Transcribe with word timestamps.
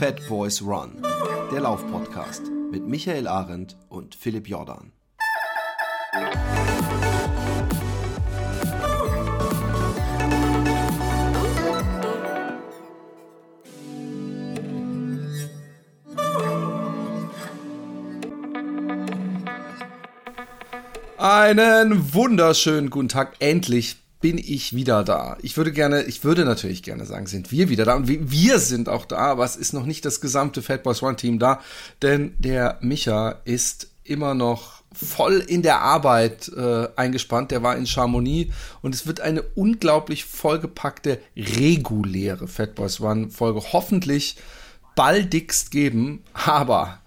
Fat 0.00 0.26
Boys 0.30 0.62
Run, 0.62 1.02
der 1.52 1.60
Laufpodcast 1.60 2.44
mit 2.70 2.86
Michael 2.86 3.28
Arendt 3.28 3.76
und 3.90 4.14
Philipp 4.14 4.48
Jordan. 4.48 4.92
Einen 21.18 22.14
wunderschönen 22.14 22.88
guten 22.88 23.10
Tag. 23.10 23.36
Endlich 23.40 23.96
bin 24.20 24.38
ich 24.38 24.74
wieder 24.74 25.02
da. 25.02 25.38
Ich 25.42 25.56
würde 25.56 25.72
gerne, 25.72 26.02
ich 26.02 26.24
würde 26.24 26.44
natürlich 26.44 26.82
gerne 26.82 27.06
sagen, 27.06 27.26
sind 27.26 27.50
wir 27.50 27.68
wieder 27.68 27.84
da 27.84 27.94
und 27.94 28.08
wir 28.08 28.58
sind 28.58 28.88
auch 28.88 29.06
da, 29.06 29.18
aber 29.18 29.44
es 29.44 29.56
ist 29.56 29.72
noch 29.72 29.86
nicht 29.86 30.04
das 30.04 30.20
gesamte 30.20 30.62
Fat 30.62 30.82
Boys 30.82 31.02
One 31.02 31.16
Team 31.16 31.38
da, 31.38 31.60
denn 32.02 32.34
der 32.38 32.78
Micha 32.80 33.40
ist 33.44 33.88
immer 34.04 34.34
noch 34.34 34.82
voll 34.92 35.38
in 35.46 35.62
der 35.62 35.80
Arbeit 35.80 36.48
äh, 36.48 36.88
eingespannt. 36.96 37.50
Der 37.50 37.62
war 37.62 37.76
in 37.76 37.86
Chamonix 37.86 38.52
und 38.82 38.94
es 38.94 39.06
wird 39.06 39.20
eine 39.20 39.42
unglaublich 39.42 40.24
vollgepackte 40.24 41.20
reguläre 41.36 42.48
Fat 42.48 42.74
Boys 42.74 43.00
One 43.00 43.30
Folge 43.30 43.62
hoffentlich 43.72 44.36
baldigst 44.96 45.70
geben, 45.70 46.24
aber 46.34 46.98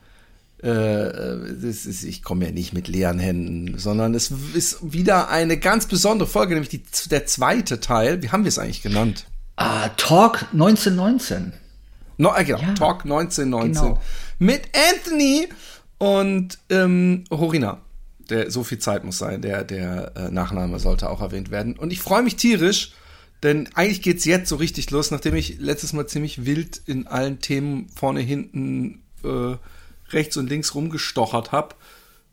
ist, 0.66 2.04
ich 2.04 2.24
komme 2.24 2.46
ja 2.46 2.52
nicht 2.52 2.74
mit 2.74 2.88
leeren 2.88 3.20
Händen, 3.20 3.78
sondern 3.78 4.14
es 4.16 4.32
ist 4.54 4.94
wieder 4.94 5.30
eine 5.30 5.58
ganz 5.58 5.88
besondere 5.88 6.28
Folge, 6.28 6.54
nämlich 6.54 6.70
die, 6.70 6.84
der 7.10 7.26
zweite 7.26 7.82
Teil. 7.82 8.22
Wie 8.22 8.30
haben 8.30 8.46
wir 8.46 8.50
es 8.50 8.60
eigentlich 8.60 8.82
genannt? 8.82 9.26
Ah, 9.58 9.90
Talk 9.90 10.46
1919. 10.54 11.54
No, 12.18 12.34
äh, 12.36 12.46
genau, 12.46 12.60
ja, 12.60 12.74
Talk 12.76 13.04
1919. 13.04 13.84
Genau. 13.84 14.02
Mit 14.40 14.62
Anthony 14.94 15.50
und 15.98 16.60
ähm, 16.70 17.26
Horina. 17.30 17.82
Der, 18.30 18.50
so 18.50 18.64
viel 18.64 18.80
Zeit 18.80 19.04
muss 19.04 19.18
sein, 19.18 19.42
der, 19.42 19.66
der 19.66 20.14
äh, 20.16 20.32
Nachname 20.32 20.80
sollte 20.80 21.10
auch 21.10 21.20
erwähnt 21.20 21.52
werden. 21.52 21.78
Und 21.78 21.92
ich 21.92 22.00
freue 22.00 22.24
mich 22.24 22.38
tierisch, 22.38 22.94
denn 23.44 23.68
eigentlich 23.76 24.02
geht 24.02 24.20
es 24.20 24.26
jetzt 24.26 24.48
so 24.48 24.56
richtig 24.56 24.90
los, 24.92 25.12
nachdem 25.12 25.36
ich 25.36 25.60
letztes 25.60 25.92
Mal 25.92 26.08
ziemlich 26.08 26.46
wild 26.46 26.82
in 26.86 27.06
allen 27.06 27.40
Themen 27.40 27.90
vorne, 27.90 28.22
hinten 28.22 29.04
äh, 29.26 29.58
rechts 30.14 30.38
und 30.38 30.50
links 30.50 30.76
rumgestochert 30.76 31.52
habe, 31.52 31.76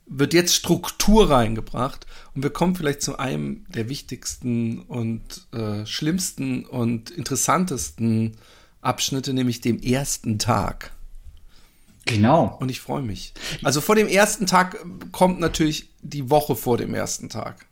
wird 0.07 0.35
jetzt 0.35 0.55
Struktur 0.55 1.31
reingebracht 1.31 2.07
und 2.35 2.43
wir 2.43 2.51
kommen 2.51 2.75
vielleicht 2.75 3.01
zu 3.01 3.19
einem 3.19 3.65
der 3.69 3.89
wichtigsten 3.89 4.81
und 4.83 5.47
äh, 5.53 5.87
schlimmsten 5.87 6.67
und 6.67 7.11
interessantesten 7.11 8.37
Abschnitte, 8.81 9.33
nämlich 9.33 9.61
dem 9.61 9.81
ersten 9.81 10.39
Tag. 10.39 10.93
Genau. 12.07 12.57
Und 12.59 12.71
ich 12.71 12.81
freue 12.81 13.03
mich. 13.03 13.35
Also 13.63 13.81
vor 13.81 13.95
dem 13.95 14.09
ersten 14.09 14.47
Tag 14.47 14.85
kommt 15.13 15.39
natürlich 15.39 15.91
die 16.03 16.29
Woche 16.29 16.57
vor 16.57 16.77
dem 16.77 16.95
ersten 16.95 17.29
Tag. 17.29 17.67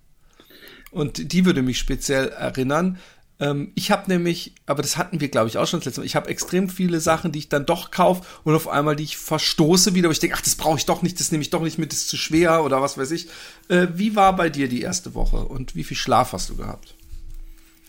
Und 0.90 1.32
die 1.32 1.44
würde 1.44 1.62
mich 1.62 1.78
speziell 1.78 2.28
erinnern, 2.28 2.98
ähm, 3.40 3.72
ich 3.74 3.90
habe 3.90 4.10
nämlich, 4.10 4.54
aber 4.66 4.82
das 4.82 4.96
hatten 4.96 5.20
wir, 5.20 5.28
glaube 5.28 5.48
ich, 5.48 5.58
auch 5.58 5.66
schon 5.66 5.80
das 5.80 5.86
letzte 5.86 6.00
Mal, 6.00 6.06
ich 6.06 6.16
habe 6.16 6.28
extrem 6.28 6.68
viele 6.68 7.00
Sachen, 7.00 7.30
die 7.30 7.38
ich 7.38 7.48
dann 7.48 7.66
doch 7.66 7.90
kaufe 7.90 8.22
und 8.44 8.54
auf 8.54 8.68
einmal, 8.68 8.96
die 8.96 9.04
ich 9.04 9.16
verstoße 9.16 9.94
wieder, 9.94 10.08
wo 10.08 10.12
ich 10.12 10.18
denke, 10.18 10.36
ach, 10.36 10.42
das 10.42 10.56
brauche 10.56 10.78
ich 10.78 10.86
doch 10.86 11.02
nicht, 11.02 11.20
das 11.20 11.30
nehme 11.30 11.42
ich 11.42 11.50
doch 11.50 11.62
nicht 11.62 11.78
mit, 11.78 11.92
das 11.92 12.00
ist 12.00 12.08
zu 12.08 12.16
schwer 12.16 12.64
oder 12.64 12.82
was 12.82 12.98
weiß 12.98 13.10
ich. 13.12 13.28
Äh, 13.68 13.88
wie 13.94 14.16
war 14.16 14.34
bei 14.34 14.50
dir 14.50 14.68
die 14.68 14.82
erste 14.82 15.14
Woche 15.14 15.36
und 15.36 15.76
wie 15.76 15.84
viel 15.84 15.96
Schlaf 15.96 16.32
hast 16.32 16.50
du 16.50 16.56
gehabt? 16.56 16.94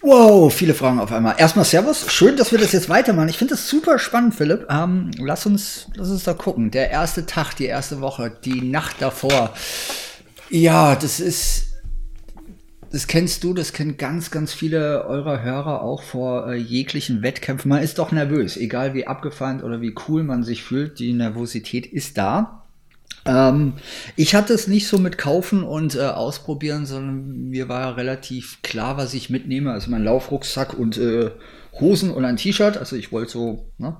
Wow, 0.01 0.53
viele 0.53 0.73
Fragen 0.73 0.99
auf 0.99 1.11
einmal. 1.11 1.35
Erstmal 1.37 1.65
Servus, 1.65 2.09
schön, 2.09 2.37
dass 2.37 2.53
wir 2.53 2.59
das 2.59 2.71
jetzt 2.71 2.87
weitermachen. 2.87 3.27
Ich 3.27 3.37
finde 3.37 3.55
das 3.55 3.67
super 3.67 3.99
spannend, 3.99 4.33
Philipp. 4.33 4.65
Ähm, 4.69 5.11
lass 5.17 5.45
uns, 5.45 5.87
lass 5.95 6.09
uns 6.09 6.23
da 6.23 6.33
gucken. 6.33 6.71
Der 6.71 6.89
erste 6.89 7.25
Tag, 7.25 7.55
die 7.55 7.65
erste 7.65 7.99
Woche, 7.99 8.31
die 8.45 8.61
Nacht 8.61 8.97
davor. 8.99 9.53
Ja, 10.49 10.95
das 10.95 11.19
ist 11.19 11.68
das 12.91 13.07
kennst 13.07 13.43
du, 13.43 13.53
das 13.53 13.73
kennen 13.73 13.97
ganz, 13.97 14.31
ganz 14.31 14.53
viele 14.53 15.05
eurer 15.05 15.43
Hörer 15.43 15.81
auch 15.81 16.01
vor 16.01 16.51
äh, 16.51 16.55
jeglichen 16.55 17.21
Wettkämpfen. 17.21 17.69
Man 17.69 17.83
ist 17.83 17.99
doch 17.99 18.11
nervös, 18.11 18.57
egal 18.57 18.93
wie 18.93 19.07
abgefahren 19.07 19.61
oder 19.61 19.81
wie 19.81 19.95
cool 20.07 20.23
man 20.23 20.43
sich 20.43 20.63
fühlt, 20.63 20.99
die 20.99 21.13
Nervosität 21.13 21.85
ist 21.85 22.17
da. 22.17 22.65
Ähm, 23.25 23.73
ich 24.15 24.33
hatte 24.33 24.53
es 24.53 24.67
nicht 24.67 24.87
so 24.87 24.97
mit 24.97 25.17
Kaufen 25.17 25.63
und 25.63 25.95
äh, 25.95 25.99
Ausprobieren, 25.99 26.85
sondern 26.85 27.49
mir 27.49 27.69
war 27.69 27.97
relativ 27.97 28.61
klar, 28.63 28.97
was 28.97 29.13
ich 29.13 29.29
mitnehme. 29.29 29.71
Also 29.71 29.91
mein 29.91 30.03
Laufrucksack 30.03 30.73
und 30.73 30.97
äh, 30.97 31.31
Hosen 31.79 32.11
und 32.11 32.25
ein 32.25 32.37
T-Shirt. 32.37 32.77
Also 32.77 32.95
ich 32.95 33.11
wollte 33.11 33.31
so, 33.31 33.65
ne? 33.77 33.97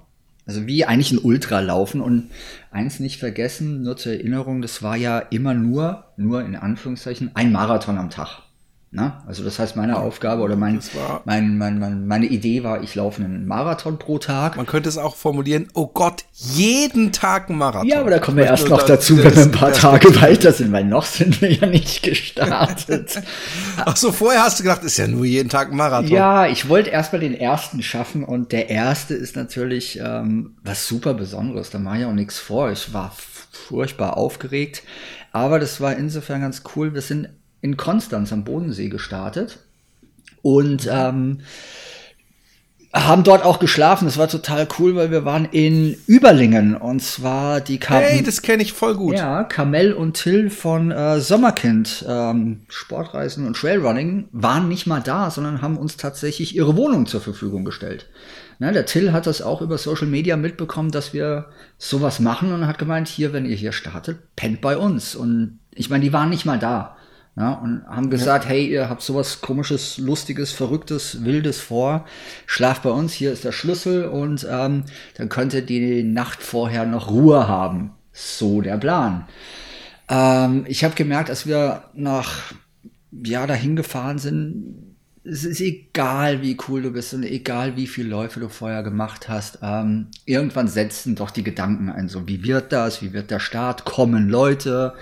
Also 0.48 0.66
wie 0.66 0.84
eigentlich 0.84 1.12
ein 1.12 1.20
Ultra 1.20 1.60
laufen 1.60 2.02
und 2.02 2.32
eins 2.72 3.00
nicht 3.00 3.20
vergessen, 3.20 3.84
nur 3.84 3.98
zur 3.98 4.14
Erinnerung, 4.14 4.64
das 4.64 4.82
war 4.82 4.98
ja 4.98 5.20
immer 5.20 5.54
nur, 5.54 6.06
nur 6.18 6.44
in 6.44 6.56
Anführungszeichen, 6.56 7.30
ein 7.36 7.52
Marathon 7.52 8.00
am 8.00 8.10
Tag. 8.10 8.49
Na? 8.92 9.24
Also 9.28 9.44
das 9.44 9.60
heißt, 9.60 9.76
meine 9.76 10.00
Aufgabe 10.00 10.42
oder 10.42 10.56
mein, 10.56 10.80
mein, 11.24 11.60
mein, 11.60 11.78
mein, 11.78 12.08
meine 12.08 12.26
Idee 12.26 12.64
war, 12.64 12.82
ich 12.82 12.96
laufe 12.96 13.24
einen 13.24 13.46
Marathon 13.46 14.00
pro 14.00 14.18
Tag. 14.18 14.58
Man 14.58 14.66
könnte 14.66 14.90
es 14.90 14.98
auch 14.98 15.16
formulieren, 15.16 15.68
oh 15.76 15.86
Gott, 15.86 16.26
jeden 16.34 17.12
Tag 17.12 17.52
ein 17.52 17.58
Marathon. 17.58 17.88
Ja, 17.88 18.00
aber 18.00 18.10
da 18.10 18.18
kommen 18.18 18.38
wir 18.38 18.46
erst 18.46 18.68
noch 18.68 18.82
dazu, 18.82 19.24
wenn 19.24 19.36
wir 19.36 19.44
ein 19.44 19.52
paar 19.52 19.74
Tage 19.74 20.20
weiter 20.20 20.52
sind, 20.54 20.72
weil 20.72 20.86
noch 20.86 21.06
sind 21.06 21.40
wir 21.40 21.52
ja 21.52 21.68
nicht 21.68 22.02
gestartet. 22.02 23.22
Ach 23.86 23.96
so, 23.96 24.12
vorher 24.12 24.42
hast 24.42 24.58
du 24.58 24.64
gedacht, 24.64 24.84
ist 24.84 24.98
ja 24.98 25.06
nur 25.06 25.24
jeden 25.24 25.50
Tag 25.50 25.70
ein 25.70 25.78
Marathon. 25.78 26.10
Ja, 26.10 26.48
ich 26.48 26.68
wollte 26.68 26.90
erstmal 26.90 27.20
den 27.20 27.36
ersten 27.36 27.84
schaffen 27.84 28.24
und 28.24 28.52
der 28.52 28.72
erste 28.72 29.14
ist 29.14 29.36
natürlich 29.36 30.00
ähm, 30.04 30.56
was 30.64 30.88
super 30.88 31.14
Besonderes. 31.14 31.70
Da 31.70 31.78
mache 31.78 32.00
ich 32.00 32.06
auch 32.06 32.14
nichts 32.14 32.40
vor. 32.40 32.72
Ich 32.72 32.92
war 32.92 33.16
furchtbar 33.52 34.18
aufgeregt. 34.18 34.82
Aber 35.32 35.60
das 35.60 35.80
war 35.80 35.96
insofern 35.96 36.42
ganz 36.42 36.64
cool. 36.76 36.96
Wir 36.96 37.02
sind 37.02 37.30
in 37.62 37.78
Konstanz 37.78 38.32
am 38.32 38.44
Bodensee 38.44 38.90
gestartet 38.90 39.60
und 40.42 40.88
ähm, 40.92 41.40
haben 42.94 43.24
dort 43.24 43.44
auch 43.44 43.60
geschlafen. 43.60 44.06
Das 44.06 44.18
war 44.18 44.28
total 44.28 44.68
cool, 44.80 44.96
weil 44.96 45.12
wir 45.12 45.24
waren 45.24 45.46
in 45.46 45.96
Überlingen 46.08 46.76
und 46.76 47.02
zwar 47.02 47.62
die 47.62 47.78
Kam 47.78 48.02
Hey, 48.02 48.24
das 48.24 48.42
kenne 48.42 48.64
ich 48.64 48.74
voll 48.74 48.96
gut. 48.96 49.16
Ja, 49.16 49.44
Kamel 49.44 49.94
und 49.94 50.14
Till 50.14 50.50
von 50.50 50.90
äh, 50.90 51.20
Sommerkind 51.20 52.06
ähm, 52.08 52.62
Sportreisen 52.68 53.46
und 53.46 53.56
Trailrunning 53.56 54.28
waren 54.32 54.68
nicht 54.68 54.88
mal 54.88 55.02
da, 55.02 55.30
sondern 55.30 55.62
haben 55.62 55.78
uns 55.78 55.98
tatsächlich 55.98 56.56
ihre 56.56 56.76
Wohnung 56.76 57.06
zur 57.06 57.22
Verfügung 57.22 57.64
gestellt. 57.64 58.10
Na, 58.58 58.72
der 58.72 58.86
Till 58.86 59.14
hat 59.14 59.28
das 59.28 59.42
auch 59.42 59.62
über 59.62 59.78
Social 59.78 60.08
Media 60.08 60.36
mitbekommen, 60.36 60.92
dass 60.92 61.14
wir 61.14 61.46
sowas 61.78 62.20
machen 62.20 62.52
und 62.52 62.68
hat 62.68 62.78
gemeint, 62.78 63.08
hier, 63.08 63.32
wenn 63.32 63.46
ihr 63.46 63.56
hier 63.56 63.72
startet, 63.72 64.36
pennt 64.36 64.62
bei 64.62 64.76
uns. 64.76 65.16
Und 65.16 65.60
ich 65.74 65.90
meine, 65.90 66.04
die 66.04 66.12
waren 66.12 66.30
nicht 66.30 66.46
mal 66.46 66.60
da. 66.60 66.98
Ja, 67.36 67.54
und 67.54 67.86
haben 67.88 68.10
gesagt, 68.10 68.46
ja. 68.46 68.52
hey, 68.52 68.68
ihr 68.68 68.90
habt 68.90 69.02
sowas 69.02 69.40
komisches, 69.42 69.98
lustiges, 69.98 70.52
verrücktes, 70.52 71.24
wildes 71.24 71.62
vor. 71.62 72.06
Schlaft 72.46 72.84
bei 72.84 72.90
uns, 72.90 73.14
hier 73.14 73.32
ist 73.32 73.46
der 73.46 73.54
Schlüssel 73.54 74.06
und 74.06 74.46
ähm, 74.50 74.84
dann 75.18 75.30
könnt 75.30 75.54
ihr 75.54 75.62
die 75.62 76.04
Nacht 76.04 76.42
vorher 76.44 76.86
noch 76.86 77.10
Ruhe 77.10 77.48
haben. 77.48 77.92
So 78.12 78.62
der 78.62 78.78
Plan. 78.78 79.26
Ähm, 80.10 80.66
ich 80.68 80.84
habe 80.84 80.96
gemerkt, 80.96 81.30
als 81.30 81.46
wir 81.48 81.84
nach 81.94 82.54
ja 83.12 83.48
dahin 83.48 83.76
gefahren 83.76 84.20
sind, 84.20 84.90
es 85.24 85.44
ist 85.44 85.62
egal, 85.62 86.42
wie 86.42 86.58
cool 86.68 86.82
du 86.82 86.92
bist 86.92 87.14
und 87.14 87.24
egal, 87.24 87.76
wie 87.76 87.88
viele 87.88 88.10
Läufe 88.10 88.40
du 88.40 88.50
vorher 88.50 88.84
gemacht 88.84 89.30
hast. 89.30 89.60
Ähm, 89.62 90.08
irgendwann 90.26 90.68
setzen 90.68 91.16
doch 91.16 91.30
die 91.30 91.44
Gedanken 91.44 91.90
ein, 91.90 92.08
so 92.08 92.28
wie 92.28 92.44
wird 92.44 92.72
das, 92.72 93.02
wie 93.02 93.14
wird 93.14 93.32
der 93.32 93.40
Start, 93.40 93.86
kommen 93.86 94.30
Leute, 94.30 94.94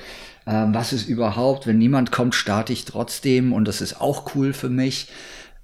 ähm, 0.48 0.74
was 0.74 0.94
ist 0.94 1.10
überhaupt, 1.10 1.68
wenn 1.68 1.78
niemand 1.78 2.12
kommt, 2.12 2.34
starte 2.34 2.72
ich 2.72 2.86
trotzdem 2.86 3.52
und 3.52 3.68
das 3.68 3.82
ist 3.82 4.00
auch 4.00 4.34
cool 4.34 4.54
für 4.54 4.70
mich. 4.70 5.10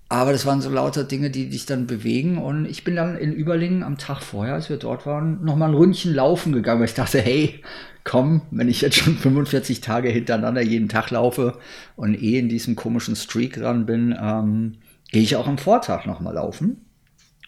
Aber 0.10 0.32
das 0.32 0.46
waren 0.46 0.62
so 0.62 0.70
lauter 0.70 1.06
Dinge, 1.06 1.32
die 1.32 1.50
dich 1.50 1.66
dann 1.66 1.88
bewegen. 1.88 2.38
Und 2.38 2.66
ich 2.66 2.84
bin 2.84 2.96
dann 2.96 3.18
in 3.18 3.34
Überlingen 3.34 3.82
am 3.82 3.98
Tag 3.98 4.22
vorher, 4.22 4.54
als 4.54 4.70
wir 4.70 4.78
dort 4.78 5.08
waren, 5.08 5.44
nochmal 5.44 5.70
ein 5.70 5.76
Ründchen 5.76 6.14
laufen 6.14 6.52
gegangen, 6.52 6.82
weil 6.82 6.88
ich 6.88 6.94
dachte, 6.94 7.20
hey, 7.20 7.64
komm, 8.04 8.42
wenn 8.52 8.68
ich 8.68 8.82
jetzt 8.82 8.98
schon 8.98 9.18
45 9.18 9.82
Tage 9.82 10.10
hintereinander 10.10 10.62
jeden 10.62 10.90
Tag 10.90 11.10
laufe 11.10 11.58
und 11.96 12.22
eh 12.22 12.38
in 12.38 12.50
diesem 12.50 12.76
komischen 12.76 13.16
Streak 13.16 13.56
dran 13.56 13.86
bin, 13.88 14.16
ähm, 14.22 14.76
gehe 15.12 15.24
ich 15.24 15.36
auch 15.36 15.48
am 15.48 15.58
Vortag 15.58 16.06
nochmal 16.06 16.36
laufen. 16.36 16.86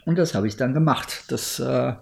Und 0.05 0.17
das 0.17 0.33
habe 0.33 0.47
ich 0.47 0.55
dann 0.55 0.73
gemacht. 0.73 1.25
Das 1.27 1.59
äh, 1.59 1.93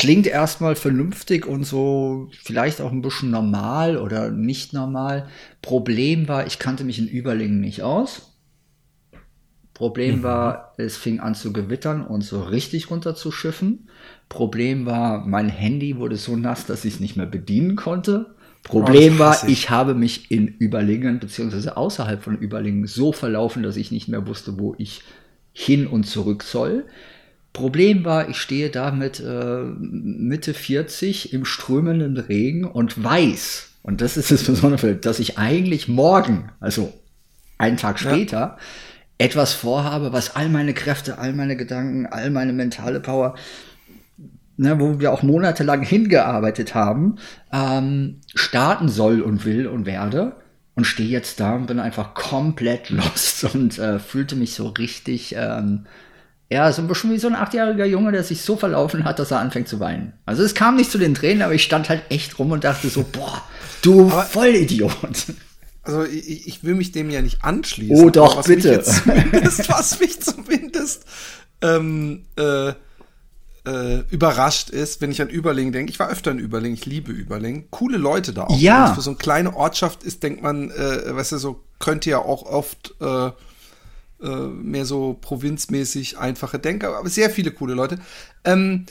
klingt 0.00 0.26
erstmal 0.26 0.76
vernünftig 0.76 1.46
und 1.46 1.64
so 1.64 2.30
vielleicht 2.42 2.80
auch 2.80 2.90
ein 2.90 3.02
bisschen 3.02 3.30
normal 3.30 3.98
oder 3.98 4.30
nicht 4.30 4.72
normal. 4.72 5.28
Problem 5.60 6.26
war, 6.26 6.46
ich 6.46 6.58
kannte 6.58 6.84
mich 6.84 6.98
in 6.98 7.06
Überlingen 7.06 7.60
nicht 7.60 7.82
aus. 7.82 8.32
Problem 9.74 10.18
mhm. 10.18 10.22
war, 10.22 10.72
es 10.78 10.96
fing 10.96 11.20
an 11.20 11.34
zu 11.34 11.52
gewittern 11.52 12.06
und 12.06 12.22
so 12.22 12.40
richtig 12.40 12.90
runter 12.90 13.14
zu 13.14 13.30
schiffen. 13.30 13.90
Problem 14.30 14.86
war, 14.86 15.26
mein 15.26 15.50
Handy 15.50 15.98
wurde 15.98 16.16
so 16.16 16.34
nass, 16.34 16.64
dass 16.64 16.86
ich 16.86 16.94
es 16.94 17.00
nicht 17.00 17.16
mehr 17.16 17.26
bedienen 17.26 17.76
konnte. 17.76 18.34
Problem 18.62 19.16
oh, 19.16 19.18
war, 19.18 19.48
ich 19.48 19.68
habe 19.68 19.92
mich 19.92 20.30
in 20.30 20.48
Überlingen 20.48 21.18
beziehungsweise 21.18 21.76
außerhalb 21.76 22.22
von 22.22 22.38
Überlingen 22.38 22.86
so 22.86 23.12
verlaufen, 23.12 23.62
dass 23.62 23.76
ich 23.76 23.90
nicht 23.90 24.08
mehr 24.08 24.26
wusste, 24.26 24.58
wo 24.58 24.74
ich 24.78 25.02
hin 25.52 25.86
und 25.86 26.04
zurück 26.04 26.42
soll. 26.42 26.86
Problem 27.52 28.04
war, 28.04 28.28
ich 28.28 28.36
stehe 28.36 28.70
da 28.70 28.90
mit 28.92 29.20
äh, 29.20 29.64
Mitte 29.78 30.54
40 30.54 31.32
im 31.32 31.44
strömenden 31.44 32.16
Regen 32.16 32.64
und 32.64 33.02
weiß, 33.02 33.70
und 33.82 34.00
das 34.00 34.16
ist 34.16 34.30
das 34.30 34.44
Besondere, 34.44 34.94
dass 34.94 35.18
ich 35.18 35.38
eigentlich 35.38 35.88
morgen, 35.88 36.50
also 36.60 36.92
einen 37.58 37.76
Tag 37.76 37.98
später, 37.98 38.38
ja. 38.38 38.58
etwas 39.18 39.52
vorhabe, 39.52 40.12
was 40.12 40.36
all 40.36 40.48
meine 40.48 40.74
Kräfte, 40.74 41.18
all 41.18 41.32
meine 41.32 41.56
Gedanken, 41.56 42.06
all 42.06 42.30
meine 42.30 42.52
mentale 42.52 43.00
Power, 43.00 43.34
ne, 44.56 44.78
wo 44.78 45.00
wir 45.00 45.12
auch 45.12 45.22
monatelang 45.22 45.82
hingearbeitet 45.82 46.74
haben, 46.74 47.16
ähm, 47.52 48.20
starten 48.34 48.88
soll 48.88 49.22
und 49.22 49.44
will 49.44 49.66
und 49.66 49.86
werde. 49.86 50.36
Und 50.76 50.84
stehe 50.84 51.08
jetzt 51.10 51.40
da 51.40 51.56
und 51.56 51.66
bin 51.66 51.80
einfach 51.80 52.14
komplett 52.14 52.88
lost 52.90 53.44
und 53.52 53.78
äh, 53.78 53.98
fühlte 53.98 54.36
mich 54.36 54.54
so 54.54 54.68
richtig 54.68 55.34
ähm, 55.36 55.86
ja, 56.52 56.72
so 56.72 56.82
ein 56.82 56.88
bisschen 56.88 57.12
wie 57.12 57.18
so 57.18 57.28
ein 57.28 57.36
achtjähriger 57.36 57.84
Junge, 57.84 58.10
der 58.10 58.24
sich 58.24 58.42
so 58.42 58.56
verlaufen 58.56 59.04
hat, 59.04 59.20
dass 59.20 59.30
er 59.30 59.38
anfängt 59.38 59.68
zu 59.68 59.78
weinen. 59.78 60.14
Also 60.26 60.42
es 60.42 60.54
kam 60.54 60.76
nicht 60.76 60.90
zu 60.90 60.98
den 60.98 61.14
Tränen, 61.14 61.42
aber 61.42 61.54
ich 61.54 61.62
stand 61.62 61.88
halt 61.88 62.02
echt 62.08 62.38
rum 62.40 62.50
und 62.50 62.64
dachte 62.64 62.88
so, 62.88 63.04
boah, 63.04 63.42
du 63.82 64.10
aber, 64.10 64.24
Vollidiot. 64.24 65.26
Also 65.82 66.04
ich, 66.04 66.48
ich, 66.48 66.64
will 66.64 66.74
mich 66.74 66.90
dem 66.90 67.08
ja 67.10 67.22
nicht 67.22 67.44
anschließen. 67.44 68.04
Oh 68.04 68.10
doch, 68.10 68.36
was 68.36 68.46
bitte. 68.46 68.78
Mich 69.32 69.68
was 69.68 69.98
mich 69.98 70.20
zumindest 70.20 71.04
ähm, 71.62 72.26
äh, 72.36 72.72
äh, 73.66 74.00
überrascht 74.10 74.70
ist, 74.70 75.00
wenn 75.00 75.10
ich 75.10 75.22
an 75.22 75.28
Überling 75.28 75.72
denke. 75.72 75.90
Ich 75.90 75.98
war 75.98 76.10
öfter 76.10 76.32
in 76.32 76.38
Überling, 76.38 76.74
ich 76.74 76.84
liebe 76.84 77.12
Überling. 77.12 77.68
Coole 77.70 77.96
Leute 77.96 78.32
da 78.32 78.44
auch. 78.44 78.58
Ja. 78.58 78.94
Für 78.94 79.00
so 79.00 79.10
eine 79.10 79.18
kleine 79.18 79.56
Ortschaft 79.56 80.02
ist, 80.02 80.22
denkt 80.22 80.42
man, 80.42 80.70
äh, 80.70 81.14
weißt 81.14 81.32
du, 81.32 81.38
so 81.38 81.64
könnte 81.78 82.10
ja 82.10 82.18
auch 82.18 82.42
oft 82.42 82.94
äh, 83.00 83.30
äh, 84.22 84.46
mehr 84.46 84.84
so 84.84 85.18
provinzmäßig 85.20 86.18
einfache 86.18 86.58
Denker, 86.58 86.96
aber 86.96 87.08
sehr 87.08 87.30
viele 87.30 87.50
coole 87.50 87.74
Leute. 87.74 87.98
Ähm, 88.44 88.86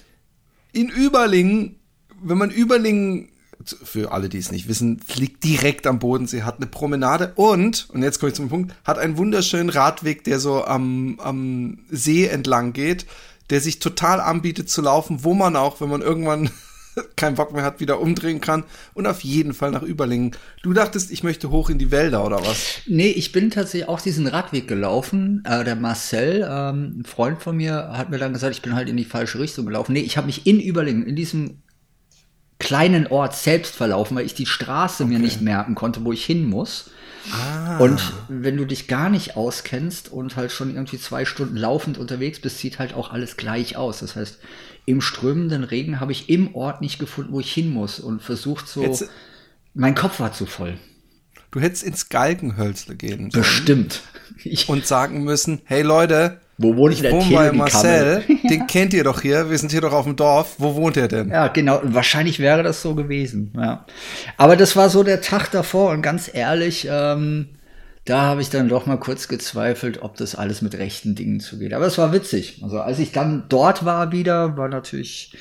in 0.71 0.89
Überlingen, 0.89 1.75
wenn 2.21 2.37
man 2.37 2.51
Überlingen, 2.51 3.29
für 3.65 4.13
alle, 4.13 4.29
die 4.29 4.37
es 4.37 4.51
nicht 4.51 4.67
wissen, 4.69 5.01
liegt 5.15 5.43
direkt 5.43 5.85
am 5.85 5.99
Bodensee, 5.99 6.43
hat 6.43 6.57
eine 6.57 6.67
Promenade 6.67 7.33
und, 7.35 7.89
und 7.89 8.03
jetzt 8.03 8.19
komme 8.19 8.29
ich 8.29 8.35
zum 8.35 8.49
Punkt, 8.49 8.73
hat 8.85 8.97
einen 8.97 9.17
wunderschönen 9.17 9.69
Radweg, 9.69 10.23
der 10.23 10.39
so 10.39 10.63
am, 10.63 11.19
am 11.19 11.79
See 11.89 12.25
entlang 12.25 12.71
geht, 12.71 13.05
der 13.49 13.59
sich 13.59 13.79
total 13.79 14.21
anbietet 14.21 14.69
zu 14.69 14.81
laufen, 14.81 15.23
wo 15.23 15.33
man 15.33 15.55
auch, 15.55 15.81
wenn 15.81 15.89
man 15.89 16.01
irgendwann 16.01 16.49
keinen 17.15 17.35
Bock 17.35 17.53
mehr 17.53 17.63
hat, 17.63 17.79
wieder 17.79 17.99
umdrehen 17.99 18.41
kann 18.41 18.63
und 18.93 19.07
auf 19.07 19.21
jeden 19.21 19.53
Fall 19.53 19.71
nach 19.71 19.83
Überlingen. 19.83 20.31
Du 20.63 20.73
dachtest, 20.73 21.11
ich 21.11 21.23
möchte 21.23 21.49
hoch 21.49 21.69
in 21.69 21.77
die 21.77 21.91
Wälder 21.91 22.25
oder 22.25 22.45
was? 22.45 22.81
Nee, 22.87 23.09
ich 23.09 23.31
bin 23.31 23.51
tatsächlich 23.51 23.89
auch 23.89 24.01
diesen 24.01 24.27
Radweg 24.27 24.67
gelaufen. 24.67 25.43
Äh, 25.45 25.63
der 25.63 25.75
Marcel, 25.75 26.47
ähm, 26.49 26.99
ein 26.99 27.05
Freund 27.05 27.41
von 27.41 27.57
mir, 27.57 27.91
hat 27.93 28.09
mir 28.09 28.17
dann 28.17 28.33
gesagt, 28.33 28.55
ich 28.55 28.61
bin 28.61 28.75
halt 28.75 28.89
in 28.89 28.97
die 28.97 29.05
falsche 29.05 29.39
Richtung 29.39 29.65
gelaufen. 29.65 29.93
Nee, 29.93 30.01
ich 30.01 30.17
habe 30.17 30.27
mich 30.27 30.45
in 30.45 30.59
Überlingen, 30.59 31.05
in 31.05 31.15
diesem 31.15 31.61
kleinen 32.59 33.07
Ort 33.07 33.35
selbst 33.35 33.75
verlaufen, 33.75 34.17
weil 34.17 34.25
ich 34.25 34.33
die 34.33 34.45
Straße 34.45 35.03
okay. 35.03 35.13
mir 35.13 35.19
nicht 35.19 35.41
merken 35.41 35.75
konnte, 35.75 36.03
wo 36.03 36.11
ich 36.11 36.25
hin 36.25 36.45
muss. 36.45 36.91
Ah. 37.31 37.77
Und 37.77 38.13
wenn 38.27 38.57
du 38.57 38.65
dich 38.65 38.87
gar 38.87 39.09
nicht 39.09 39.35
auskennst 39.35 40.11
und 40.11 40.35
halt 40.35 40.51
schon 40.51 40.71
irgendwie 40.71 40.99
zwei 40.99 41.25
Stunden 41.25 41.55
laufend 41.55 41.97
unterwegs 41.97 42.39
bist, 42.39 42.59
sieht 42.59 42.79
halt 42.79 42.93
auch 42.93 43.11
alles 43.11 43.37
gleich 43.37 43.77
aus. 43.77 43.99
Das 43.99 44.15
heißt, 44.15 44.39
im 44.89 45.01
strömenden 45.01 45.63
Regen 45.63 45.99
habe 45.99 46.11
ich 46.11 46.29
im 46.29 46.55
Ort 46.55 46.81
nicht 46.81 46.97
gefunden, 46.97 47.31
wo 47.31 47.39
ich 47.39 47.53
hin 47.53 47.71
muss 47.71 47.99
und 47.99 48.23
versucht 48.23 48.67
so. 48.67 48.81
Jetzt, 48.81 49.07
mein 49.75 49.93
Kopf 49.93 50.19
war 50.19 50.33
zu 50.33 50.47
voll. 50.47 50.77
Du 51.51 51.59
hättest 51.59 51.83
ins 51.83 52.09
Galgenhölzle 52.09 52.95
gehen 52.95 53.29
sollen. 53.29 53.43
Bestimmt. 53.43 54.01
Ich 54.43 54.67
und 54.67 54.85
sagen 54.85 55.23
müssen, 55.23 55.61
hey 55.65 55.83
Leute, 55.83 56.39
wo 56.57 56.75
wohnt 56.75 56.93
ich 56.93 57.03
wohne 57.03 57.35
bei 57.35 57.51
Marcel, 57.51 58.23
den 58.49 58.65
kennt 58.65 58.93
ihr 58.93 59.03
doch 59.03 59.21
hier, 59.21 59.49
wir 59.49 59.57
sind 59.59 59.71
hier 59.71 59.81
doch 59.81 59.93
auf 59.93 60.05
dem 60.05 60.15
Dorf. 60.15 60.55
Wo 60.57 60.75
wohnt 60.75 60.97
er 60.97 61.07
denn? 61.07 61.29
Ja, 61.29 61.47
genau, 61.49 61.81
wahrscheinlich 61.83 62.39
wäre 62.39 62.63
das 62.63 62.81
so 62.81 62.95
gewesen. 62.95 63.53
Ja. 63.55 63.85
Aber 64.37 64.55
das 64.55 64.75
war 64.75 64.89
so 64.89 65.03
der 65.03 65.21
Tag 65.21 65.51
davor 65.51 65.91
und 65.91 66.01
ganz 66.01 66.31
ehrlich, 66.33 66.87
ähm, 66.89 67.49
da 68.09 68.23
habe 68.23 68.41
ich 68.41 68.49
dann 68.49 68.69
doch 68.69 68.87
mal 68.87 68.97
kurz 68.97 69.27
gezweifelt, 69.27 70.01
ob 70.01 70.17
das 70.17 70.33
alles 70.33 70.61
mit 70.61 70.73
rechten 70.75 71.13
Dingen 71.13 71.39
zugeht. 71.39 71.73
Aber 71.73 71.85
es 71.85 71.97
war 71.97 72.11
witzig. 72.11 72.61
Also 72.63 72.79
als 72.79 72.97
ich 72.97 73.11
dann 73.11 73.43
dort 73.49 73.85
war 73.85 74.11
wieder, 74.11 74.57
war 74.57 74.67
natürlich 74.67 75.37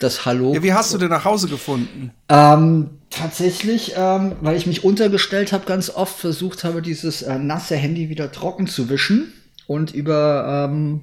das 0.00 0.26
Hallo. 0.26 0.54
Ja, 0.54 0.62
wie 0.62 0.72
hast 0.72 0.92
du 0.92 0.98
denn 0.98 1.10
nach 1.10 1.24
Hause 1.24 1.48
gefunden? 1.48 2.10
Ähm, 2.28 2.90
tatsächlich, 3.10 3.94
ähm, 3.96 4.32
weil 4.40 4.56
ich 4.56 4.66
mich 4.66 4.82
untergestellt 4.82 5.52
habe, 5.52 5.66
ganz 5.66 5.88
oft 5.88 6.18
versucht 6.18 6.64
habe, 6.64 6.82
dieses 6.82 7.22
äh, 7.22 7.38
nasse 7.38 7.76
Handy 7.76 8.08
wieder 8.08 8.32
trocken 8.32 8.66
zu 8.66 8.88
wischen 8.88 9.32
und 9.68 9.94
über 9.94 10.68
ähm, 10.68 11.02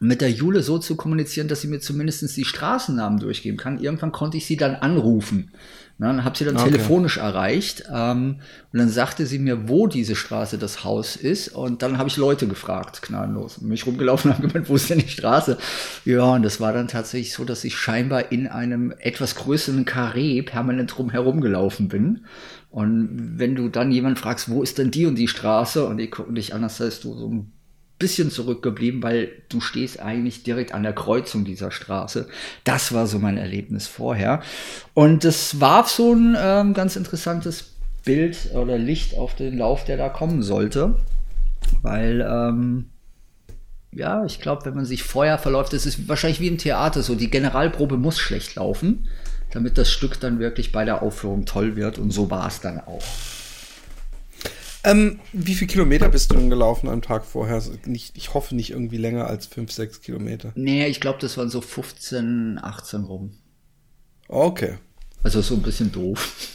mit 0.00 0.20
der 0.20 0.30
Jule 0.30 0.62
so 0.62 0.78
zu 0.78 0.96
kommunizieren, 0.96 1.48
dass 1.48 1.60
sie 1.60 1.68
mir 1.68 1.80
zumindest 1.80 2.36
die 2.36 2.44
Straßennamen 2.44 3.20
durchgeben 3.20 3.56
kann. 3.56 3.80
Irgendwann 3.80 4.12
konnte 4.12 4.36
ich 4.36 4.46
sie 4.46 4.56
dann 4.56 4.74
anrufen. 4.74 5.52
Ne, 6.00 6.06
dann 6.06 6.24
habe 6.24 6.38
sie 6.38 6.44
dann 6.44 6.56
okay. 6.56 6.70
telefonisch 6.70 7.16
erreicht 7.16 7.82
ähm, 7.92 8.36
und 8.72 8.78
dann 8.78 8.88
sagte 8.88 9.26
sie 9.26 9.40
mir, 9.40 9.68
wo 9.68 9.88
diese 9.88 10.14
Straße 10.14 10.56
das 10.56 10.84
Haus 10.84 11.16
ist 11.16 11.48
und 11.48 11.82
dann 11.82 11.98
habe 11.98 12.08
ich 12.08 12.16
Leute 12.16 12.46
gefragt, 12.46 13.02
gnadenlos, 13.02 13.60
mich 13.60 13.84
rumgelaufen 13.84 14.30
und 14.30 14.40
gemeint, 14.40 14.68
wo 14.68 14.76
ist 14.76 14.88
denn 14.90 15.00
die 15.00 15.08
Straße? 15.08 15.58
Ja, 16.04 16.22
und 16.22 16.44
das 16.44 16.60
war 16.60 16.72
dann 16.72 16.86
tatsächlich 16.86 17.32
so, 17.32 17.44
dass 17.44 17.64
ich 17.64 17.76
scheinbar 17.76 18.30
in 18.30 18.46
einem 18.46 18.94
etwas 19.00 19.34
größeren 19.34 19.84
Karree 19.86 20.40
permanent 20.42 20.96
drum 20.96 21.40
gelaufen 21.40 21.88
bin. 21.88 22.26
Und 22.70 23.36
wenn 23.36 23.56
du 23.56 23.68
dann 23.68 23.90
jemand 23.90 24.20
fragst, 24.20 24.48
wo 24.48 24.62
ist 24.62 24.78
denn 24.78 24.92
die 24.92 25.06
und 25.06 25.16
die 25.16 25.26
Straße 25.26 25.84
und 25.84 25.98
ich 25.98 26.12
gucke 26.12 26.32
dich 26.32 26.54
an, 26.54 26.62
das 26.62 26.78
heißt, 26.78 27.02
du 27.02 27.14
so 27.14 27.28
ein 27.28 27.57
bisschen 27.98 28.30
zurückgeblieben, 28.30 29.02
weil 29.02 29.30
du 29.48 29.60
stehst 29.60 30.00
eigentlich 30.00 30.42
direkt 30.42 30.72
an 30.72 30.82
der 30.82 30.92
Kreuzung 30.92 31.44
dieser 31.44 31.70
Straße. 31.70 32.28
Das 32.64 32.92
war 32.92 33.06
so 33.06 33.18
mein 33.18 33.36
Erlebnis 33.36 33.86
vorher. 33.86 34.40
Und 34.94 35.24
es 35.24 35.60
warf 35.60 35.88
so 35.88 36.14
ein 36.14 36.36
ähm, 36.38 36.74
ganz 36.74 36.96
interessantes 36.96 37.74
Bild 38.04 38.50
oder 38.54 38.78
Licht 38.78 39.16
auf 39.16 39.34
den 39.34 39.58
Lauf, 39.58 39.84
der 39.84 39.96
da 39.96 40.08
kommen 40.08 40.42
sollte. 40.42 40.96
Weil, 41.82 42.26
ähm, 42.28 42.86
ja, 43.92 44.24
ich 44.24 44.40
glaube, 44.40 44.64
wenn 44.64 44.74
man 44.74 44.84
sich 44.84 45.02
vorher 45.02 45.38
verläuft, 45.38 45.72
das 45.72 45.84
ist 45.84 46.08
wahrscheinlich 46.08 46.40
wie 46.40 46.48
im 46.48 46.58
Theater 46.58 47.02
so, 47.02 47.14
die 47.14 47.30
Generalprobe 47.30 47.96
muss 47.96 48.18
schlecht 48.18 48.54
laufen, 48.54 49.08
damit 49.50 49.76
das 49.76 49.90
Stück 49.90 50.20
dann 50.20 50.38
wirklich 50.38 50.72
bei 50.72 50.84
der 50.84 51.02
Aufführung 51.02 51.46
toll 51.46 51.74
wird. 51.74 51.98
Und 51.98 52.12
so 52.12 52.30
war 52.30 52.46
es 52.46 52.60
dann 52.60 52.80
auch. 52.80 53.02
Ähm, 54.88 55.20
wie 55.34 55.54
viele 55.54 55.70
Kilometer 55.70 56.08
bist 56.08 56.30
du 56.30 56.36
denn 56.36 56.48
gelaufen 56.48 56.88
am 56.88 57.02
Tag 57.02 57.26
vorher? 57.26 57.62
Nicht, 57.84 58.16
ich 58.16 58.32
hoffe 58.32 58.56
nicht 58.56 58.70
irgendwie 58.70 58.96
länger 58.96 59.26
als 59.26 59.46
5, 59.46 59.70
6 59.70 60.00
Kilometer. 60.00 60.52
Nee, 60.54 60.86
ich 60.86 61.00
glaube, 61.00 61.18
das 61.20 61.36
waren 61.36 61.50
so 61.50 61.60
15, 61.60 62.58
18 62.62 63.04
rum. 63.04 63.34
Okay. 64.28 64.78
Also 65.22 65.42
so 65.42 65.54
ein 65.56 65.62
bisschen 65.62 65.92
doof. 65.92 66.54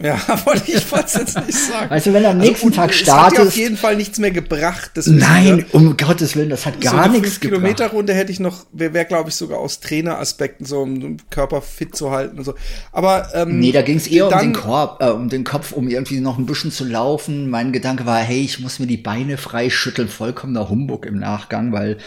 Ja, 0.00 0.16
wollte 0.44 0.70
ich 0.70 0.92
wollte 0.92 1.18
jetzt 1.18 1.36
nicht 1.44 1.58
sagen. 1.58 1.90
Also 1.90 2.12
wenn 2.12 2.22
du 2.22 2.28
am 2.30 2.38
nächsten 2.38 2.68
also, 2.68 2.80
Tag 2.80 2.94
startest. 2.94 3.32
Das 3.32 3.40
hat 3.40 3.48
auf 3.48 3.56
jeden 3.56 3.76
Fall 3.76 3.96
nichts 3.96 4.18
mehr 4.20 4.30
gebracht. 4.30 4.92
Nein, 5.06 5.66
um 5.72 5.96
Gottes 5.96 6.36
Willen, 6.36 6.50
das 6.50 6.66
hat 6.66 6.80
gar 6.80 7.06
so 7.06 7.18
nichts 7.18 7.40
gebracht. 7.40 7.60
Kilometerrunde 7.60 8.14
hätte 8.14 8.30
ich 8.30 8.38
noch, 8.38 8.66
wäre, 8.72 8.94
wär, 8.94 9.04
glaube 9.04 9.30
ich, 9.30 9.34
sogar 9.34 9.58
aus 9.58 9.80
Traineraspekten 9.80 10.64
so, 10.64 10.82
um 10.82 11.00
den 11.00 11.16
Körper 11.30 11.62
fit 11.62 11.96
zu 11.96 12.12
halten 12.12 12.38
und 12.38 12.44
so. 12.44 12.54
Aber 12.92 13.28
ähm, 13.34 13.58
nee, 13.58 13.72
da 13.72 13.82
ging 13.82 13.96
es 13.96 14.06
eher 14.06 14.28
um 14.28 14.38
den 14.38 14.52
Korb, 14.52 15.02
äh, 15.02 15.10
um 15.10 15.28
den 15.28 15.42
Kopf, 15.42 15.72
um 15.72 15.88
irgendwie 15.88 16.20
noch 16.20 16.38
ein 16.38 16.46
bisschen 16.46 16.70
zu 16.70 16.84
laufen. 16.84 17.50
Mein 17.50 17.72
Gedanke 17.72 18.06
war, 18.06 18.18
hey, 18.18 18.42
ich 18.42 18.60
muss 18.60 18.78
mir 18.78 18.86
die 18.86 18.98
Beine 18.98 19.36
freischütteln, 19.36 20.08
vollkommener 20.08 20.68
Humbug 20.68 21.06
im 21.06 21.18
Nachgang, 21.18 21.72
weil 21.72 21.98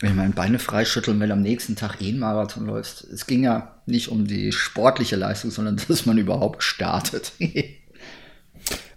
wenn 0.00 0.16
meine 0.16 0.32
Beine 0.32 0.58
freischütteln, 0.58 1.20
wenn 1.20 1.28
du 1.28 1.34
am 1.34 1.42
nächsten 1.42 1.76
Tag 1.76 2.00
eh 2.00 2.08
einen 2.08 2.18
Marathon 2.18 2.66
läufst. 2.66 3.04
Es 3.04 3.26
ging 3.26 3.44
ja 3.44 3.80
nicht 3.86 4.08
um 4.08 4.26
die 4.26 4.52
sportliche 4.52 5.16
Leistung, 5.16 5.50
sondern 5.50 5.80
dass 5.88 6.06
man 6.06 6.18
überhaupt 6.18 6.62
startet. 6.62 7.32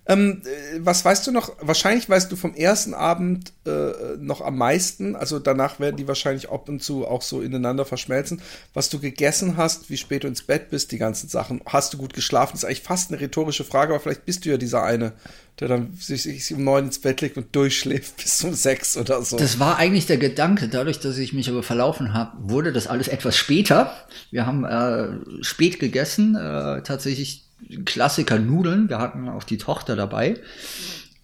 Ähm, 0.09 0.41
äh, 0.45 0.79
was 0.79 1.03
weißt 1.03 1.27
du 1.27 1.31
noch? 1.31 1.55
Wahrscheinlich 1.59 2.09
weißt 2.09 2.31
du 2.31 2.37
vom 2.37 2.55
ersten 2.55 2.93
Abend 2.93 3.51
äh, 3.65 4.15
noch 4.17 4.41
am 4.41 4.57
meisten. 4.57 5.15
Also 5.15 5.37
danach 5.37 5.79
werden 5.79 5.97
die 5.97 6.07
wahrscheinlich 6.07 6.49
ab 6.49 6.69
und 6.69 6.81
zu 6.81 7.05
auch 7.05 7.21
so 7.21 7.41
ineinander 7.41 7.83
verschmelzen. 7.83 8.41
Was 8.73 8.89
du 8.89 8.99
gegessen 8.99 9.57
hast, 9.57 9.89
wie 9.89 9.97
spät 9.97 10.23
du 10.23 10.27
ins 10.27 10.43
Bett 10.43 10.69
bist, 10.69 10.91
die 10.93 10.97
ganzen 10.97 11.27
Sachen. 11.27 11.61
Hast 11.65 11.93
du 11.93 11.97
gut 11.97 12.13
geschlafen? 12.13 12.53
Das 12.53 12.63
ist 12.63 12.65
eigentlich 12.65 12.83
fast 12.83 13.11
eine 13.11 13.19
rhetorische 13.19 13.65
Frage, 13.65 13.93
aber 13.93 14.01
vielleicht 14.01 14.25
bist 14.25 14.45
du 14.45 14.49
ja 14.49 14.57
dieser 14.57 14.83
eine, 14.83 15.11
der 15.59 15.67
dann 15.67 15.93
sich, 15.95 16.23
sich 16.23 16.53
um 16.53 16.63
neun 16.63 16.85
ins 16.85 16.99
Bett 16.99 17.21
legt 17.21 17.37
und 17.37 17.55
durchschläft 17.55 18.17
bis 18.23 18.43
um 18.43 18.53
sechs 18.53 18.97
oder 18.97 19.21
so. 19.21 19.37
Das 19.37 19.59
war 19.59 19.77
eigentlich 19.77 20.05
der 20.05 20.17
Gedanke. 20.17 20.67
Dadurch, 20.67 20.99
dass 20.99 21.17
ich 21.17 21.33
mich 21.33 21.49
aber 21.49 21.63
verlaufen 21.63 22.13
habe, 22.13 22.31
wurde 22.49 22.71
das 22.71 22.87
alles 22.87 23.07
etwas 23.07 23.35
später. 23.35 23.93
Wir 24.31 24.45
haben 24.45 24.65
äh, 24.65 25.43
spät 25.43 25.79
gegessen, 25.79 26.35
äh, 26.35 26.83
tatsächlich 26.83 27.45
Klassiker 27.85 28.39
Nudeln. 28.39 28.89
Wir 28.89 28.99
hatten 28.99 29.27
auch 29.29 29.43
die 29.43 29.57
Tochter 29.57 29.95
dabei. 29.95 30.35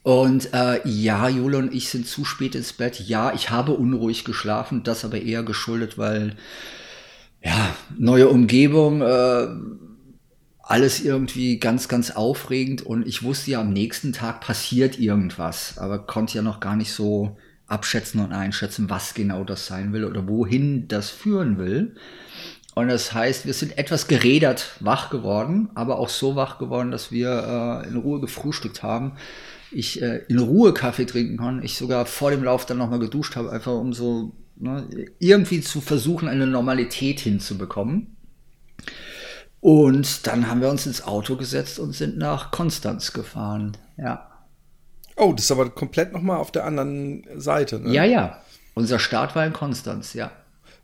Und 0.02 0.54
äh, 0.54 0.86
ja, 0.88 1.30
Jule 1.30 1.60
und 1.60 1.74
ich 1.74 1.90
sind 1.90 2.08
zu 2.08 2.26
spät 2.26 2.56
ins 2.56 2.74
Bett. 2.74 3.00
Ja, 3.00 3.34
ich 3.34 3.52
habe 3.52 3.72
unruhig 3.72 4.26
geschlafen, 4.26 4.84
das 4.84 5.06
aber 5.06 5.22
eher 5.22 5.44
geschuldet, 5.44 5.98
weil 5.98 6.36
ja, 7.42 7.76
neue 7.98 8.28
Umgebung, 8.30 9.02
äh, 9.02 9.48
alles 10.74 11.06
irgendwie 11.06 11.60
ganz, 11.60 11.88
ganz 11.88 12.10
aufregend 12.10 12.82
und 12.82 13.08
ich 13.08 13.22
wusste 13.22 13.52
ja, 13.52 13.62
am 13.62 13.74
nächsten 13.74 14.12
Tag 14.12 14.42
passiert 14.42 14.98
irgendwas, 14.98 15.78
aber 15.78 16.00
konnte 16.00 16.36
ja 16.36 16.42
noch 16.42 16.60
gar 16.60 16.76
nicht 16.76 16.92
so 16.92 17.38
abschätzen 17.68 18.20
und 18.20 18.34
einschätzen, 18.34 18.90
was 18.90 19.14
genau 19.14 19.44
das 19.44 19.68
sein 19.68 19.94
will 19.94 20.04
oder 20.04 20.28
wohin 20.28 20.88
das 20.88 21.12
führen 21.12 21.60
will. 21.60 21.94
Und 22.74 22.88
das 22.88 23.14
heißt, 23.14 23.46
wir 23.46 23.54
sind 23.54 23.78
etwas 23.78 24.08
gerädert 24.08 24.78
wach 24.80 25.12
geworden, 25.12 25.70
aber 25.76 26.00
auch 26.00 26.10
so 26.10 26.36
wach 26.36 26.58
geworden, 26.58 26.90
dass 26.90 27.12
wir 27.12 27.84
äh, 27.86 27.88
in 27.88 27.96
Ruhe 27.96 28.20
gefrühstückt 28.20 28.82
haben. 28.82 29.12
Ich 29.70 30.02
äh, 30.02 30.24
in 30.28 30.40
Ruhe 30.40 30.74
Kaffee 30.74 31.06
trinken 31.06 31.38
kann. 31.38 31.62
Ich 31.62 31.78
sogar 31.78 32.08
vor 32.08 32.32
dem 32.32 32.44
Lauf 32.44 32.66
dann 32.66 32.80
nochmal 32.80 32.98
geduscht 32.98 33.36
habe, 33.36 33.52
einfach 33.52 33.74
um 33.74 33.94
so 33.94 34.32
ne, 34.56 34.88
irgendwie 35.20 35.62
zu 35.62 35.82
versuchen, 35.82 36.28
eine 36.28 36.48
Normalität 36.48 37.20
hinzubekommen. 37.20 38.13
Und 39.64 40.28
dann 40.28 40.50
haben 40.50 40.60
wir 40.60 40.68
uns 40.68 40.86
ins 40.86 41.06
Auto 41.06 41.38
gesetzt 41.38 41.80
und 41.80 41.94
sind 41.94 42.18
nach 42.18 42.52
Konstanz 42.52 43.14
gefahren. 43.14 43.78
Ja. 43.96 44.28
Oh, 45.16 45.32
das 45.32 45.46
ist 45.46 45.52
aber 45.52 45.70
komplett 45.70 46.12
nochmal 46.12 46.36
auf 46.36 46.52
der 46.52 46.66
anderen 46.66 47.24
Seite. 47.38 47.80
Ne? 47.80 47.94
Ja, 47.94 48.04
ja. 48.04 48.42
Unser 48.74 49.00
Start 49.00 49.38
war 49.38 49.46
in 49.46 49.54
Konstanz, 49.54 50.16
ja. 50.16 50.32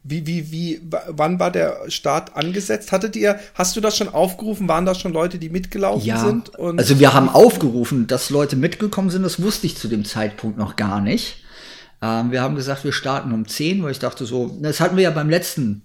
Wie, 0.04 0.26
wie, 0.26 0.54
wie, 0.54 0.82
wann 1.10 1.42
war 1.42 1.52
der 1.52 1.90
Start 1.90 2.38
angesetzt? 2.38 2.94
Hattet 2.94 3.18
ihr, 3.18 3.38
hast 3.54 3.76
du 3.76 3.82
das 3.82 3.98
schon 3.98 4.08
aufgerufen? 4.08 4.70
Waren 4.70 4.86
da 4.86 4.96
schon 4.96 5.12
Leute, 5.12 5.40
die 5.40 5.50
mitgelaufen 5.50 6.08
ja, 6.08 6.26
sind? 6.26 6.58
also 6.58 7.00
wir 7.00 7.14
haben 7.14 7.28
aufgerufen, 7.28 8.08
dass 8.08 8.30
Leute 8.30 8.56
mitgekommen 8.56 9.10
sind. 9.10 9.24
Das 9.24 9.42
wusste 9.42 9.68
ich 9.68 9.76
zu 9.76 9.90
dem 9.90 10.06
Zeitpunkt 10.06 10.58
noch 10.58 10.78
gar 10.78 11.02
nicht. 11.02 11.44
Ähm, 12.02 12.32
wir 12.32 12.42
haben 12.42 12.56
gesagt, 12.56 12.86
wir 12.86 12.94
starten 12.94 13.34
um 13.34 13.46
10, 13.46 13.84
weil 13.84 13.92
ich 13.92 14.00
dachte 14.00 14.24
so, 14.24 14.58
das 14.62 14.80
hatten 14.80 14.96
wir 14.96 15.04
ja 15.04 15.12
beim 15.12 15.30
letzten 15.30 15.82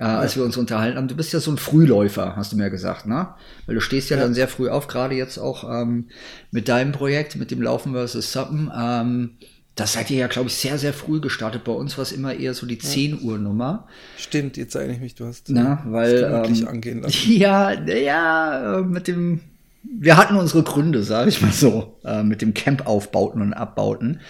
äh, 0.00 0.04
als 0.04 0.34
wir 0.34 0.44
uns 0.44 0.56
unterhalten 0.56 0.96
haben. 0.96 1.08
Du 1.08 1.14
bist 1.14 1.32
ja 1.34 1.40
so 1.40 1.50
ein 1.50 1.58
Frühläufer, 1.58 2.34
hast 2.34 2.52
du 2.52 2.56
mir 2.56 2.70
gesagt, 2.70 3.06
ne? 3.06 3.28
Weil 3.66 3.74
du 3.74 3.80
stehst 3.82 4.08
ja, 4.08 4.16
ja. 4.16 4.22
dann 4.22 4.32
sehr 4.32 4.48
früh 4.48 4.70
auf, 4.70 4.88
gerade 4.88 5.14
jetzt 5.14 5.38
auch 5.38 5.64
ähm, 5.70 6.06
mit 6.50 6.68
deinem 6.68 6.92
Projekt, 6.92 7.36
mit 7.36 7.50
dem 7.50 7.60
Laufen 7.60 7.92
versus 7.92 8.32
Suppen. 8.32 8.72
Ähm, 8.74 9.32
das 9.74 9.92
seid 9.92 10.10
ihr 10.10 10.16
ja, 10.16 10.26
glaube 10.26 10.48
ich, 10.48 10.56
sehr, 10.56 10.78
sehr 10.78 10.94
früh 10.94 11.20
gestartet. 11.20 11.64
Bei 11.64 11.72
uns 11.72 11.98
war 11.98 12.02
es 12.02 12.12
immer 12.12 12.34
eher 12.34 12.54
so 12.54 12.66
die 12.66 12.76
ja. 12.76 12.80
10 12.80 13.22
Uhr 13.22 13.38
Nummer. 13.38 13.88
Stimmt, 14.16 14.56
jetzt 14.56 14.74
erinnere 14.74 14.96
ich 14.96 15.02
mich, 15.02 15.14
du 15.16 15.26
hast 15.26 15.50
Na, 15.50 15.82
weil, 15.86 16.44
ähm, 16.46 16.66
angehen 16.66 17.02
lassen. 17.02 17.16
Ja, 17.30 17.72
ja, 17.72 18.78
äh, 18.78 18.82
mit 18.82 19.06
dem, 19.06 19.40
wir 19.82 20.16
hatten 20.16 20.36
unsere 20.36 20.62
Gründe, 20.62 21.02
sage 21.02 21.28
ich 21.28 21.42
mal 21.42 21.52
so, 21.52 21.98
äh, 22.04 22.22
mit 22.22 22.40
dem 22.40 22.54
Camp 22.54 22.86
aufbauten 22.86 23.42
und 23.42 23.52
abbauten. 23.52 24.20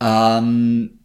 Ähm, 0.00 0.97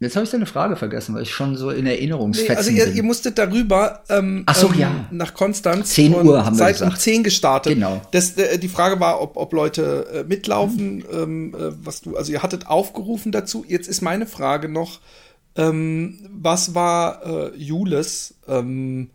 Jetzt 0.00 0.14
habe 0.14 0.24
ich 0.24 0.30
deine 0.30 0.46
Frage 0.46 0.76
vergessen, 0.76 1.14
weil 1.14 1.22
ich 1.22 1.32
schon 1.32 1.56
so 1.56 1.70
in 1.70 1.84
Erinnerungsfetzen 1.84 2.74
nee, 2.74 2.80
Also 2.80 2.90
ihr, 2.90 2.94
ihr 2.94 3.02
musstet 3.02 3.36
darüber 3.36 4.04
ähm, 4.08 4.44
Ach 4.46 4.54
so, 4.54 4.68
ähm, 4.68 4.78
ja. 4.78 5.06
nach 5.10 5.34
Konstanz. 5.34 5.90
10 5.90 6.14
Uhr 6.14 6.44
haben 6.44 6.54
wir 6.54 6.58
seid 6.58 6.74
gesagt. 6.74 6.92
um 6.92 6.98
10 6.98 7.24
gestartet. 7.24 7.74
Genau. 7.74 8.00
Das, 8.12 8.36
äh, 8.36 8.58
die 8.58 8.68
Frage 8.68 9.00
war, 9.00 9.20
ob, 9.20 9.36
ob 9.36 9.52
Leute 9.52 10.06
äh, 10.12 10.24
mitlaufen, 10.24 10.98
mhm. 10.98 11.04
ähm, 11.12 11.54
äh, 11.54 11.72
was 11.84 12.00
du, 12.00 12.16
also 12.16 12.30
ihr 12.30 12.42
hattet 12.44 12.68
aufgerufen 12.68 13.32
dazu. 13.32 13.64
Jetzt 13.66 13.88
ist 13.88 14.00
meine 14.00 14.26
Frage 14.26 14.68
noch, 14.68 15.00
ähm, 15.56 16.20
was 16.30 16.76
war 16.76 17.26
äh, 17.26 17.56
Jules 17.56 18.34
ähm, 18.46 19.10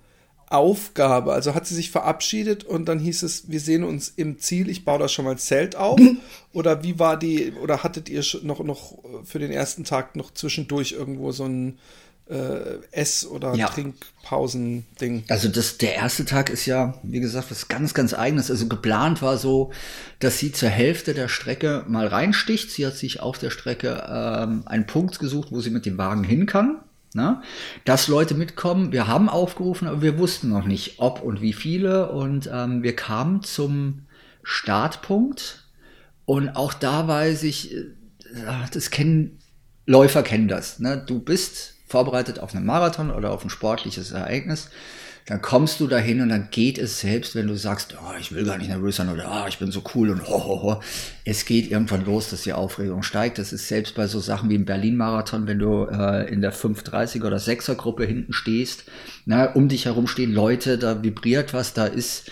Aufgabe? 0.53 1.33
Also 1.33 1.55
hat 1.55 1.65
sie 1.65 1.75
sich 1.75 1.91
verabschiedet 1.91 2.63
und 2.63 2.85
dann 2.85 2.99
hieß 2.99 3.23
es, 3.23 3.49
wir 3.49 3.59
sehen 3.59 3.83
uns 3.83 4.09
im 4.09 4.39
Ziel, 4.39 4.69
ich 4.69 4.85
baue 4.85 4.99
da 4.99 5.07
schon 5.07 5.25
mal 5.25 5.31
ein 5.31 5.37
Zelt 5.37 5.75
auf? 5.75 5.99
oder 6.53 6.83
wie 6.83 6.99
war 6.99 7.17
die, 7.17 7.53
oder 7.53 7.83
hattet 7.83 8.09
ihr 8.09 8.23
noch, 8.43 8.63
noch 8.63 8.99
für 9.23 9.39
den 9.39 9.51
ersten 9.51 9.83
Tag 9.83 10.15
noch 10.15 10.33
zwischendurch 10.33 10.91
irgendwo 10.91 11.31
so 11.31 11.45
ein 11.45 11.79
äh, 12.29 12.77
Ess- 12.91 13.25
oder 13.25 13.55
ja. 13.55 13.67
Trinkpausen-Ding? 13.67 15.25
Also 15.27 15.49
das, 15.49 15.77
der 15.77 15.95
erste 15.95 16.25
Tag 16.25 16.49
ist 16.49 16.65
ja, 16.65 16.99
wie 17.03 17.19
gesagt, 17.19 17.51
was 17.51 17.67
ganz, 17.67 17.93
ganz 17.93 18.13
eigenes. 18.13 18.49
Also 18.49 18.67
geplant 18.67 19.21
war 19.21 19.37
so, 19.37 19.71
dass 20.19 20.39
sie 20.39 20.51
zur 20.51 20.69
Hälfte 20.69 21.13
der 21.13 21.27
Strecke 21.27 21.83
mal 21.87 22.07
reinsticht. 22.07 22.71
Sie 22.71 22.85
hat 22.85 22.95
sich 22.95 23.19
auf 23.19 23.39
der 23.39 23.49
Strecke 23.49 24.03
ähm, 24.07 24.63
einen 24.65 24.87
Punkt 24.87 25.19
gesucht, 25.19 25.51
wo 25.51 25.61
sie 25.61 25.71
mit 25.71 25.85
dem 25.85 25.97
Wagen 25.97 26.23
hin 26.23 26.45
kann. 26.45 26.79
Ne? 27.15 27.41
Dass 27.85 28.07
Leute 28.07 28.33
mitkommen, 28.35 28.91
wir 28.91 29.07
haben 29.07 29.29
aufgerufen, 29.29 29.87
aber 29.87 30.01
wir 30.01 30.17
wussten 30.17 30.49
noch 30.49 30.65
nicht, 30.65 30.99
ob 30.99 31.21
und 31.21 31.41
wie 31.41 31.53
viele. 31.53 32.11
Und 32.11 32.49
ähm, 32.51 32.83
wir 32.83 32.95
kamen 32.95 33.43
zum 33.43 34.05
Startpunkt. 34.43 35.65
Und 36.25 36.55
auch 36.55 36.73
da 36.73 37.07
weiß 37.07 37.43
ich, 37.43 37.73
äh, 37.75 37.85
das 38.71 38.89
kennen 38.89 39.39
Läufer 39.85 40.23
kennen 40.23 40.47
das. 40.47 40.79
Ne? 40.79 41.03
Du 41.05 41.19
bist 41.19 41.75
vorbereitet 41.87 42.39
auf 42.39 42.55
einen 42.55 42.65
Marathon 42.65 43.11
oder 43.11 43.31
auf 43.31 43.43
ein 43.43 43.49
sportliches 43.49 44.11
Ereignis 44.11 44.69
dann 45.25 45.41
kommst 45.41 45.79
du 45.79 45.87
dahin 45.87 46.21
und 46.21 46.29
dann 46.29 46.49
geht 46.51 46.77
es 46.77 46.99
selbst, 46.99 47.33
wenn 47.35 47.47
du 47.47 47.55
sagst, 47.55 47.95
oh, 47.97 48.13
ich 48.19 48.33
will 48.33 48.43
gar 48.43 48.57
nicht 48.57 48.67
nervös 48.67 48.97
sein 48.97 49.09
oder 49.09 49.43
oh, 49.43 49.47
ich 49.47 49.57
bin 49.57 49.71
so 49.71 49.81
cool 49.95 50.09
und 50.09 50.27
ho, 50.27 50.43
ho, 50.43 50.61
ho. 50.61 50.81
Es 51.23 51.45
geht 51.45 51.71
irgendwann 51.71 52.05
los, 52.05 52.29
dass 52.29 52.41
die 52.41 52.51
Aufregung 52.51 53.03
steigt. 53.03 53.37
Das 53.37 53.53
ist 53.53 53.69
selbst 53.69 53.95
bei 53.95 54.07
so 54.07 54.19
Sachen 54.19 54.49
wie 54.49 54.55
im 54.55 54.65
Berlin-Marathon, 54.65 55.47
wenn 55.47 55.59
du 55.59 55.85
äh, 55.85 56.29
in 56.29 56.41
der 56.41 56.53
530er 56.53 57.25
oder 57.25 57.37
6er 57.37 57.75
Gruppe 57.75 58.05
hinten 58.05 58.33
stehst, 58.33 58.83
na, 59.25 59.45
um 59.53 59.69
dich 59.69 59.85
herum 59.85 60.07
stehen 60.07 60.33
Leute, 60.33 60.77
da 60.77 61.01
vibriert 61.03 61.53
was, 61.53 61.73
da 61.73 61.85
ist 61.85 62.29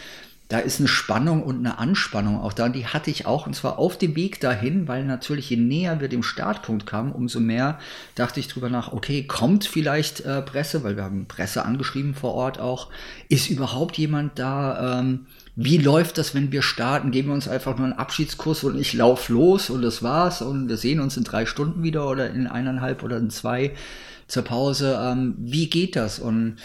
da 0.52 0.60
ist 0.60 0.80
eine 0.80 0.90
Spannung 0.90 1.44
und 1.44 1.60
eine 1.60 1.80
Anspannung 1.80 2.42
auch 2.42 2.52
da. 2.52 2.66
Und 2.66 2.76
die 2.76 2.86
hatte 2.86 3.10
ich 3.10 3.26
auch, 3.26 3.48
und 3.48 3.56
zwar 3.56 3.80
auf 3.80 3.98
dem 3.98 4.18
Weg 4.18 4.42
dahin, 4.42 4.86
weil 4.86 5.06
natürlich 5.06 5.50
je 5.50 5.56
näher 5.56 6.02
wir 6.02 6.10
dem 6.10 6.24
Startpunkt 6.24 6.86
kamen, 6.86 7.14
umso 7.14 7.40
mehr 7.40 7.80
dachte 8.16 8.42
ich 8.42 8.50
drüber 8.50 8.70
nach, 8.70 8.92
okay, 8.92 9.24
kommt 9.24 9.64
vielleicht 9.64 10.20
äh, 10.26 10.42
Presse, 10.42 10.84
weil 10.84 10.98
wir 10.98 11.04
haben 11.04 11.26
Presse 11.26 11.64
angeschrieben 11.64 12.16
vor 12.16 12.34
Ort 12.34 12.60
auch. 12.60 12.90
Ist 13.30 13.50
überhaupt 13.50 13.98
jemand 13.98 14.40
da? 14.40 15.00
Ähm, 15.00 15.28
wie 15.56 15.78
läuft 15.78 16.18
das, 16.18 16.36
wenn 16.36 16.52
wir 16.52 16.64
starten? 16.64 17.12
Geben 17.12 17.30
wir 17.30 17.36
uns 17.36 17.48
einfach 17.48 17.78
nur 17.78 17.86
einen 17.86 17.98
Abschiedskurs 17.98 18.66
und 18.66 18.78
ich 18.78 18.92
lauf 18.92 19.30
los 19.30 19.70
und 19.70 19.82
das 19.82 20.04
war's 20.04 20.42
und 20.42 20.68
wir 20.68 20.76
sehen 20.76 21.00
uns 21.00 21.16
in 21.16 21.24
drei 21.24 21.46
Stunden 21.46 21.82
wieder 21.82 22.10
oder 22.10 22.30
in 22.30 22.48
eineinhalb 22.48 23.04
oder 23.04 23.16
in 23.16 23.30
zwei 23.30 23.72
zur 24.28 24.44
Pause. 24.44 25.00
Ähm, 25.02 25.36
wie 25.38 25.70
geht 25.70 25.96
das? 25.96 26.20
Und 26.20 26.58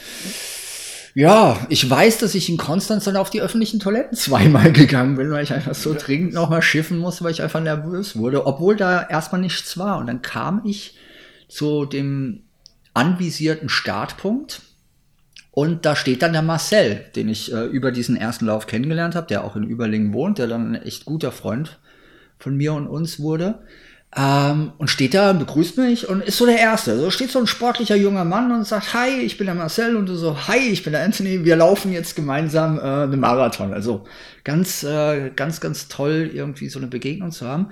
ja, 1.17 1.67
ich 1.71 1.89
weiß, 1.89 2.19
dass 2.19 2.35
ich 2.35 2.51
in 2.51 2.59
Konstanz 2.59 3.05
dann 3.05 3.17
auf 3.17 3.31
die 3.31 3.41
öffentlichen 3.41 3.81
Toiletten 3.81 4.15
zweimal 4.15 4.71
gegangen 4.75 5.17
bin, 5.17 5.31
weil 5.31 5.45
ich 5.45 5.53
einfach 5.55 5.75
so 5.75 5.97
dringend 5.99 6.35
nochmal 6.35 6.61
schiffen 6.61 6.99
musste, 6.99 7.25
weil 7.25 7.31
ich 7.31 7.41
einfach 7.41 7.63
nervös 7.63 8.17
wurde, 8.17 8.47
obwohl 8.47 8.77
da 8.77 9.03
erstmal 9.03 9.41
nichts 9.41 9.79
war. 9.79 9.97
Und 9.97 10.09
dann 10.09 10.21
kam 10.21 10.61
ich 10.67 10.99
zu 11.49 11.87
dem 11.87 12.43
anvisierten 12.93 13.71
Startpunkt 13.71 14.61
und 15.53 15.87
da 15.87 15.97
steht 15.97 16.21
dann 16.21 16.35
der 16.35 16.43
Marcel, 16.43 17.07
den 17.17 17.31
ich 17.31 17.51
äh, 17.51 17.65
über 17.65 17.93
diesen 17.93 18.19
ersten 18.19 18.45
Lauf 18.45 18.67
kennengelernt 18.67 19.15
habe, 19.15 19.27
der 19.27 19.43
auch 19.43 19.57
in 19.57 19.65
Überlingen 19.65 20.13
wohnt, 20.13 20.37
der 20.37 20.49
dann 20.49 20.75
ein 20.75 20.83
echt 20.83 21.07
guter 21.07 21.33
Freund 21.33 21.79
von 22.39 22.59
mir 22.59 22.75
und 22.75 22.89
uns 22.89 23.21
wurde. 23.21 23.61
Ähm, 24.19 24.73
und 24.79 24.89
steht 24.89 25.13
da 25.13 25.31
und 25.31 25.41
begrüßt 25.41 25.77
mich 25.77 26.09
und 26.09 26.23
ist 26.23 26.39
so 26.39 26.47
der 26.47 26.59
Erste. 26.59 26.99
So 26.99 27.11
steht 27.11 27.31
so 27.31 27.39
ein 27.39 27.47
sportlicher 27.47 27.97
junger 27.97 28.25
Mann 28.25 28.51
und 28.51 28.67
sagt, 28.67 28.95
hi, 28.95 29.11
ich 29.21 29.37
bin 29.37 29.47
der 29.47 29.55
Marcel 29.55 29.95
und 29.95 30.07
du 30.07 30.15
so, 30.15 30.49
hi, 30.49 30.57
ich 30.57 30.83
bin 30.83 30.95
der 30.95 31.05
Anthony, 31.05 31.45
wir 31.45 31.55
laufen 31.57 31.93
jetzt 31.93 32.17
gemeinsam 32.17 32.79
äh, 32.79 32.83
einen 32.83 33.21
Marathon. 33.21 33.75
Also 33.75 34.07
ganz, 34.43 34.83
äh, 34.85 35.31
ganz, 35.37 35.61
ganz 35.61 35.89
toll, 35.89 36.31
irgendwie 36.33 36.71
so 36.71 36.79
eine 36.79 36.89
Begegnung 36.89 37.31
zu 37.31 37.47
haben. 37.47 37.69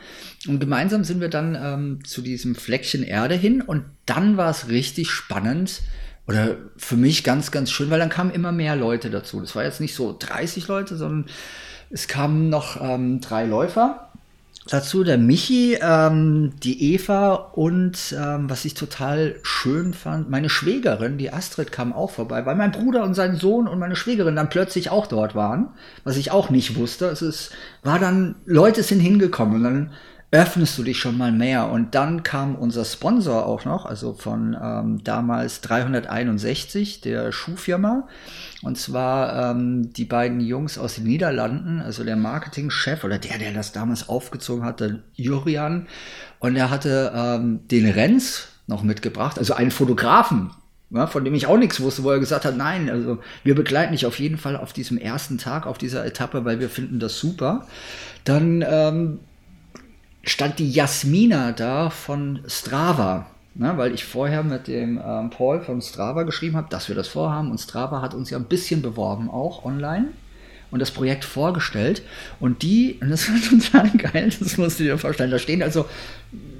Und 0.46 0.60
gemeinsam 0.60 1.02
sind 1.02 1.22
wir 1.22 1.30
dann 1.30 1.56
ähm, 1.58 2.04
zu 2.04 2.20
diesem 2.20 2.54
Fleckchen 2.54 3.04
Erde 3.04 3.36
hin 3.36 3.62
und 3.62 3.84
dann 4.04 4.36
war 4.36 4.50
es 4.50 4.68
richtig 4.68 5.10
spannend, 5.10 5.80
oder 6.26 6.56
für 6.76 6.96
mich 6.96 7.22
ganz, 7.22 7.50
ganz 7.50 7.70
schön, 7.70 7.90
weil 7.90 7.98
dann 7.98 8.08
kamen 8.08 8.30
immer 8.30 8.52
mehr 8.52 8.76
Leute 8.76 9.10
dazu. 9.10 9.40
Das 9.40 9.54
war 9.54 9.64
jetzt 9.64 9.80
nicht 9.80 9.94
so 9.94 10.16
30 10.18 10.68
Leute, 10.68 10.96
sondern 10.96 11.26
es 11.90 12.08
kamen 12.08 12.48
noch 12.48 12.80
ähm, 12.80 13.20
drei 13.20 13.44
Läufer 13.44 14.10
Dazu 14.66 15.04
der 15.04 15.18
Michi, 15.18 15.76
ähm, 15.78 16.52
die 16.62 16.94
Eva 16.94 17.34
und 17.34 18.16
ähm, 18.18 18.48
was 18.48 18.64
ich 18.64 18.72
total 18.72 19.36
schön 19.42 19.92
fand, 19.92 20.30
meine 20.30 20.48
Schwägerin, 20.48 21.18
die 21.18 21.30
Astrid, 21.30 21.70
kam 21.70 21.92
auch 21.92 22.10
vorbei, 22.10 22.46
weil 22.46 22.54
mein 22.56 22.72
Bruder 22.72 23.02
und 23.02 23.12
sein 23.12 23.36
Sohn 23.36 23.68
und 23.68 23.78
meine 23.78 23.94
Schwägerin 23.94 24.36
dann 24.36 24.48
plötzlich 24.48 24.88
auch 24.88 25.06
dort 25.06 25.34
waren, 25.34 25.68
was 26.02 26.16
ich 26.16 26.30
auch 26.30 26.48
nicht 26.48 26.76
wusste. 26.76 27.06
Es 27.06 27.20
ist, 27.20 27.50
war 27.82 27.98
dann, 27.98 28.36
Leute 28.46 28.82
sind 28.82 29.00
hingekommen 29.00 29.56
und 29.56 29.64
dann 29.64 29.92
öffnest 30.34 30.76
du 30.76 30.82
dich 30.82 30.98
schon 30.98 31.16
mal 31.16 31.30
mehr. 31.30 31.70
Und 31.70 31.94
dann 31.94 32.24
kam 32.24 32.56
unser 32.56 32.84
Sponsor 32.84 33.46
auch 33.46 33.64
noch, 33.64 33.86
also 33.86 34.14
von 34.14 34.56
ähm, 34.60 35.04
damals 35.04 35.60
361, 35.60 37.00
der 37.00 37.30
Schuhfirma. 37.30 38.08
Und 38.62 38.76
zwar 38.76 39.52
ähm, 39.52 39.92
die 39.92 40.04
beiden 40.04 40.40
Jungs 40.40 40.76
aus 40.76 40.96
den 40.96 41.04
Niederlanden, 41.04 41.80
also 41.80 42.02
der 42.02 42.16
Marketingchef 42.16 43.04
oder 43.04 43.18
der, 43.18 43.38
der 43.38 43.52
das 43.52 43.70
damals 43.70 44.08
aufgezogen 44.08 44.64
hatte, 44.64 45.04
Jurian. 45.14 45.86
Und 46.40 46.56
er 46.56 46.68
hatte 46.68 47.12
ähm, 47.14 47.60
den 47.68 47.88
Renz 47.88 48.48
noch 48.66 48.82
mitgebracht, 48.82 49.38
also 49.38 49.54
einen 49.54 49.70
Fotografen, 49.70 50.50
ja, 50.90 51.06
von 51.06 51.24
dem 51.24 51.34
ich 51.34 51.46
auch 51.46 51.58
nichts 51.58 51.80
wusste, 51.80 52.02
wo 52.02 52.10
er 52.10 52.18
gesagt 52.18 52.44
hat, 52.44 52.56
nein, 52.56 52.90
also 52.90 53.18
wir 53.44 53.54
begleiten 53.54 53.92
dich 53.92 54.04
auf 54.04 54.18
jeden 54.18 54.38
Fall 54.38 54.56
auf 54.56 54.72
diesem 54.72 54.98
ersten 54.98 55.38
Tag, 55.38 55.66
auf 55.66 55.78
dieser 55.78 56.04
Etappe, 56.04 56.44
weil 56.44 56.58
wir 56.58 56.70
finden 56.70 56.98
das 56.98 57.20
super. 57.20 57.68
Dann 58.24 58.64
ähm, 58.66 59.20
stand 60.30 60.58
die 60.58 60.70
Jasmina 60.70 61.52
da 61.52 61.90
von 61.90 62.40
Strava. 62.46 63.26
Ne, 63.56 63.72
weil 63.76 63.94
ich 63.94 64.04
vorher 64.04 64.42
mit 64.42 64.66
dem 64.66 65.00
ähm, 65.04 65.30
Paul 65.30 65.60
von 65.60 65.80
Strava 65.80 66.24
geschrieben 66.24 66.56
habe, 66.56 66.66
dass 66.70 66.88
wir 66.88 66.96
das 66.96 67.06
vorhaben. 67.06 67.52
Und 67.52 67.58
Strava 67.58 68.02
hat 68.02 68.12
uns 68.12 68.30
ja 68.30 68.36
ein 68.36 68.46
bisschen 68.46 68.82
beworben 68.82 69.30
auch 69.30 69.64
online. 69.64 70.08
und 70.72 70.80
das 70.80 70.90
Projekt 70.90 71.24
vorgestellt. 71.24 72.02
Und 72.40 72.62
die, 72.62 72.98
und 73.00 73.10
das 73.10 73.28
war 73.28 73.40
total 73.40 73.90
geil, 73.96 74.32
das 74.40 74.58
musst 74.58 74.80
du 74.80 74.84
dir 74.84 74.98
vorstellen, 74.98 75.30
da 75.30 75.38
stehen 75.38 75.62
also 75.62 75.86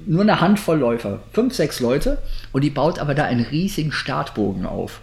nur 0.07 0.23
eine 0.23 0.41
Handvoll 0.41 0.79
Läufer, 0.79 1.19
fünf, 1.33 1.53
sechs 1.55 1.81
Leute, 1.81 2.19
und 2.53 2.63
die 2.63 2.71
baut 2.71 3.01
aber 3.01 3.15
da 3.15 3.25
einen 3.25 3.45
riesigen 3.45 3.91
Startbogen 3.91 4.67
auf. 4.67 5.01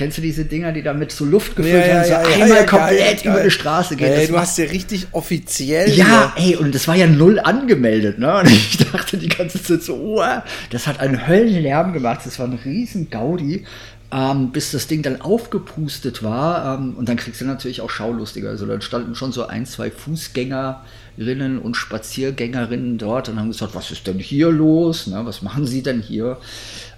Kennst 0.00 0.16
du 0.16 0.22
diese 0.22 0.46
Dinger, 0.46 0.72
die 0.72 0.82
da 0.82 0.94
mit 0.94 1.12
so 1.12 1.26
Luft 1.26 1.56
gefüllt 1.56 1.74
Ja, 1.74 1.86
werden, 1.88 2.04
so 2.06 2.10
ja, 2.12 2.22
ja, 2.22 2.34
einmal 2.44 2.58
ja, 2.60 2.64
komplett 2.64 3.22
über 3.26 3.42
die 3.42 3.50
Straße 3.50 3.96
gehen? 3.96 4.10
Ey, 4.10 4.28
du 4.28 4.32
war- 4.32 4.40
hast 4.40 4.56
ja 4.56 4.64
richtig 4.64 5.08
offiziell. 5.12 5.90
ja, 5.90 6.32
ey, 6.36 6.56
und 6.56 6.74
das 6.74 6.88
war 6.88 6.94
ja 6.96 7.06
null 7.06 7.38
angemeldet, 7.38 8.18
ne? 8.18 8.38
Und 8.38 8.46
ich 8.50 8.78
dachte 8.78 9.18
die 9.18 9.28
ganze 9.28 9.62
Zeit 9.62 9.82
so, 9.82 9.96
oh, 9.96 10.24
das 10.70 10.86
hat 10.86 11.00
einen 11.00 11.28
Höllenlärm 11.28 11.92
gemacht. 11.92 12.20
Das 12.24 12.38
war 12.38 12.46
ein 12.46 12.58
riesen 12.64 13.10
Gaudi, 13.10 13.66
ähm, 14.10 14.52
bis 14.52 14.70
das 14.70 14.86
Ding 14.86 15.02
dann 15.02 15.20
aufgepustet 15.20 16.22
war. 16.22 16.78
Ähm, 16.78 16.94
und 16.96 17.10
dann 17.10 17.18
kriegst 17.18 17.42
du 17.42 17.44
natürlich 17.44 17.82
auch 17.82 17.90
Schaulustiger. 17.90 18.48
Also 18.48 18.64
dann 18.64 18.80
standen 18.80 19.14
schon 19.14 19.32
so 19.32 19.48
ein, 19.48 19.66
zwei 19.66 19.90
Fußgängerinnen 19.90 21.58
und 21.58 21.76
Spaziergängerinnen 21.76 22.96
dort 22.96 23.28
und 23.28 23.38
haben 23.38 23.48
gesagt, 23.48 23.74
was 23.74 23.90
ist 23.90 24.06
denn 24.06 24.18
hier 24.18 24.48
los? 24.50 25.08
Ne? 25.08 25.20
Was 25.24 25.42
machen 25.42 25.66
sie 25.66 25.82
denn 25.82 26.00
hier? 26.00 26.38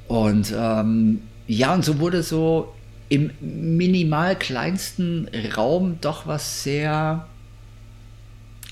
Und 0.07 0.55
ähm, 0.57 1.23
ja, 1.49 1.75
und 1.75 1.85
so 1.85 1.99
wurde 1.99 2.23
so 2.23 2.73
im 3.13 3.31
minimal 3.41 4.37
kleinsten 4.37 5.29
Raum 5.55 5.99
doch 6.01 6.27
was 6.27 6.63
sehr 6.63 7.29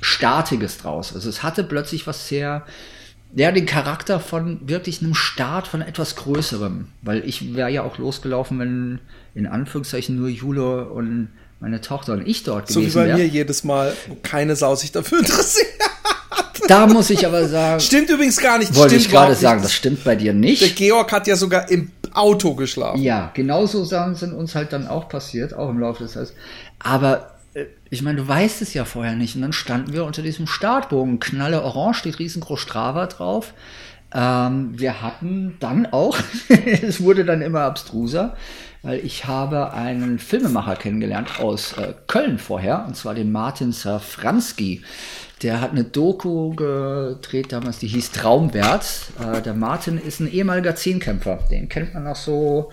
Statiges 0.00 0.78
draus. 0.78 1.14
Also 1.14 1.28
es 1.28 1.42
hatte 1.42 1.62
plötzlich 1.62 2.06
was 2.06 2.26
sehr, 2.26 2.64
ja, 3.35 3.52
den 3.52 3.66
Charakter 3.66 4.18
von 4.18 4.66
wirklich 4.66 5.02
einem 5.02 5.14
Start 5.14 5.68
von 5.68 5.82
etwas 5.82 6.16
Größerem. 6.16 6.88
Weil 7.02 7.23
ich 7.28 7.54
wäre 7.54 7.70
ja 7.70 7.82
auch 7.82 7.99
losgelaufen, 7.99 8.59
wenn 8.59 9.00
in 9.35 9.47
Anführungszeichen 9.47 10.16
nur 10.16 10.30
Jule 10.30 10.87
und 10.87 11.28
meine 11.61 11.82
Tochter 11.82 12.14
und 12.14 12.26
ich 12.26 12.42
dort 12.42 12.68
So 12.68 12.80
wie 12.80 12.85
gewesen 12.85 12.99
bei 12.99 13.06
mir 13.09 13.18
wären. 13.18 13.30
jedes 13.30 13.62
Mal, 13.62 13.94
keine 14.23 14.56
Sau 14.56 14.75
sich 14.75 14.90
dafür 14.90 15.18
interessiert. 15.20 15.68
Da 16.71 16.87
muss 16.87 17.11
ich 17.11 17.27
aber 17.27 17.49
sagen, 17.49 17.81
Stimmt 17.81 18.11
übrigens 18.11 18.37
gar 18.37 18.57
nicht. 18.57 18.73
wollte 18.77 18.95
stimmt 18.95 19.07
ich 19.07 19.11
gerade 19.11 19.35
sagen, 19.35 19.61
das 19.61 19.73
stimmt 19.73 20.05
bei 20.05 20.15
dir 20.15 20.33
Der 20.33 20.41
nicht. 20.41 20.77
Georg 20.77 21.11
hat 21.11 21.27
ja 21.27 21.35
sogar 21.35 21.69
im 21.69 21.91
Auto 22.15 22.55
geschlafen. 22.55 23.03
Ja, 23.03 23.33
genauso 23.35 23.85
Sachen 23.85 24.15
sind 24.15 24.33
uns 24.33 24.55
halt 24.55 24.73
dann 24.73 24.87
auch 24.87 25.09
passiert, 25.09 25.53
auch 25.53 25.69
im 25.69 25.81
Laufe 25.81 26.05
des 26.05 26.12
Tages. 26.12 26.33
Aber 26.79 27.33
äh, 27.55 27.65
ich 27.91 28.03
meine, 28.03 28.19
du 28.19 28.29
weißt 28.29 28.62
es 28.62 28.73
ja 28.73 28.85
vorher 28.85 29.17
nicht. 29.17 29.35
Und 29.35 29.43
dann 29.43 29.53
standen 29.53 29.93
wir 29.93 30.05
unter 30.05 30.23
diesem 30.23 30.47
Startbogen. 30.47 31.19
Knalle 31.19 31.62
Orange, 31.65 31.99
steht 31.99 32.21
riesengroß 32.21 32.61
Strava 32.61 33.07
drauf. 33.07 33.53
Ähm, 34.15 34.71
wir 34.79 35.03
hatten 35.03 35.57
dann 35.59 35.87
auch, 35.87 36.19
es 36.83 37.03
wurde 37.03 37.25
dann 37.25 37.43
immer 37.43 37.62
abstruser, 37.62 38.37
weil 38.83 39.05
ich 39.05 39.27
habe 39.27 39.73
einen 39.73 40.21
Filmemacher 40.21 40.77
kennengelernt 40.77 41.41
aus 41.41 41.73
äh, 41.73 41.95
Köln 42.07 42.39
vorher, 42.39 42.85
und 42.87 42.97
zwar 42.97 43.15
den 43.15 43.33
Martin 43.33 43.73
Safranski. 43.73 44.83
Der 45.42 45.61
hat 45.61 45.70
eine 45.70 45.85
Doku 45.85 46.50
gedreht 46.54 47.52
damals, 47.52 47.78
die 47.78 47.87
hieß 47.88 48.12
Traumwert. 48.12 48.85
Äh, 49.20 49.40
der 49.40 49.54
Martin 49.54 49.97
ist 49.99 50.20
ein 50.20 50.30
ehemaliger 50.30 50.76
Zehnkämpfer. 50.76 51.38
Den 51.50 51.68
kennt 51.68 51.94
man 51.94 52.04
noch 52.04 52.16
so, 52.16 52.70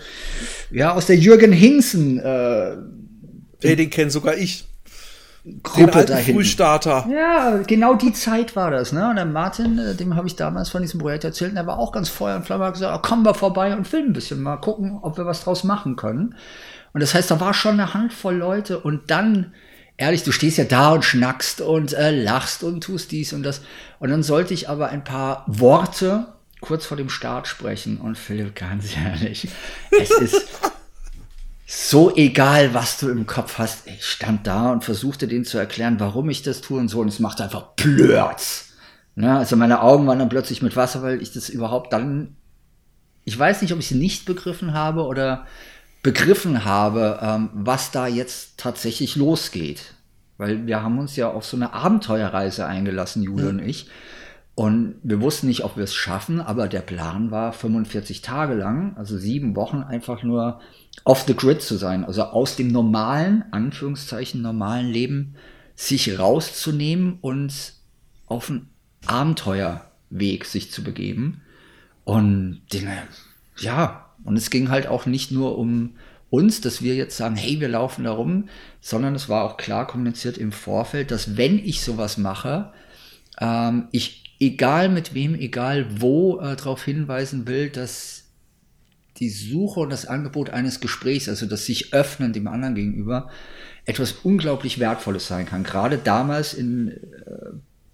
ja, 0.70 0.92
aus 0.92 1.06
der 1.06 1.16
Jürgen 1.16 1.52
Hingsen 1.52 2.18
äh, 2.18 2.76
Hey, 3.60 3.74
den 3.74 3.90
kenn 3.90 4.10
sogar 4.10 4.36
ich. 4.36 4.66
Gruppe 5.62 6.04
da 6.04 6.16
hinten. 6.16 6.40
Frühstarter. 6.40 7.06
Ja, 7.10 7.56
genau 7.66 7.94
die 7.94 8.12
Zeit 8.12 8.54
war 8.54 8.70
das. 8.70 8.92
Ne? 8.92 9.08
Und 9.08 9.16
der 9.16 9.24
Martin, 9.24 9.78
äh, 9.78 9.94
dem 9.94 10.14
habe 10.14 10.26
ich 10.26 10.36
damals 10.36 10.68
von 10.68 10.82
diesem 10.82 11.00
Projekt 11.00 11.24
erzählt, 11.24 11.52
und 11.52 11.56
der 11.56 11.66
war 11.66 11.78
auch 11.78 11.90
ganz 11.90 12.08
Feuer 12.10 12.36
und 12.36 12.44
Flamme, 12.44 12.66
hat 12.66 12.74
gesagt, 12.74 12.92
"Ah, 12.92 12.98
kommen 12.98 13.24
wir 13.24 13.34
vorbei 13.34 13.74
und 13.74 13.88
filmen 13.88 14.10
ein 14.10 14.12
bisschen, 14.12 14.42
mal 14.42 14.58
gucken, 14.58 14.98
ob 15.00 15.16
wir 15.16 15.24
was 15.24 15.44
draus 15.44 15.64
machen 15.64 15.96
können. 15.96 16.34
Und 16.92 17.02
das 17.02 17.14
heißt, 17.14 17.30
da 17.30 17.40
war 17.40 17.54
schon 17.54 17.74
eine 17.74 17.94
Handvoll 17.94 18.34
Leute 18.36 18.78
und 18.80 19.10
dann, 19.10 19.54
ehrlich, 19.98 20.22
du 20.22 20.32
stehst 20.32 20.56
ja 20.56 20.64
da 20.64 20.92
und 20.92 21.04
schnackst 21.04 21.60
und 21.60 21.92
äh, 21.92 22.10
lachst 22.10 22.62
und 22.62 22.82
tust 22.82 23.12
dies 23.12 23.34
und 23.34 23.42
das. 23.42 23.60
Und 23.98 24.08
dann 24.08 24.22
sollte 24.22 24.54
ich 24.54 24.68
aber 24.70 24.88
ein 24.88 25.04
paar 25.04 25.44
Worte 25.46 26.28
kurz 26.60 26.86
vor 26.86 26.96
dem 26.96 27.10
Start 27.10 27.46
sprechen. 27.46 27.98
Und 27.98 28.16
Philipp, 28.16 28.54
ganz 28.54 28.96
ehrlich, 28.96 29.48
es 29.90 30.10
ist 30.10 30.46
so 31.66 32.16
egal, 32.16 32.72
was 32.72 32.98
du 32.98 33.10
im 33.10 33.26
Kopf 33.26 33.58
hast. 33.58 33.86
Ich 33.86 34.06
stand 34.06 34.46
da 34.46 34.72
und 34.72 34.84
versuchte 34.84 35.28
denen 35.28 35.44
zu 35.44 35.58
erklären, 35.58 36.00
warum 36.00 36.30
ich 36.30 36.42
das 36.42 36.62
tue 36.62 36.80
und 36.80 36.88
so. 36.88 37.00
Und 37.00 37.08
es 37.08 37.18
machte 37.18 37.44
einfach 37.44 37.76
Plörz. 37.76 38.70
Ne? 39.16 39.36
Also 39.36 39.56
meine 39.56 39.82
Augen 39.82 40.06
waren 40.06 40.18
dann 40.20 40.28
plötzlich 40.28 40.62
mit 40.62 40.76
Wasser, 40.76 41.02
weil 41.02 41.20
ich 41.20 41.32
das 41.32 41.48
überhaupt 41.48 41.92
dann, 41.92 42.36
ich 43.24 43.36
weiß 43.38 43.60
nicht, 43.62 43.72
ob 43.72 43.80
ich 43.80 43.90
es 43.90 43.96
nicht 43.96 44.24
begriffen 44.24 44.72
habe 44.72 45.04
oder 45.04 45.44
begriffen 46.02 46.64
habe, 46.64 47.18
ähm, 47.20 47.50
was 47.52 47.90
da 47.90 48.06
jetzt 48.06 48.58
tatsächlich 48.58 49.16
losgeht. 49.16 49.94
Weil 50.38 50.66
wir 50.66 50.82
haben 50.82 50.98
uns 50.98 51.16
ja 51.16 51.30
auf 51.30 51.44
so 51.44 51.56
eine 51.56 51.72
Abenteuerreise 51.74 52.64
eingelassen, 52.64 53.22
Jule 53.22 53.50
und 53.50 53.58
ich. 53.58 53.90
Und 54.54 54.96
wir 55.02 55.20
wussten 55.20 55.46
nicht, 55.46 55.64
ob 55.64 55.76
wir 55.76 55.84
es 55.84 55.94
schaffen, 55.94 56.40
aber 56.40 56.66
der 56.66 56.80
Plan 56.80 57.30
war 57.30 57.52
45 57.52 58.22
Tage 58.22 58.54
lang, 58.54 58.96
also 58.96 59.16
sieben 59.16 59.54
Wochen 59.54 59.82
einfach 59.82 60.22
nur 60.22 60.60
off 61.04 61.24
the 61.26 61.34
grid 61.34 61.62
zu 61.62 61.76
sein, 61.76 62.04
also 62.04 62.24
aus 62.24 62.56
dem 62.56 62.68
normalen, 62.68 63.44
Anführungszeichen, 63.52 64.42
normalen 64.42 64.88
Leben 64.88 65.36
sich 65.76 66.18
rauszunehmen 66.18 67.18
und 67.20 67.74
auf 68.26 68.50
einen 68.50 68.68
Abenteuerweg 69.06 70.44
sich 70.44 70.72
zu 70.72 70.82
begeben. 70.82 71.42
Und 72.04 72.62
den, 72.72 72.88
ja, 73.58 74.06
und 74.24 74.36
es 74.36 74.50
ging 74.50 74.70
halt 74.70 74.88
auch 74.88 75.06
nicht 75.06 75.30
nur 75.30 75.56
um 75.56 75.94
uns, 76.30 76.60
dass 76.60 76.82
wir 76.82 76.94
jetzt 76.94 77.16
sagen, 77.16 77.36
hey, 77.36 77.60
wir 77.60 77.68
laufen 77.68 78.04
da 78.04 78.12
rum, 78.12 78.48
sondern 78.80 79.14
es 79.14 79.28
war 79.28 79.44
auch 79.44 79.56
klar 79.56 79.86
kommuniziert 79.86 80.38
im 80.38 80.52
Vorfeld, 80.52 81.10
dass 81.10 81.36
wenn 81.36 81.58
ich 81.58 81.82
sowas 81.82 82.18
mache, 82.18 82.72
ähm, 83.40 83.88
ich 83.92 84.36
egal 84.40 84.88
mit 84.88 85.14
wem, 85.14 85.34
egal 85.34 86.00
wo, 86.00 86.40
äh, 86.40 86.56
darauf 86.56 86.84
hinweisen 86.84 87.46
will, 87.46 87.70
dass 87.70 88.24
die 89.16 89.30
Suche 89.30 89.80
und 89.80 89.90
das 89.90 90.06
Angebot 90.06 90.50
eines 90.50 90.80
Gesprächs, 90.80 91.28
also 91.28 91.46
das 91.46 91.66
sich 91.66 91.92
öffnen 91.92 92.32
dem 92.32 92.46
anderen 92.46 92.74
gegenüber, 92.74 93.28
etwas 93.84 94.12
unglaublich 94.22 94.78
Wertvolles 94.78 95.26
sein 95.26 95.46
kann. 95.46 95.64
Gerade 95.64 95.98
damals 95.98 96.54
in 96.54 96.88
äh, 96.88 96.98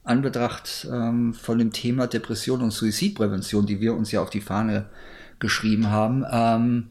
Anbetracht 0.02 0.86
ähm, 0.90 1.32
von 1.32 1.58
dem 1.58 1.72
Thema 1.72 2.06
Depression 2.06 2.60
und 2.60 2.72
Suizidprävention, 2.72 3.64
die 3.64 3.80
wir 3.80 3.94
uns 3.94 4.12
ja 4.12 4.20
auf 4.20 4.28
die 4.28 4.42
Fahne 4.42 4.86
geschrieben 5.38 5.90
haben, 5.90 6.24
ähm, 6.30 6.90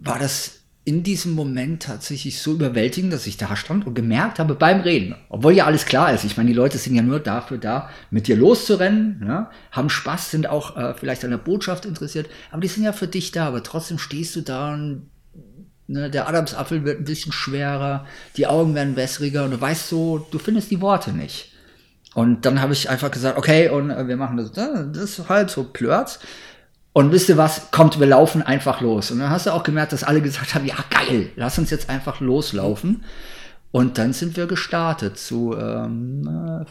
war 0.00 0.18
das 0.18 0.64
in 0.88 1.02
diesem 1.02 1.32
Moment 1.32 1.82
tatsächlich 1.82 2.40
so 2.40 2.54
überwältigend, 2.54 3.12
dass 3.12 3.26
ich 3.26 3.36
da 3.36 3.56
stand 3.56 3.86
und 3.86 3.92
gemerkt 3.92 4.38
habe 4.38 4.54
beim 4.54 4.80
Reden, 4.80 5.16
obwohl 5.28 5.52
ja 5.52 5.66
alles 5.66 5.84
klar 5.84 6.14
ist. 6.14 6.24
Ich 6.24 6.38
meine, 6.38 6.48
die 6.48 6.56
Leute 6.56 6.78
sind 6.78 6.94
ja 6.94 7.02
nur 7.02 7.20
dafür 7.20 7.58
da, 7.58 7.90
mit 8.10 8.26
dir 8.26 8.36
loszurennen, 8.36 9.18
ne? 9.20 9.48
haben 9.70 9.90
Spaß, 9.90 10.30
sind 10.30 10.46
auch 10.46 10.78
äh, 10.78 10.94
vielleicht 10.94 11.24
an 11.24 11.30
der 11.30 11.36
Botschaft 11.36 11.84
interessiert, 11.84 12.30
aber 12.50 12.62
die 12.62 12.68
sind 12.68 12.84
ja 12.84 12.94
für 12.94 13.06
dich 13.06 13.32
da, 13.32 13.48
aber 13.48 13.62
trotzdem 13.62 13.98
stehst 13.98 14.34
du 14.34 14.40
da 14.40 14.72
und 14.72 15.10
ne, 15.88 16.08
der 16.08 16.26
Adamsapfel 16.26 16.82
wird 16.86 17.00
ein 17.00 17.04
bisschen 17.04 17.32
schwerer, 17.32 18.06
die 18.38 18.46
Augen 18.46 18.74
werden 18.74 18.96
wässriger 18.96 19.44
und 19.44 19.50
du 19.50 19.60
weißt 19.60 19.90
so, 19.90 20.26
du 20.30 20.38
findest 20.38 20.70
die 20.70 20.80
Worte 20.80 21.12
nicht. 21.12 21.52
Und 22.14 22.46
dann 22.46 22.62
habe 22.62 22.72
ich 22.72 22.88
einfach 22.88 23.10
gesagt, 23.10 23.36
okay, 23.36 23.68
und 23.68 23.90
äh, 23.90 24.08
wir 24.08 24.16
machen 24.16 24.38
das, 24.38 24.52
das 24.52 25.18
ist 25.18 25.28
halt 25.28 25.50
so 25.50 25.64
Plörz. 25.64 26.18
Und 26.98 27.12
wisst 27.12 27.28
ihr 27.28 27.36
was? 27.36 27.70
Kommt, 27.70 28.00
wir 28.00 28.08
laufen 28.08 28.42
einfach 28.42 28.80
los. 28.80 29.12
Und 29.12 29.20
dann 29.20 29.30
hast 29.30 29.46
du 29.46 29.54
auch 29.54 29.62
gemerkt, 29.62 29.92
dass 29.92 30.02
alle 30.02 30.20
gesagt 30.20 30.56
haben, 30.56 30.66
ja 30.66 30.74
geil, 30.90 31.30
lass 31.36 31.56
uns 31.56 31.70
jetzt 31.70 31.88
einfach 31.88 32.18
loslaufen. 32.18 33.04
Und 33.70 33.98
dann 33.98 34.12
sind 34.12 34.36
wir 34.36 34.48
gestartet 34.48 35.16
zu 35.16 35.56
ähm, 35.56 36.26
äh, 36.26 36.64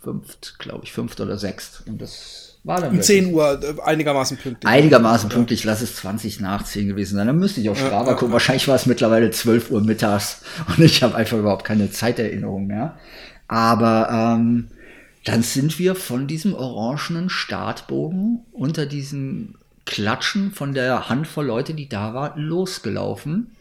fünft, 0.00 0.60
glaube 0.60 0.84
ich, 0.84 0.92
fünft 0.92 1.20
oder 1.20 1.36
sechst. 1.36 1.82
Und 1.88 2.00
das 2.00 2.60
war 2.62 2.76
dann 2.76 2.90
Um 2.90 2.98
wirklich 2.98 3.06
10 3.06 3.34
Uhr 3.34 3.60
äh, 3.60 3.74
einigermaßen 3.82 4.36
pünktlich. 4.36 4.72
einigermaßen 4.72 5.28
pünktlich. 5.28 5.64
Lass 5.64 5.82
es 5.82 5.96
20 5.96 6.38
nach 6.38 6.62
10 6.62 6.86
gewesen 6.86 7.16
sein. 7.16 7.26
Dann 7.26 7.40
müsste 7.40 7.60
ich 7.60 7.68
auf 7.68 7.80
Strava 7.80 8.14
gucken. 8.14 8.32
Wahrscheinlich 8.32 8.68
war 8.68 8.76
es 8.76 8.86
mittlerweile 8.86 9.32
12 9.32 9.72
Uhr 9.72 9.80
mittags 9.80 10.42
und 10.68 10.78
ich 10.78 11.02
habe 11.02 11.16
einfach 11.16 11.38
überhaupt 11.38 11.64
keine 11.64 11.90
Zeiterinnerung 11.90 12.68
mehr. 12.68 12.98
Aber 13.48 14.36
ähm, 14.38 14.68
dann 15.24 15.42
sind 15.42 15.80
wir 15.80 15.96
von 15.96 16.28
diesem 16.28 16.54
orangenen 16.54 17.28
Startbogen 17.30 18.44
unter 18.52 18.86
diesem 18.86 19.56
Klatschen 19.92 20.52
von 20.52 20.72
der 20.72 21.10
Handvoll 21.10 21.44
Leute, 21.44 21.74
die 21.74 21.86
da 21.86 22.14
war, 22.14 22.34
losgelaufen 22.38 23.54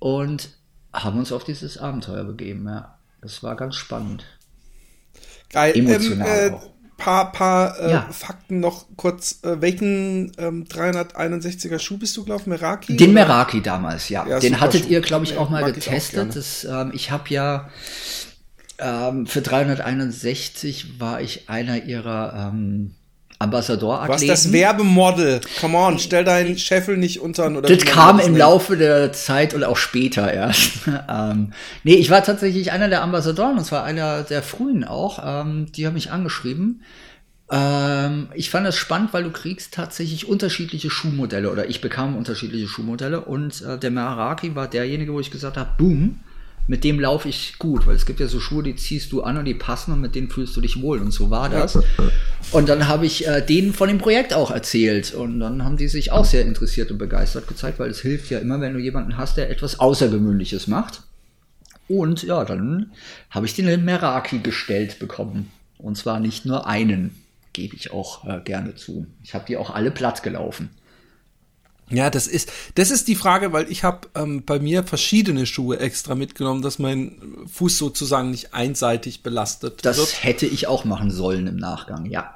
und 0.00 0.48
haben 0.92 1.20
uns 1.20 1.30
auf 1.30 1.44
dieses 1.44 1.78
Abenteuer 1.78 2.24
begeben. 2.24 2.66
Ja, 2.66 2.98
das 3.22 3.44
war 3.44 3.54
ganz 3.54 3.76
spannend. 3.76 4.24
Geil. 5.50 5.76
Emotional 5.76 6.28
ähm, 6.28 6.52
äh, 6.52 6.56
auch. 6.56 6.70
Paar, 6.96 7.30
paar 7.30 7.78
äh, 7.78 7.92
Ja. 7.92 8.08
Fakten 8.10 8.58
noch 8.58 8.86
kurz. 8.96 9.44
Äh, 9.44 9.60
welchen 9.60 10.32
ähm, 10.38 10.64
361er 10.64 11.78
Schuh 11.78 11.98
bist 11.98 12.16
du 12.16 12.24
gelaufen? 12.24 12.50
Meraki? 12.50 12.96
Den 12.96 13.10
oder? 13.10 13.20
Meraki 13.20 13.62
damals, 13.62 14.08
ja. 14.08 14.26
Ja, 14.26 14.40
Den 14.40 14.60
hattet 14.60 14.84
Schuh. 14.84 14.90
ihr, 14.90 15.00
glaube 15.00 15.26
ich, 15.26 15.36
auch 15.36 15.48
mal 15.48 15.68
ich 15.68 15.74
getestet. 15.76 16.34
das, 16.34 16.64
ähm, 16.64 16.90
ich 16.92 17.12
habe 17.12 17.28
ja 17.28 17.70
ähm, 18.78 19.26
für 19.26 19.42
361 19.42 20.98
war 20.98 21.20
ich 21.20 21.48
einer 21.48 21.84
ihrer 21.84 22.50
Ambassador 23.38 24.02
Was 24.08 24.24
das 24.24 24.52
Werbemodel? 24.52 25.40
Come 25.60 25.76
on, 25.76 25.98
stell 25.98 26.24
deinen 26.24 26.56
Scheffel 26.58 26.96
nicht 26.96 27.20
unter. 27.20 27.46
Oder 27.46 27.68
das 27.68 27.84
kam 27.84 28.18
im 28.18 28.36
Laufe 28.36 28.76
der 28.76 29.12
Zeit 29.12 29.52
und 29.52 29.62
auch 29.62 29.76
später 29.76 30.32
erst. 30.32 30.72
ähm, 31.08 31.52
nee, 31.84 31.94
ich 31.94 32.10
war 32.10 32.24
tatsächlich 32.24 32.72
einer 32.72 32.88
der 32.88 33.02
Ambassadoren, 33.02 33.58
und 33.58 33.64
zwar 33.64 33.84
einer 33.84 34.22
der 34.22 34.42
frühen 34.42 34.84
auch. 34.84 35.20
Ähm, 35.22 35.66
die 35.72 35.86
haben 35.86 35.94
mich 35.94 36.10
angeschrieben. 36.10 36.82
Ähm, 37.50 38.28
ich 38.34 38.50
fand 38.50 38.66
das 38.66 38.76
spannend, 38.76 39.12
weil 39.12 39.22
du 39.22 39.30
kriegst 39.30 39.74
tatsächlich 39.74 40.26
unterschiedliche 40.26 40.90
Schuhmodelle 40.90 41.50
oder 41.50 41.68
ich 41.68 41.80
bekam 41.80 42.16
unterschiedliche 42.16 42.66
Schuhmodelle 42.66 43.20
und 43.20 43.62
äh, 43.62 43.78
der 43.78 43.90
Meraki 43.90 44.54
war 44.56 44.66
derjenige, 44.66 45.12
wo 45.12 45.20
ich 45.20 45.30
gesagt 45.30 45.56
habe, 45.56 45.70
boom, 45.78 46.20
mit 46.68 46.82
dem 46.82 46.98
laufe 46.98 47.28
ich 47.28 47.58
gut, 47.58 47.86
weil 47.86 47.94
es 47.94 48.06
gibt 48.06 48.18
ja 48.18 48.26
so 48.26 48.40
Schuhe, 48.40 48.62
die 48.62 48.74
ziehst 48.74 49.12
du 49.12 49.22
an 49.22 49.36
und 49.36 49.44
die 49.44 49.54
passen 49.54 49.92
und 49.92 50.00
mit 50.00 50.14
denen 50.14 50.28
fühlst 50.28 50.56
du 50.56 50.60
dich 50.60 50.82
wohl 50.82 51.00
und 51.00 51.12
so 51.12 51.30
war 51.30 51.48
das. 51.48 51.78
Und 52.50 52.68
dann 52.68 52.88
habe 52.88 53.06
ich 53.06 53.26
äh, 53.26 53.40
denen 53.40 53.72
von 53.72 53.88
dem 53.88 53.98
Projekt 53.98 54.34
auch 54.34 54.50
erzählt 54.50 55.14
und 55.14 55.40
dann 55.40 55.64
haben 55.64 55.76
die 55.76 55.88
sich 55.88 56.10
auch 56.12 56.24
sehr 56.24 56.42
interessiert 56.42 56.90
und 56.90 56.98
begeistert 56.98 57.46
gezeigt, 57.46 57.78
weil 57.78 57.90
es 57.90 58.00
hilft 58.00 58.30
ja 58.30 58.38
immer, 58.38 58.60
wenn 58.60 58.74
du 58.74 58.80
jemanden 58.80 59.16
hast, 59.16 59.36
der 59.36 59.50
etwas 59.50 59.78
Außergewöhnliches 59.78 60.66
macht. 60.66 61.02
Und 61.88 62.24
ja, 62.24 62.44
dann 62.44 62.92
habe 63.30 63.46
ich 63.46 63.54
den 63.54 63.84
Meraki 63.84 64.40
gestellt 64.40 64.98
bekommen. 64.98 65.50
Und 65.78 65.96
zwar 65.96 66.20
nicht 66.20 66.46
nur 66.46 66.66
einen, 66.66 67.14
gebe 67.52 67.76
ich 67.76 67.92
auch 67.92 68.26
äh, 68.26 68.40
gerne 68.40 68.74
zu. 68.74 69.06
Ich 69.22 69.34
habe 69.34 69.44
die 69.46 69.56
auch 69.56 69.70
alle 69.70 69.90
platt 69.90 70.22
gelaufen. 70.22 70.70
Ja, 71.88 72.10
das 72.10 72.26
ist, 72.26 72.52
das 72.74 72.90
ist 72.90 73.06
die 73.06 73.14
Frage, 73.14 73.52
weil 73.52 73.70
ich 73.70 73.84
habe 73.84 74.08
ähm, 74.16 74.44
bei 74.44 74.58
mir 74.58 74.82
verschiedene 74.82 75.46
Schuhe 75.46 75.78
extra 75.78 76.16
mitgenommen, 76.16 76.62
dass 76.62 76.78
mein 76.78 77.16
Fuß 77.52 77.78
sozusagen 77.78 78.32
nicht 78.32 78.54
einseitig 78.54 79.22
belastet 79.22 79.84
das 79.84 79.96
wird. 79.96 80.08
Das 80.08 80.24
hätte 80.24 80.46
ich 80.46 80.66
auch 80.66 80.84
machen 80.84 81.10
sollen 81.10 81.46
im 81.46 81.56
Nachgang, 81.56 82.06
ja. 82.06 82.34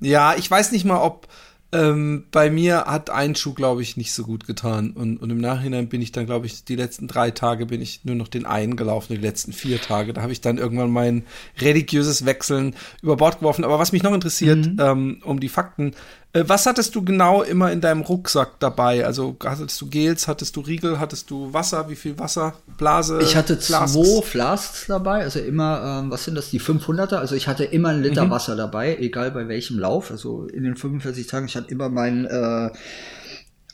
Ja, 0.00 0.34
ich 0.34 0.50
weiß 0.50 0.72
nicht 0.72 0.84
mal, 0.84 1.00
ob 1.00 1.28
ähm, 1.72 2.24
bei 2.32 2.50
mir 2.50 2.86
hat 2.86 3.10
ein 3.10 3.36
Schuh, 3.36 3.54
glaube 3.54 3.82
ich, 3.82 3.96
nicht 3.96 4.12
so 4.12 4.24
gut 4.24 4.46
getan. 4.46 4.90
Und, 4.90 5.18
und 5.18 5.30
im 5.30 5.38
Nachhinein 5.38 5.88
bin 5.88 6.02
ich 6.02 6.10
dann, 6.10 6.26
glaube 6.26 6.46
ich, 6.46 6.64
die 6.64 6.74
letzten 6.74 7.06
drei 7.06 7.30
Tage 7.30 7.66
bin 7.66 7.80
ich 7.80 8.04
nur 8.04 8.16
noch 8.16 8.26
den 8.26 8.44
einen 8.44 8.74
gelaufen, 8.74 9.14
die 9.14 9.20
letzten 9.20 9.52
vier 9.52 9.80
Tage. 9.80 10.12
Da 10.12 10.22
habe 10.22 10.32
ich 10.32 10.40
dann 10.40 10.58
irgendwann 10.58 10.90
mein 10.90 11.24
religiöses 11.58 12.24
Wechseln 12.24 12.74
über 13.02 13.16
Bord 13.16 13.38
geworfen. 13.38 13.64
Aber 13.64 13.78
was 13.78 13.92
mich 13.92 14.02
noch 14.02 14.12
interessiert, 14.12 14.66
mhm. 14.66 14.76
ähm, 14.80 15.22
um 15.24 15.38
die 15.38 15.48
Fakten, 15.48 15.92
was 16.32 16.64
hattest 16.66 16.94
du 16.94 17.04
genau 17.04 17.42
immer 17.42 17.72
in 17.72 17.80
deinem 17.80 18.02
Rucksack 18.02 18.60
dabei? 18.60 19.04
Also 19.04 19.36
hattest 19.42 19.80
du 19.80 19.86
Gels, 19.86 20.28
hattest 20.28 20.54
du 20.54 20.60
Riegel, 20.60 21.00
hattest 21.00 21.28
du 21.28 21.52
Wasser? 21.52 21.88
Wie 21.88 21.96
viel 21.96 22.18
Wasser? 22.20 22.54
Blase? 22.78 23.20
Ich 23.20 23.34
hatte 23.34 23.56
Flasks? 23.56 23.94
zwei 23.94 24.22
Flasks 24.22 24.84
dabei, 24.86 25.22
also 25.22 25.40
immer, 25.40 26.02
ähm, 26.02 26.10
was 26.12 26.24
sind 26.24 26.36
das, 26.36 26.50
die 26.50 26.60
500er? 26.60 27.16
Also 27.16 27.34
ich 27.34 27.48
hatte 27.48 27.64
immer 27.64 27.88
einen 27.88 28.04
Liter 28.04 28.26
mhm. 28.26 28.30
Wasser 28.30 28.54
dabei, 28.54 28.96
egal 29.00 29.32
bei 29.32 29.48
welchem 29.48 29.80
Lauf. 29.80 30.12
Also 30.12 30.46
in 30.46 30.62
den 30.62 30.76
45 30.76 31.26
Tagen, 31.26 31.46
ich 31.46 31.56
hatte 31.56 31.70
immer 31.72 31.88
meinen 31.88 32.26
äh, 32.26 32.70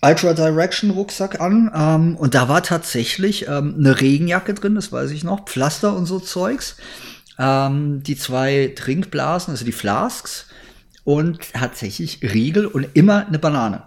Ultra 0.01 0.33
Direction 0.33 0.90
Rucksack 0.90 1.40
an 1.40 1.71
ähm, 1.75 2.16
und 2.16 2.35
da 2.35 2.49
war 2.49 2.62
tatsächlich 2.62 3.49
ähm, 3.49 3.75
eine 3.79 4.01
Regenjacke 4.01 4.55
drin, 4.55 4.77
das 4.77 4.92
weiß 4.92 5.11
ich 5.11 5.25
noch, 5.25 5.45
Pflaster 5.45 5.95
und 5.95 6.07
so 6.07 6.21
Zeugs. 6.21 6.77
Ähm, 7.38 8.03
die 8.03 8.16
zwei 8.16 8.73
Trinkblasen, 8.75 9.53
also 9.53 9.66
die 9.66 9.73
Flasks 9.73 10.47
und 11.07 11.53
tatsächlich 11.53 12.21
Riegel 12.23 12.66
und 12.66 12.88
immer 12.95 13.27
eine 13.27 13.38
Banane. 13.38 13.85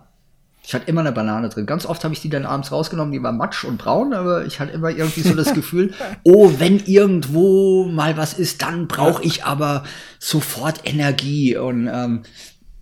Ich 0.63 0.73
hatte 0.73 0.87
immer 0.87 1.01
eine 1.01 1.11
Banane 1.11 1.49
drin. 1.49 1.65
Ganz 1.65 1.85
oft 1.85 2.03
habe 2.03 2.13
ich 2.13 2.21
die 2.21 2.29
dann 2.29 2.45
abends 2.45 2.71
rausgenommen, 2.71 3.11
die 3.11 3.21
war 3.21 3.33
matsch 3.33 3.65
und 3.65 3.77
braun, 3.77 4.13
aber 4.13 4.45
ich 4.45 4.61
hatte 4.61 4.71
immer 4.71 4.89
irgendwie 4.89 5.21
so 5.21 5.33
das 5.35 5.53
Gefühl, 5.53 5.93
oh, 6.23 6.53
wenn 6.59 6.79
irgendwo 6.79 7.85
mal 7.85 8.15
was 8.15 8.33
ist, 8.33 8.61
dann 8.61 8.87
brauche 8.87 9.21
ich 9.23 9.43
aber 9.43 9.83
sofort 10.17 10.81
Energie. 10.85 11.57
Und 11.57 11.89
ähm, 11.91 12.21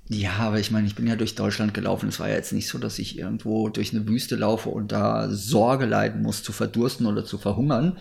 ja, 0.09 0.37
aber 0.39 0.59
ich 0.59 0.71
meine, 0.71 0.87
ich 0.87 0.95
bin 0.95 1.05
ja 1.05 1.17
durch 1.17 1.35
Deutschland 1.35 1.73
gelaufen. 1.73 2.07
Es 2.07 2.19
war 2.21 2.29
ja 2.29 2.35
jetzt 2.35 2.53
nicht 2.53 2.69
so, 2.69 2.77
dass 2.77 2.97
ich 2.97 3.19
irgendwo 3.19 3.67
durch 3.67 3.93
eine 3.93 4.07
Wüste 4.07 4.37
laufe 4.37 4.69
und 4.69 4.93
da 4.93 5.27
Sorge 5.29 5.85
leiden 5.85 6.21
muss, 6.21 6.43
zu 6.43 6.53
verdursten 6.53 7.05
oder 7.07 7.25
zu 7.25 7.37
verhungern. 7.37 7.97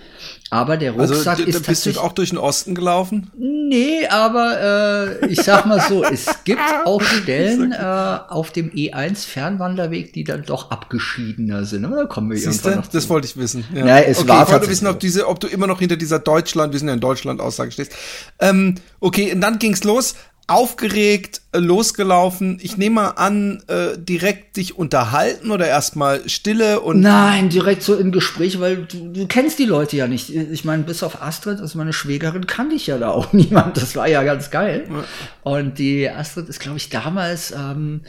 Aber 0.50 0.76
der 0.76 0.96
also, 0.96 1.14
Rucksack 1.14 1.38
also, 1.40 1.50
ist 1.50 1.66
bist 1.66 1.86
du 1.86 2.00
auch 2.00 2.12
durch 2.12 2.28
den 2.30 2.38
Osten 2.38 2.76
gelaufen? 2.76 3.32
Nee, 3.36 4.06
aber 4.06 5.18
äh, 5.20 5.26
ich 5.26 5.42
sag 5.42 5.66
mal 5.66 5.80
so, 5.80 6.04
es 6.04 6.26
gibt 6.44 6.60
auch 6.84 7.02
Stellen 7.02 7.72
äh, 7.72 7.76
auf 7.76 8.52
dem 8.52 8.70
E1 8.70 9.26
Fernwanderweg, 9.26 10.12
die 10.12 10.22
dann 10.22 10.44
doch 10.44 10.70
abgeschiedener 10.70 11.64
sind. 11.64 11.84
Aber 11.86 11.96
da 11.96 12.04
kommen 12.04 12.30
wir 12.30 12.36
Siehste? 12.36 12.68
irgendwann 12.68 12.84
noch. 12.84 12.92
Das 12.92 13.08
wollte 13.08 13.26
ich 13.26 13.36
wissen. 13.36 13.64
Ja. 13.74 13.84
Naja, 13.84 14.06
es 14.06 14.20
okay, 14.20 14.28
war 14.28 14.46
ich 14.46 14.52
wollte 14.52 14.68
wissen, 14.68 14.86
ob 14.86 15.00
diese, 15.00 15.26
ob 15.26 15.40
du 15.40 15.48
immer 15.48 15.66
noch 15.66 15.80
hinter 15.80 15.96
dieser 15.96 16.20
Deutschland, 16.20 16.72
wir 16.72 16.78
sind 16.78 16.86
ja 16.86 16.94
in 16.94 17.00
Deutschland 17.00 17.40
Aussage 17.40 17.72
stehst. 17.72 17.96
Ähm, 18.38 18.76
okay, 19.00 19.32
und 19.32 19.40
dann 19.40 19.58
ging's 19.58 19.82
los 19.82 20.14
aufgeregt 20.48 21.42
äh, 21.52 21.58
losgelaufen. 21.58 22.58
Ich 22.62 22.76
nehme 22.76 23.18
an, 23.18 23.62
äh, 23.66 23.98
direkt 23.98 24.56
dich 24.56 24.78
unterhalten 24.78 25.50
oder 25.50 25.66
erstmal 25.66 26.28
Stille 26.28 26.80
und. 26.80 27.00
Nein, 27.00 27.48
direkt 27.48 27.82
so 27.82 27.94
in 27.94 28.12
Gespräch, 28.12 28.60
weil 28.60 28.84
du, 28.84 29.12
du 29.12 29.26
kennst 29.26 29.58
die 29.58 29.64
Leute 29.64 29.96
ja 29.96 30.06
nicht. 30.06 30.30
Ich 30.30 30.64
meine, 30.64 30.84
bis 30.84 31.02
auf 31.02 31.20
Astrid, 31.20 31.60
also 31.60 31.78
meine 31.78 31.92
Schwägerin, 31.92 32.46
kannte 32.46 32.76
ich 32.76 32.86
ja 32.86 32.98
da 32.98 33.10
auch 33.10 33.32
niemand. 33.32 33.76
Das 33.76 33.96
war 33.96 34.08
ja 34.08 34.22
ganz 34.22 34.50
geil. 34.50 34.86
Ja. 34.88 35.04
Und 35.42 35.78
die 35.78 36.08
Astrid 36.08 36.48
ist, 36.48 36.60
glaube 36.60 36.78
ich, 36.78 36.90
damals. 36.90 37.52
Ähm, 37.52 38.02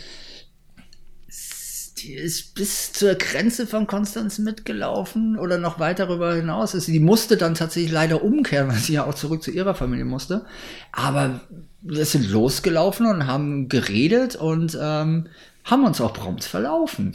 die 1.97 2.13
ist 2.13 2.53
bis 2.53 2.93
zur 2.93 3.15
Grenze 3.15 3.65
von 3.65 3.87
Konstanz 3.87 4.37
mitgelaufen 4.37 5.37
oder 5.37 5.57
noch 5.57 5.79
weiter 5.79 6.05
darüber 6.05 6.35
hinaus. 6.35 6.75
Also 6.75 6.91
die 6.91 6.99
musste 6.99 7.37
dann 7.37 7.55
tatsächlich 7.55 7.91
leider 7.91 8.23
umkehren, 8.23 8.69
weil 8.69 8.77
sie 8.77 8.93
ja 8.93 9.05
auch 9.05 9.15
zurück 9.15 9.41
zu 9.41 9.49
ihrer 9.49 9.73
Familie 9.73 10.05
musste. 10.05 10.45
Aber 10.91 11.41
wir 11.87 12.05
sind 12.05 12.29
losgelaufen 12.29 13.05
und 13.05 13.27
haben 13.27 13.69
geredet 13.69 14.35
und 14.35 14.77
ähm, 14.79 15.27
haben 15.63 15.85
uns 15.85 16.01
auch 16.01 16.13
prompt 16.13 16.43
verlaufen. 16.43 17.13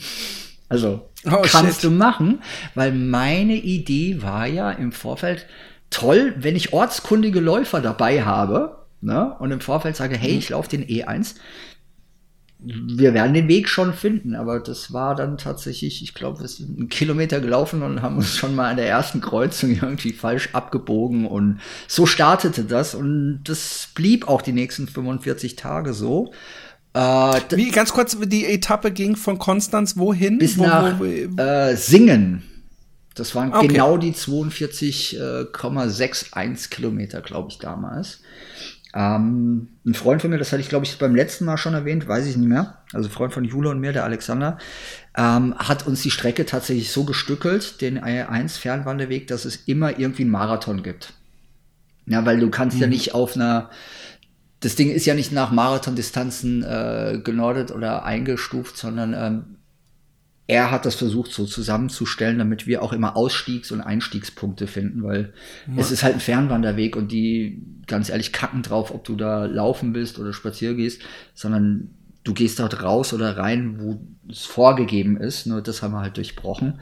Also 0.68 1.08
oh, 1.26 1.42
kannst 1.42 1.80
shit. 1.80 1.84
du 1.84 1.90
machen, 1.90 2.42
weil 2.74 2.92
meine 2.92 3.54
Idee 3.54 4.22
war 4.22 4.46
ja 4.46 4.70
im 4.70 4.92
Vorfeld 4.92 5.46
toll, 5.90 6.34
wenn 6.38 6.56
ich 6.56 6.72
ortskundige 6.72 7.40
Läufer 7.40 7.80
dabei 7.80 8.24
habe 8.24 8.78
ne, 9.02 9.36
und 9.38 9.50
im 9.50 9.60
Vorfeld 9.60 9.96
sage, 9.96 10.16
hey, 10.16 10.32
mhm. 10.32 10.38
ich 10.38 10.48
laufe 10.48 10.70
den 10.70 10.86
E1, 10.86 11.34
wir 12.64 13.14
werden 13.14 13.34
den 13.34 13.48
Weg 13.48 13.68
schon 13.68 13.92
finden, 13.92 14.34
aber 14.34 14.60
das 14.60 14.92
war 14.92 15.14
dann 15.14 15.38
tatsächlich, 15.38 16.02
ich 16.02 16.14
glaube, 16.14 16.40
wir 16.40 16.48
sind 16.48 16.78
einen 16.78 16.88
Kilometer 16.88 17.40
gelaufen 17.40 17.82
und 17.82 18.02
haben 18.02 18.16
uns 18.16 18.36
schon 18.36 18.54
mal 18.54 18.70
an 18.70 18.76
der 18.76 18.88
ersten 18.88 19.20
Kreuzung 19.20 19.70
irgendwie 19.70 20.12
falsch 20.12 20.50
abgebogen 20.52 21.26
und 21.26 21.60
so 21.88 22.06
startete 22.06 22.64
das 22.64 22.94
und 22.94 23.42
das 23.44 23.88
blieb 23.94 24.28
auch 24.28 24.42
die 24.42 24.52
nächsten 24.52 24.86
45 24.86 25.56
Tage 25.56 25.92
so. 25.92 26.32
Äh, 26.94 27.40
Wie 27.50 27.70
ganz 27.70 27.92
kurz, 27.92 28.16
die 28.20 28.46
Etappe 28.46 28.92
ging 28.92 29.16
von 29.16 29.38
Konstanz 29.38 29.96
wohin? 29.96 30.38
Bis 30.38 30.58
wo, 30.58 30.64
nach 30.64 31.00
wo, 31.00 31.04
wo, 31.04 31.40
äh, 31.40 31.76
Singen. 31.76 32.42
Das 33.14 33.34
waren 33.34 33.52
okay. 33.52 33.68
genau 33.68 33.98
die 33.98 34.12
42,61 34.12 36.40
äh, 36.40 36.54
Kilometer, 36.70 37.20
glaube 37.20 37.50
ich, 37.50 37.58
damals. 37.58 38.20
Ähm, 38.94 39.68
ein 39.86 39.94
Freund 39.94 40.20
von 40.20 40.30
mir, 40.30 40.38
das 40.38 40.52
hatte 40.52 40.60
ich 40.60 40.68
glaube 40.68 40.84
ich 40.84 40.98
beim 40.98 41.14
letzten 41.14 41.46
Mal 41.46 41.56
schon 41.56 41.72
erwähnt, 41.72 42.06
weiß 42.06 42.26
ich 42.26 42.36
nicht 42.36 42.48
mehr, 42.48 42.78
also 42.92 43.08
Freund 43.08 43.32
von 43.32 43.44
Jule 43.44 43.70
und 43.70 43.80
mir, 43.80 43.92
der 43.92 44.04
Alexander, 44.04 44.58
ähm, 45.16 45.54
hat 45.56 45.86
uns 45.86 46.02
die 46.02 46.10
Strecke 46.10 46.44
tatsächlich 46.44 46.90
so 46.90 47.04
gestückelt, 47.04 47.80
den 47.80 47.98
A1 47.98 48.58
Fernwanderweg, 48.58 49.26
dass 49.28 49.46
es 49.46 49.56
immer 49.66 49.98
irgendwie 49.98 50.22
einen 50.22 50.30
Marathon 50.30 50.82
gibt. 50.82 51.14
Ja, 52.06 52.26
weil 52.26 52.38
du 52.38 52.50
kannst 52.50 52.76
mhm. 52.76 52.82
ja 52.82 52.88
nicht 52.88 53.14
auf 53.14 53.34
einer, 53.34 53.70
das 54.60 54.74
Ding 54.76 54.90
ist 54.90 55.06
ja 55.06 55.14
nicht 55.14 55.32
nach 55.32 55.52
Marathondistanzen 55.52 56.62
äh, 56.62 57.20
genordet 57.22 57.70
oder 57.70 58.04
eingestuft, 58.04 58.76
sondern 58.76 59.14
ähm, 59.14 59.56
er 60.46 60.70
hat 60.70 60.84
das 60.84 60.96
versucht 60.96 61.32
so 61.32 61.46
zusammenzustellen, 61.46 62.38
damit 62.38 62.66
wir 62.66 62.82
auch 62.82 62.92
immer 62.92 63.16
Ausstiegs- 63.16 63.70
und 63.70 63.80
Einstiegspunkte 63.80 64.66
finden, 64.66 65.02
weil 65.02 65.32
ja. 65.68 65.80
es 65.80 65.90
ist 65.90 66.02
halt 66.02 66.14
ein 66.14 66.20
Fernwanderweg 66.20 66.96
und 66.96 67.12
die, 67.12 67.62
ganz 67.86 68.10
ehrlich, 68.10 68.32
kacken 68.32 68.62
drauf, 68.62 68.92
ob 68.92 69.04
du 69.04 69.14
da 69.16 69.44
laufen 69.46 69.92
bist 69.92 70.18
oder 70.18 70.32
spazieren 70.32 70.76
gehst, 70.76 71.02
sondern 71.34 71.90
du 72.24 72.34
gehst 72.34 72.58
dort 72.58 72.82
raus 72.82 73.12
oder 73.12 73.36
rein, 73.36 73.78
wo 73.80 74.00
es 74.28 74.44
vorgegeben 74.44 75.16
ist. 75.16 75.46
Nur 75.46 75.62
das 75.62 75.82
haben 75.82 75.92
wir 75.92 76.00
halt 76.00 76.16
durchbrochen. 76.16 76.80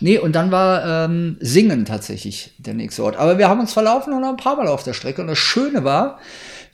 Nee, 0.00 0.18
und 0.18 0.32
dann 0.34 0.50
war 0.50 1.06
ähm, 1.06 1.36
Singen 1.40 1.84
tatsächlich 1.84 2.54
der 2.58 2.74
nächste 2.74 3.04
Ort. 3.04 3.16
Aber 3.16 3.38
wir 3.38 3.48
haben 3.48 3.60
uns 3.60 3.72
verlaufen 3.72 4.12
und 4.12 4.24
ein 4.24 4.36
paar 4.36 4.56
Mal 4.56 4.68
auf 4.68 4.84
der 4.84 4.92
Strecke. 4.94 5.22
Und 5.22 5.28
das 5.28 5.38
Schöne 5.38 5.84
war, 5.84 6.18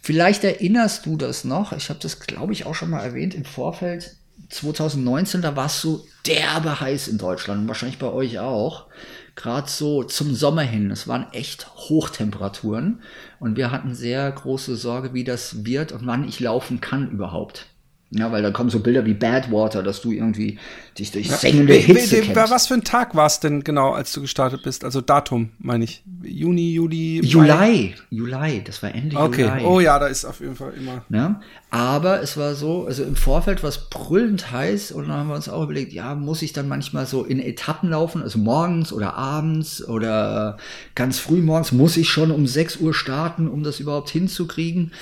vielleicht 0.02 0.44
erinnerst 0.44 1.06
du 1.06 1.16
das 1.16 1.44
noch, 1.44 1.72
ich 1.72 1.90
habe 1.90 2.00
das, 2.00 2.20
glaube 2.20 2.52
ich, 2.52 2.66
auch 2.66 2.74
schon 2.74 2.90
mal 2.90 3.00
erwähnt 3.00 3.34
im 3.34 3.44
Vorfeld, 3.44 4.16
2019, 4.48 5.42
da 5.42 5.56
war 5.56 5.66
es 5.66 5.80
so 5.80 6.06
derbe 6.26 6.80
heiß 6.80 7.08
in 7.08 7.18
Deutschland, 7.18 7.68
wahrscheinlich 7.68 7.98
bei 7.98 8.10
euch 8.10 8.38
auch. 8.38 8.86
Gerade 9.34 9.68
so 9.68 10.02
zum 10.02 10.34
Sommer 10.34 10.62
hin. 10.62 10.90
Es 10.90 11.06
waren 11.06 11.32
echt 11.32 11.68
Hochtemperaturen 11.76 13.02
und 13.38 13.56
wir 13.56 13.70
hatten 13.70 13.94
sehr 13.94 14.30
große 14.30 14.76
Sorge, 14.76 15.14
wie 15.14 15.24
das 15.24 15.64
wird 15.64 15.92
und 15.92 16.06
wann 16.06 16.26
ich 16.26 16.40
laufen 16.40 16.80
kann 16.80 17.10
überhaupt. 17.10 17.66
Ja, 18.10 18.32
weil 18.32 18.42
da 18.42 18.50
kommen 18.52 18.70
so 18.70 18.80
Bilder 18.80 19.04
wie 19.04 19.12
Badwater, 19.12 19.82
dass 19.82 20.00
du 20.00 20.12
irgendwie 20.12 20.58
dich 20.98 21.10
durch 21.10 21.30
sengende 21.30 21.76
ja. 21.76 21.82
Hitze 21.82 22.22
kennst. 22.22 22.50
Was 22.50 22.66
für 22.66 22.74
ein 22.74 22.84
Tag 22.84 23.14
war 23.14 23.26
es 23.26 23.38
denn 23.38 23.62
genau, 23.64 23.92
als 23.92 24.12
du 24.14 24.22
gestartet 24.22 24.62
bist? 24.62 24.82
Also 24.82 25.02
Datum, 25.02 25.50
meine 25.58 25.84
ich. 25.84 26.02
Juni, 26.22 26.72
Juli? 26.72 27.20
Juli. 27.22 27.94
Juli, 28.08 28.64
das 28.64 28.82
war 28.82 28.94
Ende 28.94 29.14
okay. 29.14 29.42
Juli. 29.42 29.52
Okay, 29.52 29.64
oh 29.66 29.80
ja, 29.80 29.98
da 29.98 30.06
ist 30.06 30.24
auf 30.24 30.40
jeden 30.40 30.56
Fall 30.56 30.72
immer. 30.78 31.04
Ja, 31.10 31.42
aber 31.68 32.22
es 32.22 32.38
war 32.38 32.54
so, 32.54 32.86
also 32.86 33.04
im 33.04 33.14
Vorfeld 33.14 33.62
war 33.62 33.68
es 33.68 33.90
brüllend 33.90 34.52
heiß 34.52 34.92
und 34.92 35.08
dann 35.08 35.18
haben 35.18 35.28
wir 35.28 35.36
uns 35.36 35.50
auch 35.50 35.62
überlegt, 35.62 35.92
ja, 35.92 36.14
muss 36.14 36.40
ich 36.40 36.54
dann 36.54 36.66
manchmal 36.66 37.04
so 37.04 37.24
in 37.24 37.40
Etappen 37.40 37.90
laufen, 37.90 38.22
also 38.22 38.38
morgens 38.38 38.90
oder 38.90 39.16
abends 39.16 39.86
oder 39.86 40.56
ganz 40.94 41.18
früh 41.18 41.42
morgens, 41.42 41.72
muss 41.72 41.98
ich 41.98 42.08
schon 42.08 42.30
um 42.30 42.46
6 42.46 42.78
Uhr 42.78 42.94
starten, 42.94 43.48
um 43.48 43.62
das 43.62 43.80
überhaupt 43.80 44.08
hinzukriegen. 44.08 44.92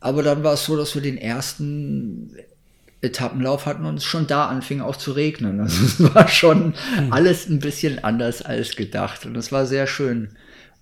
Aber 0.00 0.22
dann 0.22 0.42
war 0.42 0.54
es 0.54 0.64
so, 0.64 0.76
dass 0.76 0.94
wir 0.94 1.02
den 1.02 1.18
ersten 1.18 2.34
Etappenlauf 3.02 3.66
hatten 3.66 3.86
und 3.86 3.96
es 3.96 4.04
schon 4.04 4.26
da 4.26 4.46
anfing 4.46 4.80
auch 4.80 4.96
zu 4.96 5.12
regnen. 5.12 5.60
Also 5.60 5.84
es 6.04 6.14
war 6.14 6.28
schon 6.28 6.74
hm. 6.96 7.12
alles 7.12 7.48
ein 7.48 7.60
bisschen 7.60 8.02
anders 8.04 8.42
als 8.42 8.76
gedacht 8.76 9.26
und 9.26 9.36
es 9.36 9.52
war 9.52 9.66
sehr 9.66 9.86
schön. 9.86 10.30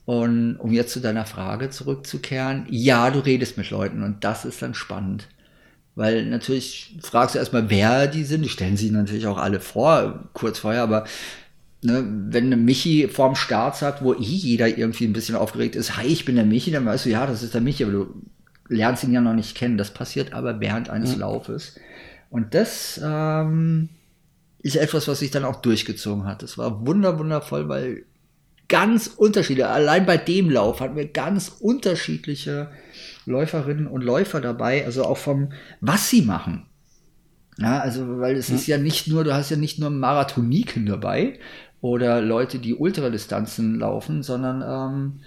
Und 0.04 0.56
um 0.56 0.72
jetzt 0.72 0.92
zu 0.92 1.00
deiner 1.00 1.26
Frage 1.26 1.68
zurückzukehren, 1.68 2.66
ja, 2.70 3.10
du 3.10 3.18
redest 3.18 3.58
mit 3.58 3.68
Leuten 3.68 4.02
und 4.02 4.24
das 4.24 4.46
ist 4.46 4.62
dann 4.62 4.72
spannend. 4.72 5.28
Weil 5.94 6.24
natürlich 6.26 6.96
fragst 7.02 7.34
du 7.34 7.40
erstmal, 7.40 7.68
wer 7.70 8.06
die 8.06 8.24
sind. 8.24 8.42
Die 8.42 8.48
stellen 8.48 8.76
sich 8.76 8.90
natürlich 8.90 9.26
auch 9.26 9.36
alle 9.36 9.60
vor, 9.60 10.30
kurz 10.32 10.60
vorher, 10.60 10.82
aber 10.82 11.04
ne, 11.82 12.04
wenn 12.28 12.46
eine 12.46 12.56
Michi 12.56 13.08
vorm 13.08 13.34
Start 13.34 13.76
sagt, 13.76 14.02
wo 14.02 14.14
eh 14.14 14.18
jeder 14.22 14.68
irgendwie 14.68 15.04
ein 15.04 15.12
bisschen 15.12 15.34
aufgeregt 15.34 15.76
ist, 15.76 15.96
hi, 15.96 16.06
ich 16.06 16.24
bin 16.24 16.36
der 16.36 16.44
Michi, 16.44 16.70
dann 16.70 16.86
weißt 16.86 17.06
du, 17.06 17.10
ja, 17.10 17.26
das 17.26 17.42
ist 17.42 17.52
der 17.52 17.60
Michi, 17.60 17.84
aber 17.84 17.92
du 17.92 18.22
lernst 18.68 19.04
ihn 19.04 19.12
ja 19.12 19.20
noch 19.20 19.34
nicht 19.34 19.56
kennen. 19.56 19.76
Das 19.76 19.92
passiert 19.92 20.32
aber 20.32 20.60
während 20.60 20.88
eines 20.88 21.16
mhm. 21.16 21.20
Laufes. 21.20 21.74
Und 22.30 22.54
das 22.54 23.00
ähm, 23.02 23.88
ist 24.58 24.76
etwas, 24.76 25.08
was 25.08 25.20
sich 25.20 25.30
dann 25.30 25.44
auch 25.44 25.56
durchgezogen 25.62 26.26
hat. 26.26 26.42
Das 26.42 26.58
war 26.58 26.86
wunder, 26.86 27.18
wundervoll, 27.18 27.68
weil 27.68 28.04
ganz 28.68 29.06
unterschiedliche, 29.06 29.68
allein 29.68 30.06
bei 30.06 30.16
dem 30.16 30.50
Lauf 30.50 30.80
hatten 30.80 30.96
wir 30.96 31.08
ganz 31.08 31.48
unterschiedliche 31.48 32.70
Läuferinnen 33.24 33.86
und 33.86 34.02
Läufer 34.02 34.40
dabei, 34.40 34.84
also 34.84 35.04
auch 35.04 35.16
vom, 35.16 35.52
was 35.80 36.10
sie 36.10 36.22
machen. 36.22 36.66
Ja, 37.58 37.80
also, 37.80 38.20
weil 38.20 38.36
es 38.36 38.50
mhm. 38.50 38.56
ist 38.56 38.66
ja 38.66 38.78
nicht 38.78 39.08
nur, 39.08 39.24
du 39.24 39.34
hast 39.34 39.50
ja 39.50 39.56
nicht 39.56 39.78
nur 39.78 39.90
Marathoniken 39.90 40.86
dabei 40.86 41.38
oder 41.80 42.20
Leute, 42.20 42.58
die 42.58 42.74
Ultradistanzen 42.74 43.78
laufen, 43.78 44.22
sondern 44.22 44.62
ähm, 44.62 45.20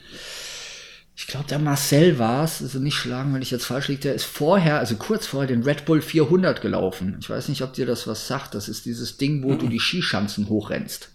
ich 1.22 1.28
glaube, 1.28 1.46
der 1.48 1.60
Marcel 1.60 2.18
war 2.18 2.44
es, 2.44 2.64
also 2.64 2.80
nicht 2.80 2.96
schlagen, 2.96 3.32
wenn 3.32 3.44
ich 3.44 3.52
jetzt 3.52 3.66
falsch 3.66 3.90
liege, 3.90 4.02
der 4.02 4.16
ist 4.16 4.24
vorher, 4.24 4.80
also 4.80 4.96
kurz 4.96 5.28
vorher, 5.28 5.48
den 5.48 5.62
Red 5.62 5.86
Bull 5.86 6.02
400 6.02 6.62
gelaufen. 6.62 7.16
Ich 7.22 7.30
weiß 7.30 7.48
nicht, 7.48 7.62
ob 7.62 7.74
dir 7.74 7.86
das 7.86 8.08
was 8.08 8.28
sagt. 8.28 8.56
Das 8.56 8.68
ist 8.68 8.88
dieses 8.88 9.18
Ding, 9.18 9.44
wo 9.44 9.50
mhm. 9.50 9.60
du 9.60 9.68
die 9.68 9.80
Skischanzen 9.80 10.50
hochrennst. 10.50 11.12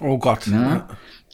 Oh 0.00 0.18
Gott. 0.18 0.46
Ja? 0.46 0.88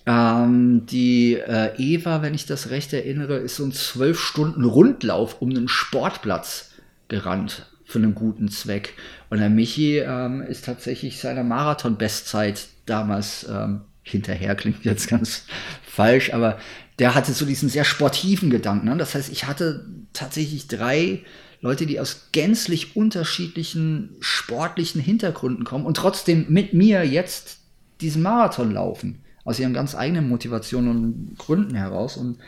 Ähm, 0.06 0.86
die 0.86 1.34
äh, 1.34 1.74
Eva, 1.76 2.22
wenn 2.22 2.32
ich 2.32 2.46
das 2.46 2.70
recht 2.70 2.94
erinnere, 2.94 3.36
ist 3.36 3.56
so 3.56 3.66
ein 3.66 3.72
zwölf 3.72 4.18
Stunden 4.18 4.64
Rundlauf 4.64 5.42
um 5.42 5.50
einen 5.50 5.68
Sportplatz 5.68 6.70
gerannt 7.08 7.66
für 7.84 7.98
einen 7.98 8.14
guten 8.14 8.48
Zweck. 8.48 8.94
Und 9.28 9.40
der 9.40 9.50
Michi 9.50 9.98
ähm, 9.98 10.40
ist 10.40 10.64
tatsächlich 10.64 11.20
seiner 11.20 11.44
Marathon-Bestzeit 11.44 12.66
damals 12.86 13.46
ähm, 13.46 13.82
hinterher, 14.02 14.54
klingt 14.54 14.86
jetzt 14.86 15.06
ganz 15.10 15.44
falsch, 15.82 16.32
aber 16.32 16.58
der 17.00 17.14
hatte 17.14 17.32
so 17.32 17.46
diesen 17.46 17.70
sehr 17.70 17.84
sportiven 17.84 18.50
Gedanken. 18.50 18.86
Ne? 18.86 18.96
Das 18.98 19.14
heißt, 19.14 19.32
ich 19.32 19.46
hatte 19.46 19.86
tatsächlich 20.12 20.68
drei 20.68 21.24
Leute, 21.62 21.86
die 21.86 21.98
aus 21.98 22.28
gänzlich 22.32 22.94
unterschiedlichen 22.94 24.10
sportlichen 24.20 25.00
Hintergründen 25.00 25.64
kommen 25.64 25.86
und 25.86 25.96
trotzdem 25.96 26.46
mit 26.50 26.74
mir 26.74 27.04
jetzt 27.04 27.58
diesen 28.02 28.22
Marathon 28.22 28.72
laufen. 28.72 29.22
Aus 29.44 29.58
ihren 29.58 29.72
ganz 29.72 29.94
eigenen 29.94 30.28
Motivationen 30.28 30.90
und 30.90 31.38
Gründen 31.38 31.74
heraus. 31.74 32.18
Und 32.18 32.38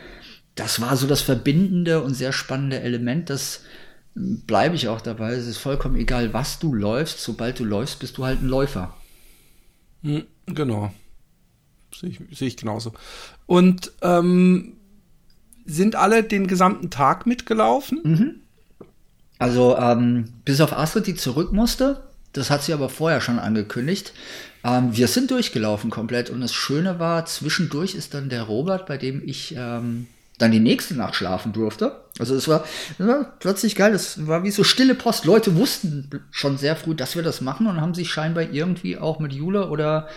das 0.53 0.79
war 0.79 0.95
so 0.95 1.07
das 1.07 1.21
verbindende 1.21 2.03
und 2.03 2.13
sehr 2.13 2.31
spannende 2.31 2.79
Element. 2.79 3.31
Das 3.31 3.61
bleibe 4.13 4.75
ich 4.75 4.87
auch 4.87 5.01
dabei. 5.01 5.33
Es 5.33 5.47
ist 5.47 5.57
vollkommen 5.57 5.95
egal, 5.95 6.31
was 6.33 6.59
du 6.59 6.75
läufst. 6.75 7.19
Sobald 7.19 7.59
du 7.59 7.65
läufst, 7.65 7.99
bist 7.99 8.19
du 8.19 8.25
halt 8.25 8.43
ein 8.43 8.47
Läufer. 8.47 8.95
Hm, 10.03 10.25
genau. 10.45 10.93
Sehe 11.95 12.09
ich, 12.09 12.37
sehe 12.37 12.47
ich 12.47 12.57
genauso. 12.57 12.93
Und 13.45 13.91
ähm, 14.01 14.73
sind 15.65 15.95
alle 15.95 16.23
den 16.23 16.47
gesamten 16.47 16.89
Tag 16.89 17.25
mitgelaufen? 17.25 17.99
Mhm. 18.03 18.35
Also 19.39 19.77
ähm, 19.77 20.29
bis 20.45 20.61
auf 20.61 20.73
Astrid, 20.73 21.07
die 21.07 21.15
zurück 21.15 21.51
musste, 21.51 22.03
das 22.33 22.49
hat 22.49 22.63
sie 22.63 22.73
aber 22.73 22.89
vorher 22.89 23.21
schon 23.21 23.39
angekündigt. 23.39 24.13
Ähm, 24.63 24.95
wir 24.95 25.07
sind 25.07 25.31
durchgelaufen 25.31 25.89
komplett 25.89 26.29
und 26.29 26.41
das 26.41 26.53
Schöne 26.53 26.99
war, 26.99 27.25
zwischendurch 27.25 27.95
ist 27.95 28.13
dann 28.13 28.29
der 28.29 28.43
Robert, 28.43 28.85
bei 28.85 28.97
dem 28.97 29.21
ich 29.25 29.55
ähm, 29.57 30.07
dann 30.39 30.51
die 30.51 30.59
nächste 30.59 30.95
Nacht 30.95 31.15
schlafen 31.15 31.53
durfte. 31.53 32.01
Also 32.19 32.35
es 32.35 32.47
war, 32.47 32.63
war 32.97 33.33
plötzlich 33.39 33.75
geil, 33.75 33.91
das 33.91 34.27
war 34.27 34.43
wie 34.43 34.51
so 34.51 34.63
stille 34.63 34.95
Post. 34.95 35.25
Leute 35.25 35.55
wussten 35.55 36.09
schon 36.31 36.57
sehr 36.57 36.75
früh, 36.75 36.95
dass 36.95 37.15
wir 37.15 37.23
das 37.23 37.41
machen 37.41 37.67
und 37.67 37.81
haben 37.81 37.93
sich 37.93 38.11
scheinbar 38.11 38.43
irgendwie 38.51 38.97
auch 38.97 39.19
mit 39.19 39.33
Jule 39.33 39.69
oder 39.69 40.07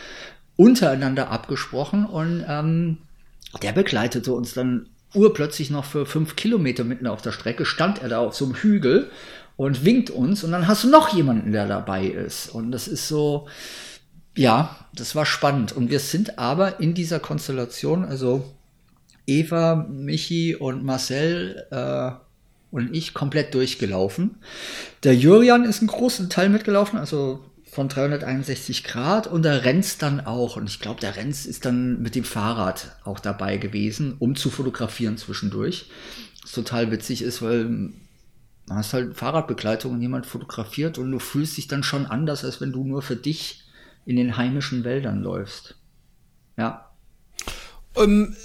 untereinander 0.56 1.30
abgesprochen 1.30 2.06
und 2.06 2.44
ähm, 2.48 2.98
der 3.62 3.72
begleitete 3.72 4.32
uns 4.32 4.54
dann 4.54 4.88
urplötzlich 5.14 5.70
noch 5.70 5.84
für 5.84 6.06
fünf 6.06 6.36
Kilometer 6.36 6.84
mitten 6.84 7.06
auf 7.06 7.22
der 7.22 7.32
Strecke, 7.32 7.64
stand 7.64 8.02
er 8.02 8.08
da 8.08 8.18
auf 8.18 8.34
so 8.34 8.44
einem 8.44 8.54
Hügel 8.54 9.10
und 9.56 9.84
winkt 9.84 10.10
uns 10.10 10.44
und 10.44 10.52
dann 10.52 10.68
hast 10.68 10.84
du 10.84 10.90
noch 10.90 11.14
jemanden, 11.14 11.52
der 11.52 11.66
dabei 11.66 12.06
ist. 12.06 12.48
Und 12.48 12.72
das 12.72 12.88
ist 12.88 13.08
so, 13.08 13.48
ja, 14.36 14.76
das 14.94 15.14
war 15.14 15.24
spannend. 15.24 15.72
Und 15.72 15.90
wir 15.90 16.00
sind 16.00 16.38
aber 16.38 16.80
in 16.80 16.94
dieser 16.94 17.20
Konstellation, 17.20 18.04
also 18.04 18.52
Eva, 19.26 19.86
Michi 19.90 20.54
und 20.54 20.84
Marcel 20.84 21.66
äh, 21.70 22.10
und 22.70 22.94
ich 22.94 23.14
komplett 23.14 23.54
durchgelaufen. 23.54 24.36
Der 25.02 25.16
Jurian 25.16 25.64
ist 25.64 25.80
einen 25.80 25.88
großen 25.88 26.28
Teil 26.28 26.50
mitgelaufen, 26.50 26.98
also 26.98 27.42
von 27.76 27.88
361 27.90 28.84
Grad 28.84 29.26
und 29.26 29.42
der 29.42 29.66
Renz 29.66 29.98
dann 29.98 30.20
auch. 30.20 30.56
Und 30.56 30.66
ich 30.66 30.80
glaube, 30.80 30.98
der 31.02 31.16
Renz 31.16 31.44
ist 31.44 31.66
dann 31.66 32.00
mit 32.00 32.14
dem 32.14 32.24
Fahrrad 32.24 32.96
auch 33.04 33.20
dabei 33.20 33.58
gewesen, 33.58 34.16
um 34.18 34.34
zu 34.34 34.48
fotografieren 34.48 35.18
zwischendurch. 35.18 35.90
Was 36.40 36.52
total 36.52 36.90
witzig 36.90 37.20
ist, 37.20 37.42
weil 37.42 37.66
du 37.66 37.92
hast 38.70 38.94
halt 38.94 39.14
Fahrradbegleitung 39.14 39.92
und 39.92 40.00
jemand 40.00 40.24
fotografiert 40.24 40.96
und 40.96 41.12
du 41.12 41.18
fühlst 41.18 41.58
dich 41.58 41.68
dann 41.68 41.82
schon 41.82 42.06
anders, 42.06 42.46
als 42.46 42.62
wenn 42.62 42.72
du 42.72 42.82
nur 42.82 43.02
für 43.02 43.14
dich 43.14 43.64
in 44.06 44.16
den 44.16 44.38
heimischen 44.38 44.82
Wäldern 44.82 45.22
läufst. 45.22 45.76
Ja. 46.56 46.90
Um, 47.92 48.04
ähm, 48.04 48.36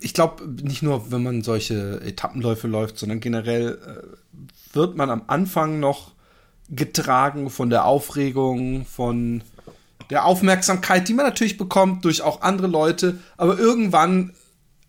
ich 0.00 0.12
glaube, 0.12 0.44
nicht 0.48 0.82
nur, 0.82 1.12
wenn 1.12 1.22
man 1.22 1.42
solche 1.42 2.00
Etappenläufe 2.00 2.66
läuft, 2.66 2.98
sondern 2.98 3.20
generell 3.20 3.78
äh, 3.78 4.74
wird 4.74 4.96
man 4.96 5.08
am 5.08 5.22
Anfang 5.28 5.78
noch 5.78 6.17
getragen 6.70 7.50
von 7.50 7.70
der 7.70 7.84
Aufregung, 7.84 8.84
von 8.84 9.42
der 10.10 10.24
Aufmerksamkeit, 10.24 11.08
die 11.08 11.14
man 11.14 11.26
natürlich 11.26 11.56
bekommt 11.56 12.04
durch 12.04 12.22
auch 12.22 12.42
andere 12.42 12.66
Leute. 12.66 13.18
Aber 13.36 13.58
irgendwann 13.58 14.32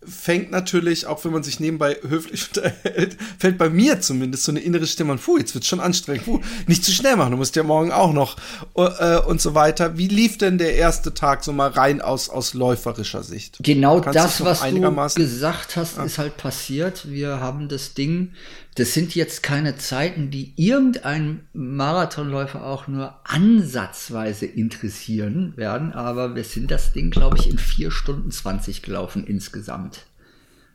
fängt 0.02 0.50
natürlich, 0.50 1.06
auch 1.06 1.24
wenn 1.24 1.32
man 1.32 1.42
sich 1.42 1.60
nebenbei 1.60 1.98
höflich 2.06 2.48
unterhält, 2.54 3.18
fällt 3.38 3.58
bei 3.58 3.68
mir 3.68 4.00
zumindest 4.00 4.44
so 4.44 4.52
eine 4.52 4.60
innere 4.60 4.86
Stimme 4.86 5.12
an, 5.12 5.18
puh, 5.18 5.38
jetzt 5.38 5.54
wird's 5.54 5.66
schon 5.66 5.80
anstrengend, 5.80 6.24
puh, 6.24 6.40
nicht 6.66 6.84
zu 6.84 6.92
schnell 6.92 7.16
machen, 7.16 7.32
du 7.32 7.36
musst 7.36 7.54
ja 7.56 7.62
morgen 7.62 7.92
auch 7.92 8.12
noch 8.12 8.36
äh, 8.76 9.18
und 9.18 9.40
so 9.40 9.54
weiter. 9.54 9.98
Wie 9.98 10.08
lief 10.08 10.38
denn 10.38 10.58
der 10.58 10.74
erste 10.74 11.12
Tag 11.12 11.44
so 11.44 11.52
mal 11.52 11.70
rein 11.70 12.00
aus, 12.00 12.30
aus 12.30 12.54
läuferischer 12.54 13.22
Sicht? 13.22 13.58
Genau 13.62 14.00
Kannst 14.00 14.18
das, 14.18 14.44
was 14.44 14.62
du 14.62 15.14
gesagt 15.14 15.76
hast, 15.76 15.98
ja. 15.98 16.04
ist 16.04 16.18
halt 16.18 16.36
passiert. 16.38 17.10
Wir 17.10 17.40
haben 17.40 17.68
das 17.68 17.92
Ding, 17.92 18.32
das 18.80 18.94
sind 18.94 19.14
jetzt 19.14 19.42
keine 19.42 19.76
Zeiten, 19.76 20.30
die 20.30 20.54
irgendein 20.56 21.46
Marathonläufer 21.52 22.64
auch 22.64 22.88
nur 22.88 23.14
ansatzweise 23.24 24.46
interessieren 24.46 25.52
werden, 25.56 25.92
aber 25.92 26.34
wir 26.34 26.44
sind 26.44 26.70
das 26.70 26.94
Ding, 26.94 27.10
glaube 27.10 27.36
ich, 27.36 27.50
in 27.50 27.58
vier 27.58 27.90
Stunden 27.90 28.30
20 28.30 28.80
gelaufen 28.80 29.26
insgesamt. 29.26 30.06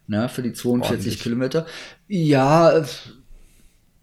Ne, 0.05 0.29
für 0.29 0.43
die 0.43 0.53
42 0.53 0.91
Ordentlich. 0.91 1.19
Kilometer. 1.19 1.65
Ja, 2.07 2.85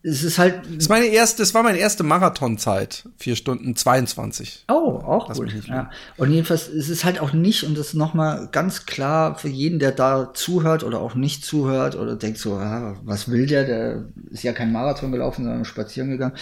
es 0.04 0.24
ist 0.24 0.38
halt. 0.38 0.64
Das, 0.66 0.84
ist 0.84 0.88
meine 0.88 1.06
erste, 1.06 1.42
das 1.42 1.54
war 1.54 1.62
meine 1.62 1.78
erste 1.78 2.02
Marathonzeit. 2.02 3.08
Vier 3.16 3.36
Stunden 3.36 3.76
22. 3.76 4.64
Oh, 4.68 5.00
auch 5.04 5.28
Lass 5.28 5.38
gut. 5.38 5.52
Ja. 5.68 5.90
Und 6.16 6.32
jedenfalls 6.32 6.68
es 6.68 6.88
ist 6.88 7.04
halt 7.04 7.20
auch 7.20 7.32
nicht, 7.32 7.64
und 7.64 7.78
das 7.78 7.88
ist 7.88 7.94
nochmal 7.94 8.48
ganz 8.50 8.86
klar 8.86 9.36
für 9.36 9.48
jeden, 9.48 9.78
der 9.78 9.92
da 9.92 10.34
zuhört 10.34 10.82
oder 10.82 11.00
auch 11.00 11.14
nicht 11.14 11.44
zuhört 11.44 11.94
oder 11.94 12.16
denkt 12.16 12.38
so, 12.38 12.54
ah, 12.54 12.96
was 13.04 13.30
will 13.30 13.46
der? 13.46 13.64
Der 13.64 14.04
ist 14.30 14.42
ja 14.42 14.52
kein 14.52 14.72
Marathon 14.72 15.12
gelaufen, 15.12 15.44
sondern 15.44 15.64
spazieren 15.64 16.10
gegangen. 16.10 16.34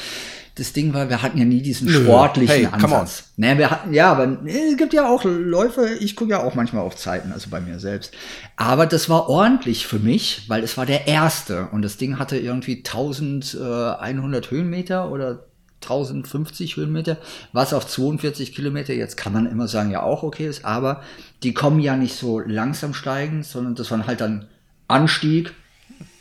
Das 0.56 0.72
Ding 0.72 0.92
war, 0.92 1.08
wir 1.08 1.22
hatten 1.22 1.38
ja 1.38 1.44
nie 1.44 1.62
diesen 1.62 1.88
sportlichen 1.88 2.54
hey, 2.54 2.66
Ansatz. 2.66 3.32
Naja, 3.36 3.58
wir 3.58 3.70
hatten, 3.70 3.92
ja, 3.92 4.12
aber 4.12 4.38
es 4.46 4.76
gibt 4.76 4.92
ja 4.92 5.08
auch 5.08 5.24
Läufe, 5.24 5.88
ich 6.00 6.16
gucke 6.16 6.32
ja 6.32 6.42
auch 6.42 6.54
manchmal 6.54 6.82
auf 6.82 6.96
Zeiten, 6.96 7.32
also 7.32 7.50
bei 7.50 7.60
mir 7.60 7.78
selbst. 7.78 8.14
Aber 8.56 8.86
das 8.86 9.08
war 9.08 9.28
ordentlich 9.28 9.86
für 9.86 9.98
mich, 9.98 10.44
weil 10.48 10.62
es 10.62 10.76
war 10.76 10.86
der 10.86 11.06
erste 11.06 11.68
und 11.72 11.82
das 11.82 11.96
Ding 11.96 12.18
hatte 12.18 12.36
irgendwie 12.36 12.78
1100 12.78 14.50
Höhenmeter 14.50 15.10
oder 15.10 15.46
1050 15.82 16.76
Höhenmeter, 16.76 17.16
was 17.52 17.72
auf 17.72 17.86
42 17.86 18.54
Kilometer, 18.54 18.92
jetzt 18.92 19.16
kann 19.16 19.32
man 19.32 19.50
immer 19.50 19.66
sagen, 19.66 19.90
ja 19.90 20.02
auch 20.02 20.22
okay 20.22 20.46
ist, 20.46 20.64
aber 20.64 21.02
die 21.42 21.54
kommen 21.54 21.80
ja 21.80 21.96
nicht 21.96 22.16
so 22.16 22.38
langsam 22.40 22.92
steigen, 22.92 23.42
sondern 23.42 23.74
das 23.74 23.90
waren 23.90 24.06
halt 24.06 24.20
dann 24.20 24.46
Anstieg, 24.88 25.54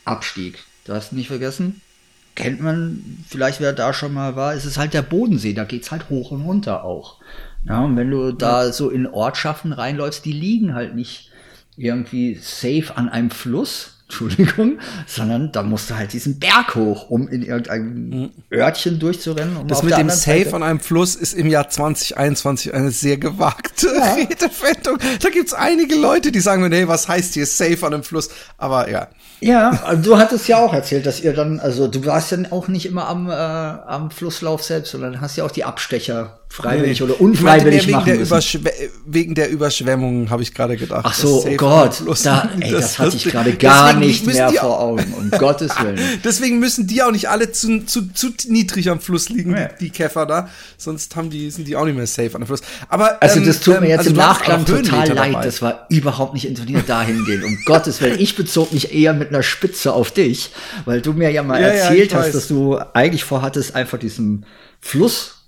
Abstieg. 0.06 0.60
Du 0.86 0.94
hast 0.94 1.12
nicht 1.12 1.28
vergessen, 1.28 1.82
kennt 2.36 2.62
man, 2.62 3.24
vielleicht 3.28 3.60
wer 3.60 3.74
da 3.74 3.94
schon 3.94 4.14
mal 4.14 4.36
war, 4.36 4.54
ist 4.54 4.66
es 4.66 4.78
halt 4.78 4.94
der 4.94 5.02
Bodensee, 5.02 5.54
da 5.54 5.64
geht's 5.66 5.92
halt 5.92 6.10
hoch 6.10 6.32
und 6.32 6.42
runter 6.42 6.84
auch. 6.84 7.18
Ja, 7.66 7.82
und 7.82 7.98
wenn 7.98 8.10
du 8.10 8.32
da 8.32 8.72
so 8.72 8.90
in 8.90 9.08
Ortschaften 9.08 9.74
reinläufst, 9.74 10.24
die 10.26 10.32
liegen 10.32 10.74
halt 10.74 10.96
nicht 10.96 11.32
irgendwie 11.76 12.36
safe 12.36 12.96
an 12.96 13.10
einem 13.10 13.32
Fluss, 13.32 13.99
Entschuldigung, 14.10 14.80
sondern 15.06 15.52
da 15.52 15.62
musst 15.62 15.92
du 15.92 15.96
halt 15.96 16.14
diesen 16.14 16.40
Berg 16.40 16.74
hoch, 16.74 17.12
um 17.12 17.28
in 17.28 17.44
irgendein 17.44 18.10
mhm. 18.10 18.30
Örtchen 18.52 18.98
durchzurennen. 18.98 19.56
Um 19.56 19.68
das 19.68 19.84
mit 19.84 19.96
dem 19.96 20.10
Safe 20.10 20.46
Seite. 20.46 20.56
an 20.56 20.64
einem 20.64 20.80
Fluss 20.80 21.14
ist 21.14 21.36
im 21.36 21.46
Jahr 21.46 21.70
2021 21.70 22.74
eine 22.74 22.90
sehr 22.90 23.18
gewagte 23.18 23.86
ja. 23.86 24.14
Redewendung. 24.16 24.98
Da 25.22 25.30
gibt's 25.30 25.54
einige 25.54 25.94
Leute, 25.94 26.32
die 26.32 26.40
sagen 26.40 26.64
mir, 26.64 26.70
nee, 26.70 26.88
was 26.88 27.08
heißt 27.08 27.36
hier 27.36 27.46
Safe 27.46 27.86
an 27.86 27.94
einem 27.94 28.04
Fluss? 28.04 28.30
Aber 28.58 28.90
ja. 28.90 29.10
Ja, 29.42 29.84
also 29.86 30.02
du 30.02 30.18
hattest 30.18 30.48
ja 30.48 30.58
auch 30.58 30.74
erzählt, 30.74 31.06
dass 31.06 31.22
ihr 31.22 31.34
dann, 31.34 31.60
also 31.60 31.88
du 31.88 32.04
warst 32.04 32.32
ja 32.32 32.40
auch 32.50 32.68
nicht 32.68 32.88
immer 32.88 33.08
am, 33.08 33.30
äh, 33.30 33.34
am 33.34 34.10
Flusslauf 34.10 34.64
selbst, 34.64 34.92
sondern 34.92 35.22
hast 35.22 35.38
ja 35.38 35.46
auch 35.46 35.52
die 35.52 35.64
Abstecher 35.64 36.40
freiwillig 36.50 37.00
nee. 37.00 37.06
oder 37.06 37.22
unfreiwillig 37.22 37.84
wegen 37.84 37.92
machen 37.92 38.06
der 38.08 38.18
müssen. 38.18 38.68
wegen 39.06 39.36
der 39.36 39.50
Überschwemmungen 39.52 40.32
habe 40.32 40.42
ich 40.42 40.54
gerade 40.54 40.78
gedacht. 40.78 41.06
Ach 41.08 41.14
so, 41.14 41.46
oh 41.48 41.56
Gott, 41.56 42.02
da, 42.24 42.50
ey, 42.60 42.72
das, 42.72 42.82
das 42.82 43.00
hatte 43.00 43.18
ich 43.18 43.26
gerade 43.26 43.54
gar 43.54 43.94
nicht 43.94 44.26
mehr 44.26 44.50
vor 44.50 44.80
Augen, 44.80 45.14
um 45.14 45.30
Gottes 45.40 45.80
Willen. 45.80 46.00
Deswegen 46.24 46.60
müssen 46.60 46.88
die 46.88 47.04
auch 47.04 47.12
nicht 47.12 47.30
alle 47.30 47.52
zu, 47.52 47.86
zu, 47.86 48.12
zu 48.12 48.32
niedrig 48.48 48.90
am 48.90 49.00
Fluss 49.00 49.30
liegen, 49.30 49.52
ja. 49.52 49.68
die, 49.68 49.86
die 49.86 49.90
Käfer 49.92 50.26
da, 50.26 50.50
sonst 50.78 51.16
haben 51.16 51.30
die, 51.30 51.52
sind 51.52 51.68
die 51.68 51.76
auch 51.76 51.86
nicht 51.86 51.96
mehr 51.96 52.08
safe 52.08 52.34
an 52.34 52.42
dem 52.42 52.48
Fluss. 52.48 52.62
Aber, 52.90 53.22
also 53.22 53.40
das 53.40 53.60
tut 53.60 53.76
ähm, 53.76 53.82
mir 53.82 53.90
jetzt 53.90 54.00
also 54.00 54.10
im 54.10 54.18
Nachklang 54.18 54.66
total 54.66 55.08
leid, 55.08 55.34
dabei. 55.34 55.46
das 55.46 55.62
war 55.62 55.86
überhaupt 55.90 56.34
nicht 56.34 56.48
intoniert 56.48 56.90
dahingehend, 56.90 57.44
um 57.44 57.58
Gottes 57.66 58.02
Willen. 58.02 58.20
Ich 58.20 58.36
bezog 58.36 58.74
mich 58.74 58.92
eher 58.92 59.14
mit 59.14 59.30
einer 59.30 59.44
Spitze 59.44 59.94
auf 59.94 60.10
dich, 60.12 60.52
weil 60.86 61.02
du 61.02 61.14
mir 61.14 61.30
ja 61.30 61.44
mal 61.44 61.62
ja, 61.62 61.68
erzählt 61.68 62.12
ja, 62.12 62.18
hast, 62.18 62.28
weiß. 62.28 62.34
dass 62.34 62.48
du 62.48 62.80
eigentlich 62.94 63.24
vorhattest, 63.24 63.76
einfach 63.76 64.00
diesem 64.00 64.44
Fluss 64.82 65.39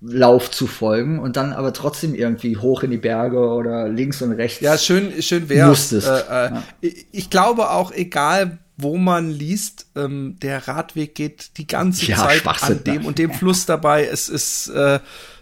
Lauf 0.00 0.50
zu 0.50 0.68
folgen 0.68 1.18
und 1.18 1.36
dann 1.36 1.52
aber 1.52 1.72
trotzdem 1.72 2.14
irgendwie 2.14 2.56
hoch 2.56 2.84
in 2.84 2.92
die 2.92 2.98
Berge 2.98 3.40
oder 3.40 3.88
links 3.88 4.22
und 4.22 4.32
rechts. 4.32 4.60
Ja, 4.60 4.78
schön, 4.78 5.20
schön 5.22 5.48
wäre. 5.48 5.72
Äh, 5.72 5.96
äh, 5.96 6.00
ja. 6.00 6.62
Ich 7.10 7.30
glaube 7.30 7.70
auch, 7.70 7.90
egal 7.90 8.58
wo 8.76 8.96
man 8.96 9.30
liest, 9.30 9.86
ähm, 9.96 10.36
der 10.40 10.68
Radweg 10.68 11.16
geht 11.16 11.58
die 11.58 11.66
ganze 11.66 12.06
ja, 12.06 12.16
Zeit 12.16 12.46
an 12.46 12.84
dem 12.84 13.06
und 13.06 13.18
dem 13.18 13.32
Fluss 13.32 13.66
dabei. 13.66 14.06
Es 14.06 14.28
ist, 14.28 14.68
äh, 14.68 15.00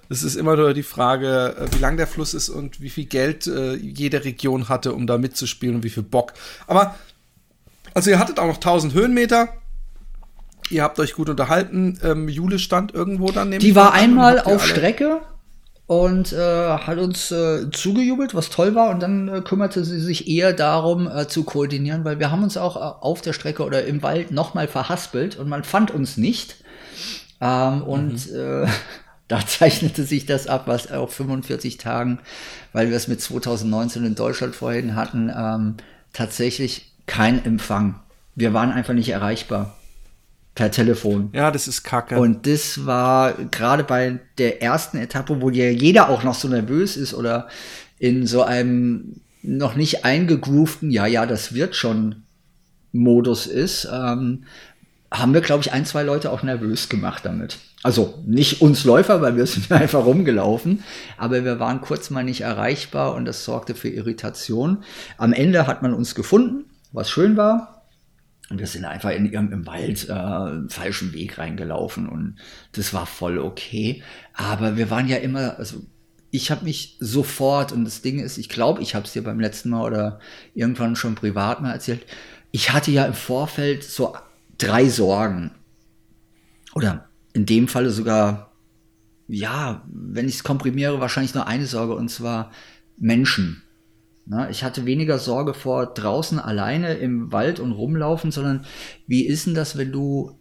es 0.08 0.22
ist 0.22 0.36
immer 0.36 0.56
nur 0.56 0.72
die 0.72 0.82
Frage, 0.82 1.54
äh, 1.58 1.74
wie 1.74 1.78
lang 1.78 1.98
der 1.98 2.06
Fluss 2.06 2.32
ist 2.32 2.48
und 2.48 2.80
wie 2.80 2.88
viel 2.88 3.04
Geld 3.04 3.46
äh, 3.46 3.74
jede 3.74 4.24
Region 4.24 4.70
hatte, 4.70 4.94
um 4.94 5.06
da 5.06 5.18
mitzuspielen 5.18 5.76
und 5.76 5.84
wie 5.84 5.90
viel 5.90 6.02
Bock. 6.02 6.32
Aber, 6.66 6.94
also 7.92 8.08
ihr 8.08 8.18
hattet 8.18 8.38
auch 8.38 8.46
noch 8.46 8.56
1000 8.56 8.94
Höhenmeter 8.94 9.48
Ihr 10.70 10.83
habt 10.83 10.98
euch 10.98 11.14
gut 11.14 11.29
unterhalten. 11.29 11.98
Ähm, 12.02 12.29
Jule 12.29 12.59
stand 12.59 12.92
irgendwo 12.92 13.31
dann 13.31 13.50
neben 13.50 13.61
Die 13.61 13.76
war 13.76 13.92
einmal 13.92 14.40
auf 14.40 14.66
Strecke 14.66 15.20
und 15.87 16.33
äh, 16.33 16.79
hat 16.79 16.98
uns 16.98 17.31
äh, 17.31 17.70
zugejubelt, 17.70 18.35
was 18.35 18.50
toll 18.50 18.74
war. 18.74 18.90
Und 18.90 19.00
dann 19.00 19.29
äh, 19.29 19.40
kümmerte 19.40 19.85
sie 19.85 20.00
sich 20.00 20.29
eher 20.29 20.52
darum 20.52 21.07
äh, 21.09 21.29
zu 21.29 21.44
koordinieren, 21.44 22.05
weil 22.05 22.18
wir 22.18 22.31
haben 22.31 22.42
uns 22.42 22.57
auch 22.57 22.76
äh, 22.76 22.81
auf 22.81 23.20
der 23.20 23.33
Strecke 23.33 23.64
oder 23.64 23.85
im 23.85 24.02
Wald 24.02 24.33
nochmal 24.33 24.66
verhaspelt 24.66 25.37
und 25.37 25.48
man 25.48 25.62
fand 25.62 25.92
uns 25.92 26.16
nicht. 26.16 26.57
Ähm, 27.40 27.83
und 27.83 28.31
mhm. 28.31 28.64
Äh, 28.64 28.66
da 29.29 29.46
zeichnete 29.46 30.05
sich 30.05 30.26
das 30.26 30.46
ab, 30.48 30.64
was 30.66 30.90
auf 30.90 31.14
45 31.14 31.79
Tagen, 31.79 32.20
weil 32.72 32.90
wir 32.90 32.96
es 32.96 33.09
mit 33.09 33.20
2019 33.20 34.05
in 34.05 34.14
Deutschland 34.14 34.55
vorhin 34.55 34.94
hatten, 34.94 35.33
ähm, 35.37 35.76
tatsächlich 36.12 36.92
kein 37.07 37.44
Empfang. 37.44 38.00
Wir 38.35 38.52
waren 38.52 38.70
einfach 38.70 38.94
nicht 38.94 39.09
erreichbar 39.09 39.74
per 40.56 40.72
Telefon. 40.72 41.28
Ja, 41.32 41.52
das 41.52 41.68
ist 41.68 41.84
kacke. 41.84 42.18
Und 42.18 42.46
das 42.46 42.86
war 42.86 43.34
gerade 43.34 43.84
bei 43.84 44.18
der 44.38 44.62
ersten 44.62 44.96
Etappe, 44.96 45.40
wo 45.40 45.50
ja 45.50 45.70
jeder 45.70 46.08
auch 46.08 46.24
noch 46.24 46.34
so 46.34 46.48
nervös 46.48 46.96
ist 46.96 47.14
oder 47.14 47.46
in 47.98 48.26
so 48.26 48.42
einem 48.42 49.20
noch 49.42 49.76
nicht 49.76 50.04
eingegroovten, 50.04 50.90
ja, 50.90 51.06
ja, 51.06 51.26
das 51.26 51.54
wird 51.54 51.76
schon 51.76 52.24
Modus 52.90 53.46
ist, 53.46 53.86
ähm, 53.92 54.44
haben 55.12 55.34
wir, 55.34 55.42
glaube 55.42 55.62
ich, 55.62 55.72
ein, 55.72 55.84
zwei 55.84 56.02
Leute 56.02 56.32
auch 56.32 56.42
nervös 56.42 56.88
gemacht 56.88 57.24
damit. 57.24 57.58
Also 57.82 58.14
nicht 58.26 58.62
uns 58.62 58.84
Läufer, 58.84 59.20
weil 59.20 59.36
wir 59.36 59.46
sind 59.46 59.70
einfach 59.70 60.06
rumgelaufen, 60.06 60.82
aber 61.18 61.44
wir 61.44 61.60
waren 61.60 61.82
kurz 61.82 62.08
mal 62.08 62.24
nicht 62.24 62.40
erreichbar 62.40 63.14
und 63.14 63.26
das 63.26 63.44
sorgte 63.44 63.74
für 63.74 63.88
Irritation. 63.88 64.78
Am 65.18 65.34
Ende 65.34 65.66
hat 65.66 65.82
man 65.82 65.92
uns 65.92 66.14
gefunden, 66.14 66.64
was 66.92 67.10
schön 67.10 67.36
war. 67.36 67.75
Und 68.48 68.61
wir 68.61 68.66
sind 68.66 68.85
einfach 68.85 69.11
in 69.11 69.26
irgendeinem 69.26 69.66
Wald 69.66 70.09
äh, 70.09 70.68
falschen 70.68 71.12
Weg 71.12 71.38
reingelaufen 71.38 72.09
und 72.09 72.37
das 72.72 72.94
war 72.94 73.06
voll 73.06 73.38
okay. 73.38 74.02
Aber 74.35 74.76
wir 74.76 74.88
waren 74.90 75.09
ja 75.09 75.16
immer, 75.16 75.59
also 75.59 75.82
ich 76.30 76.50
habe 76.50 76.64
mich 76.64 76.96
sofort, 77.00 77.72
und 77.72 77.85
das 77.85 78.02
Ding 78.02 78.20
ist, 78.20 78.38
ich 78.38 78.48
glaube, 78.48 78.82
ich 78.82 78.94
habe 78.94 79.04
es 79.04 79.12
dir 79.12 79.24
beim 79.24 79.40
letzten 79.40 79.70
Mal 79.70 79.82
oder 79.82 80.20
irgendwann 80.54 80.94
schon 80.94 81.14
privat 81.16 81.61
mal 81.61 81.72
erzählt, 81.72 82.06
ich 82.52 82.72
hatte 82.72 82.90
ja 82.90 83.04
im 83.04 83.14
Vorfeld 83.14 83.82
so 83.82 84.16
drei 84.59 84.88
Sorgen. 84.88 85.50
Oder 86.74 87.09
in 87.32 87.46
dem 87.46 87.68
Falle 87.68 87.90
sogar, 87.90 88.52
ja, 89.28 89.82
wenn 89.88 90.28
ich 90.28 90.37
es 90.37 90.44
komprimiere, 90.44 91.00
wahrscheinlich 91.00 91.35
nur 91.35 91.46
eine 91.46 91.66
Sorge, 91.66 91.94
und 91.94 92.11
zwar 92.11 92.52
Menschen. 92.96 93.62
Na, 94.28 94.50
ich 94.50 94.64
hatte 94.64 94.86
weniger 94.86 95.18
Sorge 95.20 95.54
vor 95.54 95.86
draußen 95.86 96.40
alleine 96.40 96.94
im 96.94 97.30
Wald 97.30 97.60
und 97.60 97.70
rumlaufen, 97.70 98.32
sondern 98.32 98.66
wie 99.06 99.24
ist 99.24 99.46
denn 99.46 99.54
das, 99.54 99.78
wenn 99.78 99.92
du 99.92 100.36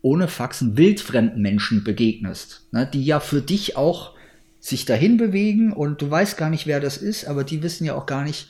ohne 0.00 0.26
Faxen 0.26 0.78
wildfremden 0.78 1.42
Menschen 1.42 1.84
begegnest, 1.84 2.66
na, 2.70 2.86
die 2.86 3.04
ja 3.04 3.20
für 3.20 3.42
dich 3.42 3.76
auch 3.76 4.14
sich 4.58 4.86
dahin 4.86 5.18
bewegen 5.18 5.72
und 5.72 6.00
du 6.00 6.10
weißt 6.10 6.38
gar 6.38 6.48
nicht, 6.48 6.66
wer 6.66 6.80
das 6.80 6.96
ist, 6.96 7.26
aber 7.26 7.44
die 7.44 7.62
wissen 7.62 7.84
ja 7.84 7.94
auch 7.94 8.06
gar 8.06 8.24
nicht, 8.24 8.48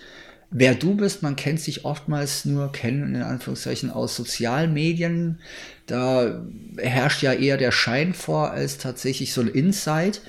wer 0.50 0.74
du 0.74 0.94
bist. 0.94 1.22
Man 1.22 1.36
kennt 1.36 1.60
sich 1.60 1.84
oftmals 1.84 2.44
nur 2.44 2.72
kennen, 2.72 3.14
in 3.14 3.22
Anführungszeichen, 3.22 3.90
aus 3.90 4.16
sozialen 4.16 4.72
Medien. 4.72 5.40
Da 5.86 6.44
herrscht 6.76 7.22
ja 7.22 7.32
eher 7.32 7.56
der 7.56 7.72
Schein 7.72 8.14
vor 8.14 8.52
als 8.52 8.78
tatsächlich 8.78 9.32
so 9.32 9.40
ein 9.40 9.48
Insight. 9.48 10.22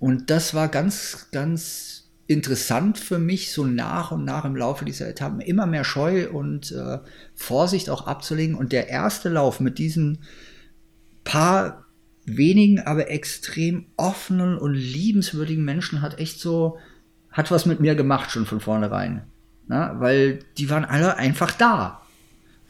Und 0.00 0.30
das 0.30 0.54
war 0.54 0.68
ganz, 0.68 1.28
ganz 1.30 1.91
interessant 2.32 2.98
für 2.98 3.18
mich, 3.18 3.52
so 3.52 3.64
nach 3.64 4.12
und 4.12 4.24
nach 4.24 4.44
im 4.44 4.56
Laufe 4.56 4.84
dieser 4.84 5.08
Etappen 5.08 5.40
immer 5.40 5.66
mehr 5.66 5.84
Scheu 5.84 6.28
und 6.30 6.72
äh, 6.72 6.98
Vorsicht 7.34 7.90
auch 7.90 8.06
abzulegen. 8.06 8.54
Und 8.54 8.72
der 8.72 8.88
erste 8.88 9.28
Lauf 9.28 9.60
mit 9.60 9.78
diesen 9.78 10.18
paar 11.24 11.84
wenigen, 12.24 12.80
aber 12.80 13.10
extrem 13.10 13.86
offenen 13.96 14.56
und 14.58 14.74
liebenswürdigen 14.74 15.64
Menschen 15.64 16.02
hat 16.02 16.18
echt 16.18 16.40
so, 16.40 16.78
hat 17.30 17.50
was 17.50 17.66
mit 17.66 17.80
mir 17.80 17.94
gemacht 17.94 18.30
schon 18.30 18.46
von 18.46 18.60
vornherein. 18.60 19.22
Na, 19.68 20.00
weil 20.00 20.40
die 20.58 20.70
waren 20.70 20.84
alle 20.84 21.16
einfach 21.16 21.52
da. 21.52 22.02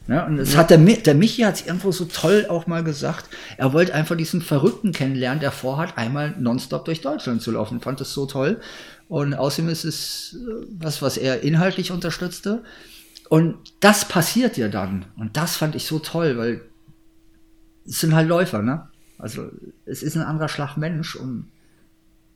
Ja, 0.07 0.25
und 0.25 0.37
es 0.37 0.53
ja. 0.53 0.59
hat 0.59 0.69
der, 0.69 0.77
der 0.77 1.15
Michi 1.15 1.43
hat 1.43 1.55
es 1.55 1.65
irgendwo 1.65 1.91
so 1.91 2.05
toll 2.05 2.45
auch 2.49 2.67
mal 2.67 2.83
gesagt. 2.83 3.29
Er 3.57 3.71
wollte 3.71 3.93
einfach 3.93 4.17
diesen 4.17 4.41
Verrückten 4.41 4.91
kennenlernen, 4.91 5.39
der 5.39 5.51
vorhat, 5.51 5.97
einmal 5.97 6.35
nonstop 6.37 6.83
durch 6.85 7.01
Deutschland 7.01 7.41
zu 7.41 7.51
laufen. 7.51 7.79
Fand 7.79 8.01
das 8.01 8.11
so 8.11 8.25
toll. 8.25 8.59
Und 9.07 9.33
außerdem 9.33 9.69
ist 9.69 9.83
es 9.83 10.37
äh, 10.39 10.65
was, 10.79 11.01
was 11.01 11.17
er 11.17 11.41
inhaltlich 11.41 11.91
unterstützte. 11.91 12.63
Und 13.29 13.57
das 13.79 14.07
passiert 14.07 14.57
ja 14.57 14.67
dann. 14.67 15.05
Und 15.15 15.37
das 15.37 15.55
fand 15.55 15.75
ich 15.75 15.85
so 15.85 15.99
toll, 15.99 16.37
weil 16.37 16.61
es 17.85 17.99
sind 17.99 18.13
halt 18.13 18.27
Läufer, 18.27 18.61
ne? 18.61 18.87
Also 19.17 19.49
es 19.85 20.03
ist 20.03 20.15
ein 20.15 20.23
anderer 20.23 20.49
Schlag 20.49 20.75
Mensch 20.75 21.15
und 21.15 21.49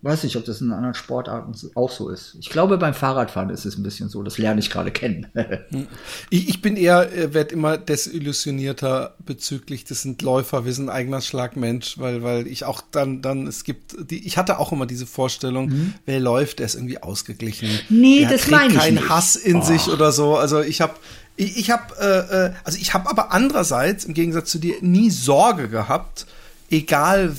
Weiß 0.04 0.24
nicht, 0.24 0.36
ob 0.36 0.46
das 0.46 0.62
in 0.62 0.72
anderen 0.72 0.94
Sportarten 0.94 1.54
auch 1.74 1.90
so 1.90 2.10
ist. 2.10 2.38
Ich 2.40 2.52
glaube, 2.52 2.78
beim 2.78 2.94
Fahrradfahren 2.94 3.50
ist 3.50 3.66
es 3.66 3.78
ein 3.78 3.84
bisschen 3.84 4.10
so. 4.10 4.22
Das 4.22 4.38
lerne 4.38 4.60
ich 4.60 4.70
gerade 4.70 4.92
kennen. 4.92 5.28
ich, 6.30 6.50
ich, 6.50 6.62
bin 6.62 6.78
eher, 6.78 7.12
äh, 7.12 7.34
werde 7.34 7.54
immer 7.54 7.80
desillusionierter 7.80 9.16
bezüglich, 9.26 9.86
das 9.86 10.04
sind 10.04 10.22
Läufer, 10.22 10.66
wir 10.66 10.74
sind 10.74 10.90
eigener 10.90 11.22
Schlagmensch, 11.22 11.98
weil, 11.98 12.22
weil 12.22 12.46
ich 12.46 12.64
auch 12.64 12.82
dann, 12.92 13.24
dann, 13.24 13.48
es 13.48 13.64
gibt, 13.64 14.12
die, 14.12 14.28
ich 14.28 14.38
hatte 14.38 14.60
auch 14.60 14.72
immer 14.72 14.86
diese 14.86 15.08
Vorstellung, 15.08 15.70
mhm. 15.70 15.94
wer 16.06 16.20
läuft, 16.20 16.60
der 16.60 16.68
ist 16.68 16.76
irgendwie 16.76 17.02
ausgeglichen. 17.02 17.68
Nee, 17.90 18.20
der 18.22 18.38
das 18.38 18.52
meine 18.52 18.74
ich 18.74 18.80
keinen 18.80 18.96
nicht. 18.96 19.10
Hass 19.10 19.36
in 19.36 19.58
oh. 19.58 19.62
sich 19.64 19.88
oder 19.88 20.12
so. 20.12 20.36
Also 20.38 20.62
ich 20.62 20.80
habe 20.80 20.94
ich, 21.38 21.58
ich 21.58 21.72
habe, 21.72 21.96
äh, 22.00 22.46
äh, 22.48 22.54
also 22.64 22.78
ich 22.80 22.94
habe 22.94 23.10
aber 23.10 23.32
andererseits 23.32 24.06
im 24.06 24.14
Gegensatz 24.14 24.52
zu 24.52 24.60
dir 24.60 24.76
nie 24.82 25.10
Sorge 25.10 25.70
gehabt, 25.70 26.28
egal 26.70 27.36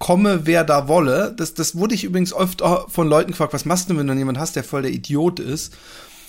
komme, 0.00 0.46
wer 0.46 0.64
da 0.64 0.88
wolle. 0.88 1.32
Das, 1.36 1.54
das 1.54 1.76
wurde 1.76 1.94
ich 1.94 2.02
übrigens 2.02 2.32
oft 2.32 2.62
von 2.88 3.06
Leuten 3.06 3.30
gefragt, 3.30 3.52
was 3.52 3.64
machst 3.64 3.88
du, 3.88 3.96
wenn 3.96 4.08
du 4.08 4.14
jemanden 4.14 4.40
hast, 4.40 4.56
der 4.56 4.64
voll 4.64 4.82
der 4.82 4.90
Idiot 4.90 5.38
ist? 5.38 5.74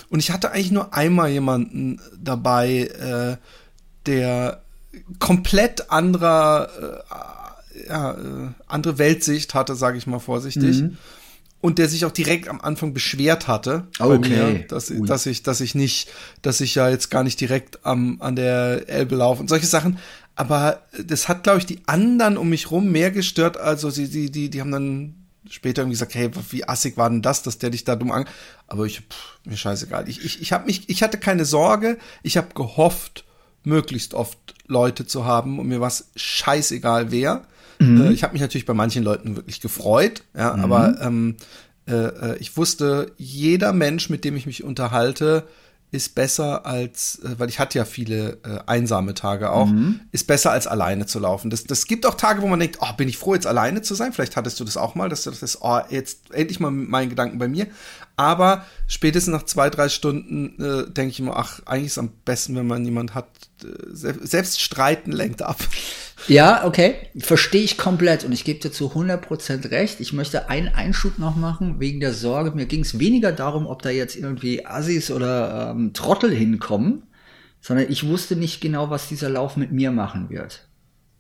Und 0.10 0.20
ich 0.20 0.30
hatte 0.30 0.52
eigentlich 0.52 0.72
nur 0.72 0.94
einmal 0.94 1.30
jemanden 1.30 2.00
dabei, 2.22 2.82
äh, 2.82 3.38
der 4.06 4.62
komplett 5.20 5.90
anderer, 5.90 6.70
äh, 7.80 7.88
ja, 7.88 8.12
äh, 8.12 8.50
andere 8.68 8.98
Weltsicht 8.98 9.54
hatte, 9.54 9.76
sage 9.76 9.98
ich 9.98 10.06
mal 10.06 10.20
vorsichtig. 10.20 10.82
Mhm. 10.82 10.98
Und 11.62 11.78
der 11.78 11.88
sich 11.88 12.04
auch 12.06 12.12
direkt 12.12 12.50
am 12.50 12.60
Anfang 12.60 12.92
beschwert 12.92 13.48
hatte, 13.48 13.86
okay. 14.00 14.54
Mir, 14.54 14.68
dass, 14.68 14.92
dass 15.06 15.28
ich, 15.28 15.44
dass 15.44 15.62
ich 15.62 15.76
nicht, 15.76 16.10
dass 16.42 16.60
ich 16.60 16.76
ja 16.76 16.90
jetzt 16.90 17.10
gar 17.10 17.24
nicht 17.24 17.40
direkt 17.40 17.86
am, 17.86 18.20
an 18.20 18.36
der 18.36 18.90
Elbe 18.90 19.16
laufe 19.16 19.42
und 19.42 19.48
solche 19.48 19.68
Sachen. 19.68 20.00
Aber 20.36 20.82
das 21.06 21.28
hat, 21.28 21.44
glaube 21.44 21.60
ich, 21.60 21.66
die 21.66 21.82
anderen 21.86 22.38
um 22.38 22.50
mich 22.50 22.72
rum 22.72 22.92
mehr 22.92 23.12
gestört. 23.12 23.58
Also 23.58 23.90
sie, 23.90 24.10
die, 24.10 24.32
die, 24.32 24.50
die 24.50 24.62
haben 24.62 24.72
dann 24.72 25.16
später 25.50 25.82
irgendwie 25.82 25.96
gesagt, 25.96 26.16
hey, 26.16 26.32
wie 26.52 26.68
assig 26.68 26.98
war 26.98 27.10
denn 27.10 27.22
das, 27.22 27.44
dass 27.44 27.58
der 27.58 27.70
dich 27.70 27.84
da 27.84 27.96
dumm 27.96 28.12
an. 28.12 28.26
Aber 28.68 28.86
ich, 28.86 29.00
pff, 29.02 29.40
mir 29.46 29.58
scheißegal. 29.58 30.08
Ich, 30.08 30.24
ich, 30.24 30.42
ich, 30.42 30.54
hab 30.54 30.66
mich, 30.66 30.90
ich 30.90 31.04
hatte 31.04 31.18
keine 31.18 31.46
Sorge. 31.46 31.98
Ich 32.24 32.38
habe 32.38 32.54
gehofft, 32.54 33.26
möglichst 33.64 34.14
oft 34.14 34.38
Leute 34.68 35.06
zu 35.06 35.26
haben 35.26 35.60
und 35.60 35.68
mir 35.68 35.82
war 35.82 35.90
es 35.90 36.10
scheißegal 36.16 37.12
wer. 37.12 37.44
Mhm. 37.80 38.02
Äh, 38.02 38.12
ich 38.12 38.24
habe 38.24 38.34
mich 38.34 38.42
natürlich 38.42 38.66
bei 38.66 38.74
manchen 38.74 39.04
Leuten 39.04 39.36
wirklich 39.36 39.62
gefreut, 39.62 40.24
ja, 40.36 40.56
mhm. 40.56 40.64
aber 40.64 41.02
ähm, 41.02 41.36
äh, 41.88 41.94
äh, 41.94 42.38
ich 42.38 42.56
wusste, 42.58 43.12
jeder 43.18 43.74
Mensch, 43.74 44.10
mit 44.10 44.24
dem 44.24 44.36
ich 44.36 44.46
mich 44.46 44.64
unterhalte, 44.64 45.48
ist 45.92 46.16
besser 46.16 46.66
als, 46.66 47.20
äh, 47.24 47.38
weil 47.38 47.50
ich 47.50 47.60
hatte 47.60 47.78
ja 47.78 47.86
viele 47.86 48.39
äh, 48.44 48.60
einsame 48.66 49.14
Tage 49.14 49.52
auch, 49.52 49.68
mhm. 49.68 50.00
ist 50.12 50.26
besser 50.26 50.52
als 50.52 50.66
alleine 50.66 51.06
zu 51.06 51.20
laufen. 51.20 51.50
Das, 51.50 51.66
das 51.66 51.86
gibt 51.86 52.06
auch 52.06 52.16
Tage, 52.16 52.42
wo 52.42 52.48
man 52.48 52.60
denkt, 52.60 52.78
oh, 52.80 52.94
bin 52.96 53.10
ich 53.10 53.18
froh, 53.18 53.34
jetzt 53.34 53.46
alleine 53.46 53.82
zu 53.82 53.94
sein. 53.94 54.14
Vielleicht 54.14 54.38
hattest 54.38 54.60
du 54.60 54.64
das 54.64 54.78
auch 54.78 54.96
mal, 54.96 55.10
dass 55.10 55.24
du 55.24 55.32
das, 55.32 55.62
oh, 55.62 55.80
jetzt 55.89 56.32
endlich 56.34 56.62
mal 56.62 56.72
meinen 56.72 57.10
Gedanken 57.10 57.39
bei 57.39 57.50
mir. 57.50 57.68
Aber 58.16 58.66
spätestens 58.88 59.34
nach 59.34 59.44
zwei, 59.44 59.70
drei 59.70 59.89
Stunden 59.89 60.62
äh, 60.62 60.89
denke 60.89 61.12
ich 61.12 61.20
immer, 61.20 61.36
ach, 61.36 61.60
eigentlich 61.66 61.88
ist 61.88 61.94
es 61.94 61.98
am 61.98 62.12
besten, 62.24 62.56
wenn 62.56 62.68
man 62.68 62.86
jemand 62.86 63.14
hat, 63.14 63.28
äh, 63.64 63.93
selbst 63.93 64.62
Streiten 64.62 65.12
lenkt 65.12 65.41
ab. 65.41 65.57
Ja, 66.28 66.66
okay, 66.66 66.95
verstehe 67.18 67.64
ich 67.64 67.78
komplett 67.78 68.24
und 68.24 68.32
ich 68.32 68.43
gebe 68.43 68.59
dir 68.59 68.72
zu 68.72 68.91
100% 68.91 69.72
recht. 69.72 69.99
Ich 69.99 70.14
möchte 70.14 70.49
einen 70.49 70.68
Einschub 70.68 71.18
noch 71.18 71.36
machen 71.36 71.80
wegen 71.80 71.99
der 71.99 72.14
Sorge. 72.14 72.51
Mir 72.51 72.68
ging 72.68 72.82
es 72.82 72.99
weniger 72.99 73.32
darum, 73.32 73.66
ob 73.66 73.82
da 73.82 73.89
jetzt 73.89 74.16
irgendwie 74.16 74.66
Assis 74.66 75.09
oder 75.09 75.72
ähm, 75.72 75.93
Trottel 75.93 76.32
hinkommen, 76.32 77.03
sondern 77.59 77.88
ich 77.89 78.07
wusste 78.07 78.36
nicht 78.36 78.62
genau, 78.62 78.89
was 78.89 79.09
dieser 79.09 79.30
Lauf 79.30 79.57
mit 79.57 79.72
mir 79.72 79.91
machen 79.91 80.30
wird. 80.30 80.68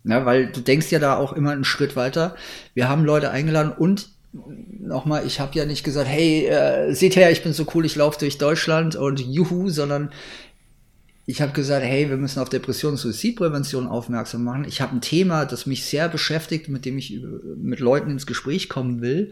Ja, 0.03 0.25
weil 0.25 0.51
du 0.51 0.61
denkst 0.61 0.91
ja 0.91 0.99
da 0.99 1.17
auch 1.17 1.33
immer 1.33 1.51
einen 1.51 1.63
Schritt 1.63 1.95
weiter. 1.95 2.35
Wir 2.73 2.89
haben 2.89 3.05
Leute 3.05 3.31
eingeladen 3.31 3.71
und 3.71 4.09
nochmal, 4.33 5.25
ich 5.25 5.39
habe 5.39 5.57
ja 5.57 5.65
nicht 5.65 5.83
gesagt, 5.83 6.07
hey, 6.07 6.47
äh, 6.47 6.93
seht 6.93 7.15
her, 7.15 7.31
ich 7.31 7.43
bin 7.43 7.53
so 7.53 7.65
cool, 7.73 7.85
ich 7.85 7.95
laufe 7.95 8.19
durch 8.19 8.37
Deutschland 8.37 8.95
und 8.95 9.19
juhu, 9.19 9.69
sondern 9.69 10.11
ich 11.25 11.41
habe 11.41 11.51
gesagt, 11.51 11.85
hey, 11.85 12.09
wir 12.09 12.17
müssen 12.17 12.39
auf 12.39 12.49
Depression 12.49 12.93
und 12.93 12.97
Suizidprävention 12.97 13.87
aufmerksam 13.87 14.43
machen. 14.43 14.65
Ich 14.67 14.81
habe 14.81 14.95
ein 14.95 15.01
Thema, 15.01 15.45
das 15.45 15.65
mich 15.65 15.85
sehr 15.85 16.09
beschäftigt, 16.09 16.67
mit 16.67 16.85
dem 16.85 16.97
ich 16.97 17.21
mit 17.57 17.79
Leuten 17.79 18.09
ins 18.09 18.25
Gespräch 18.25 18.69
kommen 18.69 19.01
will. 19.01 19.31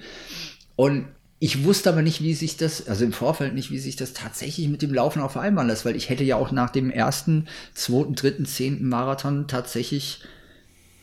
Und 0.76 1.06
ich 1.40 1.64
wusste 1.64 1.90
aber 1.90 2.02
nicht, 2.02 2.22
wie 2.22 2.34
sich 2.34 2.58
das, 2.58 2.88
also 2.88 3.06
im 3.06 3.14
Vorfeld 3.14 3.54
nicht, 3.54 3.72
wie 3.72 3.80
sich 3.80 3.96
das 3.96 4.14
tatsächlich 4.14 4.68
mit 4.68 4.82
dem 4.82 4.94
Laufen 4.94 5.22
auch 5.22 5.32
vereinbaren 5.32 5.70
lässt, 5.70 5.86
weil 5.86 5.96
ich 5.96 6.10
hätte 6.10 6.24
ja 6.24 6.36
auch 6.36 6.52
nach 6.52 6.70
dem 6.70 6.92
ersten, 6.92 7.48
zweiten, 7.74 8.14
dritten, 8.16 8.46
zehnten 8.46 8.88
Marathon 8.88 9.48
tatsächlich 9.48 10.22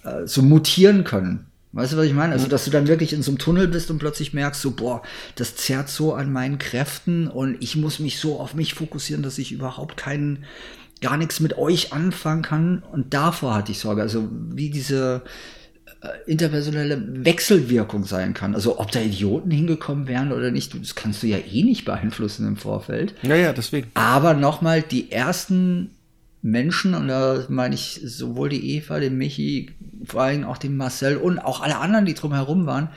äh, 0.05 0.27
so 0.27 0.43
mutieren 0.43 1.05
können. 1.05 1.47
Weißt 1.77 1.93
du, 1.93 1.99
was 1.99 2.07
ich 2.07 2.15
meine? 2.15 2.33
Also, 2.33 2.49
dass 2.49 2.65
du 2.65 2.71
dann 2.71 2.89
wirklich 2.89 3.13
in 3.13 3.21
so 3.21 3.31
einem 3.31 3.39
Tunnel 3.39 3.69
bist 3.69 3.91
und 3.91 3.99
plötzlich 3.99 4.33
merkst, 4.33 4.63
so, 4.63 4.71
boah, 4.71 5.03
das 5.35 5.57
zerrt 5.57 5.91
so 5.91 6.15
an 6.15 6.33
meinen 6.33 6.57
Kräften 6.57 7.29
und 7.29 7.59
ich 7.61 7.77
muss 7.77 7.99
mich 7.99 8.19
so 8.19 8.41
auf 8.41 8.55
mich 8.55 8.73
fokussieren, 8.73 9.23
dass 9.23 9.37
ich 9.37 9.53
überhaupt 9.53 9.99
keinen, 9.99 10.45
gar 11.03 11.19
nichts 11.19 11.39
mit 11.39 11.59
euch 11.59 11.93
anfangen 11.93 12.41
kann. 12.41 12.83
Und 12.93 13.13
davor 13.13 13.55
hatte 13.55 13.73
ich 13.73 13.79
Sorge. 13.79 14.01
Also, 14.01 14.27
wie 14.33 14.71
diese 14.71 15.21
äh, 16.01 16.09
interpersonelle 16.27 17.27
Wechselwirkung 17.27 18.05
sein 18.05 18.33
kann. 18.33 18.55
Also, 18.55 18.81
ob 18.81 18.91
da 18.91 19.03
Idioten 19.03 19.51
hingekommen 19.51 20.09
wären 20.09 20.33
oder 20.33 20.51
nicht, 20.51 20.73
das 20.81 20.95
kannst 20.95 21.23
du 21.23 21.27
ja 21.27 21.37
eh 21.37 21.63
nicht 21.63 21.85
beeinflussen 21.85 22.49
im 22.49 22.57
Vorfeld. 22.57 23.15
Ja, 23.21 23.37
ja, 23.37 23.53
deswegen. 23.53 23.91
Aber 23.93 24.33
nochmal, 24.33 24.81
die 24.81 25.13
ersten 25.13 25.91
Menschen, 26.41 26.95
und 26.95 27.09
da 27.09 27.45
meine 27.51 27.75
ich 27.75 28.01
sowohl 28.03 28.49
die 28.49 28.77
Eva, 28.77 28.99
den 28.99 29.19
Michi, 29.19 29.73
vor 30.07 30.23
allem 30.23 30.45
auch 30.45 30.59
den 30.59 30.77
Marcel 30.77 31.17
und 31.17 31.39
auch 31.39 31.61
alle 31.61 31.79
anderen, 31.79 32.07
die 32.07 32.15
drumherum 32.15 32.67
waren, 32.67 32.89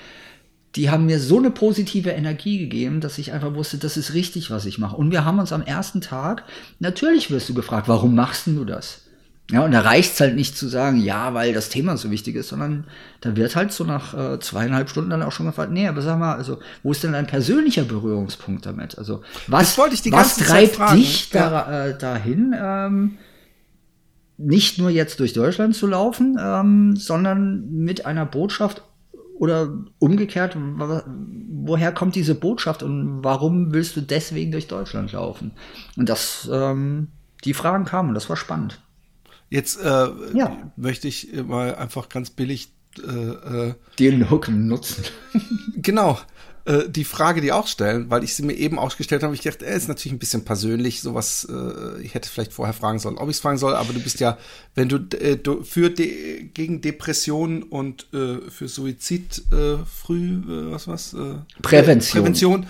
die 0.75 0.89
haben 0.89 1.07
mir 1.07 1.19
so 1.19 1.37
eine 1.37 1.51
positive 1.51 2.11
Energie 2.11 2.59
gegeben, 2.59 3.01
dass 3.01 3.17
ich 3.17 3.31
einfach 3.31 3.55
wusste, 3.55 3.77
das 3.77 3.97
ist 3.97 4.13
richtig, 4.13 4.51
was 4.51 4.65
ich 4.65 4.77
mache. 4.77 4.95
Und 4.95 5.11
wir 5.11 5.25
haben 5.25 5.39
uns 5.39 5.51
am 5.51 5.63
ersten 5.63 6.01
Tag, 6.01 6.43
natürlich 6.79 7.31
wirst 7.31 7.49
du 7.49 7.53
gefragt, 7.53 7.87
warum 7.87 8.13
machst 8.13 8.45
du 8.47 8.65
das? 8.65 9.01
Ja, 9.51 9.65
und 9.65 9.71
da 9.71 9.81
reicht 9.81 10.13
es 10.13 10.19
halt 10.19 10.35
nicht 10.35 10.55
zu 10.55 10.67
sagen, 10.67 10.97
ja, 10.97 11.33
weil 11.33 11.53
das 11.53 11.69
Thema 11.69 11.97
so 11.97 12.11
wichtig 12.11 12.35
ist, 12.35 12.49
sondern 12.49 12.83
da 13.21 13.35
wird 13.35 13.55
halt 13.55 13.73
so 13.73 13.83
nach 13.83 14.13
äh, 14.13 14.39
zweieinhalb 14.39 14.91
Stunden 14.91 15.09
dann 15.09 15.23
auch 15.23 15.31
schon 15.31 15.47
gefragt, 15.47 15.71
nee, 15.71 15.87
aber 15.87 16.03
sag 16.03 16.19
mal, 16.19 16.35
also, 16.35 16.59
wo 16.83 16.91
ist 16.91 17.03
denn 17.03 17.13
dein 17.13 17.25
persönlicher 17.25 17.83
Berührungspunkt 17.83 18.67
damit? 18.67 18.99
Also, 18.99 19.23
was, 19.47 19.75
was 19.75 20.37
treibt 20.37 20.93
dich 20.93 21.31
da, 21.31 21.87
äh, 21.87 21.97
dahin, 21.97 22.55
ähm, 22.55 23.17
nicht 24.39 24.77
nur 24.77 24.89
jetzt 24.89 25.19
durch 25.19 25.33
Deutschland 25.33 25.75
zu 25.75 25.85
laufen, 25.85 26.37
ähm, 26.39 26.95
sondern 26.95 27.69
mit 27.71 28.05
einer 28.05 28.25
Botschaft 28.25 28.83
oder 29.37 29.73
umgekehrt, 29.99 30.57
woher 30.57 31.91
kommt 31.93 32.15
diese 32.15 32.35
Botschaft 32.35 32.83
und 32.83 33.23
warum 33.23 33.73
willst 33.73 33.95
du 33.95 34.01
deswegen 34.01 34.51
durch 34.51 34.67
Deutschland 34.67 35.11
laufen? 35.11 35.51
Und 35.95 36.09
das, 36.09 36.49
ähm, 36.51 37.09
die 37.43 37.53
Fragen 37.53 37.85
kamen 37.85 38.09
und 38.09 38.15
das 38.15 38.29
war 38.29 38.35
spannend. 38.35 38.81
Jetzt 39.49 39.81
äh, 39.81 40.07
ja. 40.33 40.71
möchte 40.75 41.07
ich 41.07 41.29
mal 41.47 41.75
einfach 41.75 42.09
ganz 42.09 42.29
billig 42.29 42.73
äh, 42.97 43.69
äh 43.69 43.73
den 43.97 44.29
Hook 44.29 44.49
nutzen. 44.49 45.05
genau. 45.77 46.19
Äh, 46.69 46.87
die 46.87 47.03
Frage, 47.03 47.41
die 47.41 47.51
auch 47.51 47.65
stellen, 47.65 48.11
weil 48.11 48.23
ich 48.23 48.35
sie 48.35 48.43
mir 48.43 48.53
eben 48.53 48.77
auch 48.77 48.95
gestellt 48.95 49.23
habe, 49.23 49.33
ich 49.33 49.41
dachte, 49.41 49.65
er 49.65 49.75
ist 49.75 49.87
natürlich 49.87 50.13
ein 50.13 50.19
bisschen 50.19 50.45
persönlich, 50.45 51.01
sowas, 51.01 51.47
äh, 51.49 51.99
ich 52.03 52.13
hätte 52.13 52.29
vielleicht 52.29 52.53
vorher 52.53 52.75
fragen 52.75 52.99
sollen, 52.99 53.17
ob 53.17 53.27
ich 53.27 53.37
es 53.37 53.41
fragen 53.41 53.57
soll, 53.57 53.73
aber 53.73 53.91
du 53.91 53.99
bist 53.99 54.19
ja, 54.19 54.37
wenn 54.75 54.87
du, 54.87 54.97
äh, 55.17 55.35
du 55.35 55.63
für 55.63 55.89
de 55.89 56.43
gegen 56.53 56.81
Depressionen 56.81 57.63
und 57.63 58.05
äh, 58.13 58.51
für 58.51 58.67
Suizid 58.67 59.41
äh, 59.51 59.77
früh, 59.83 60.41
äh, 60.47 60.71
was 60.71 60.87
was? 60.87 61.13
Äh, 61.15 61.37
Prävention. 61.63 62.21
Prävention 62.21 62.67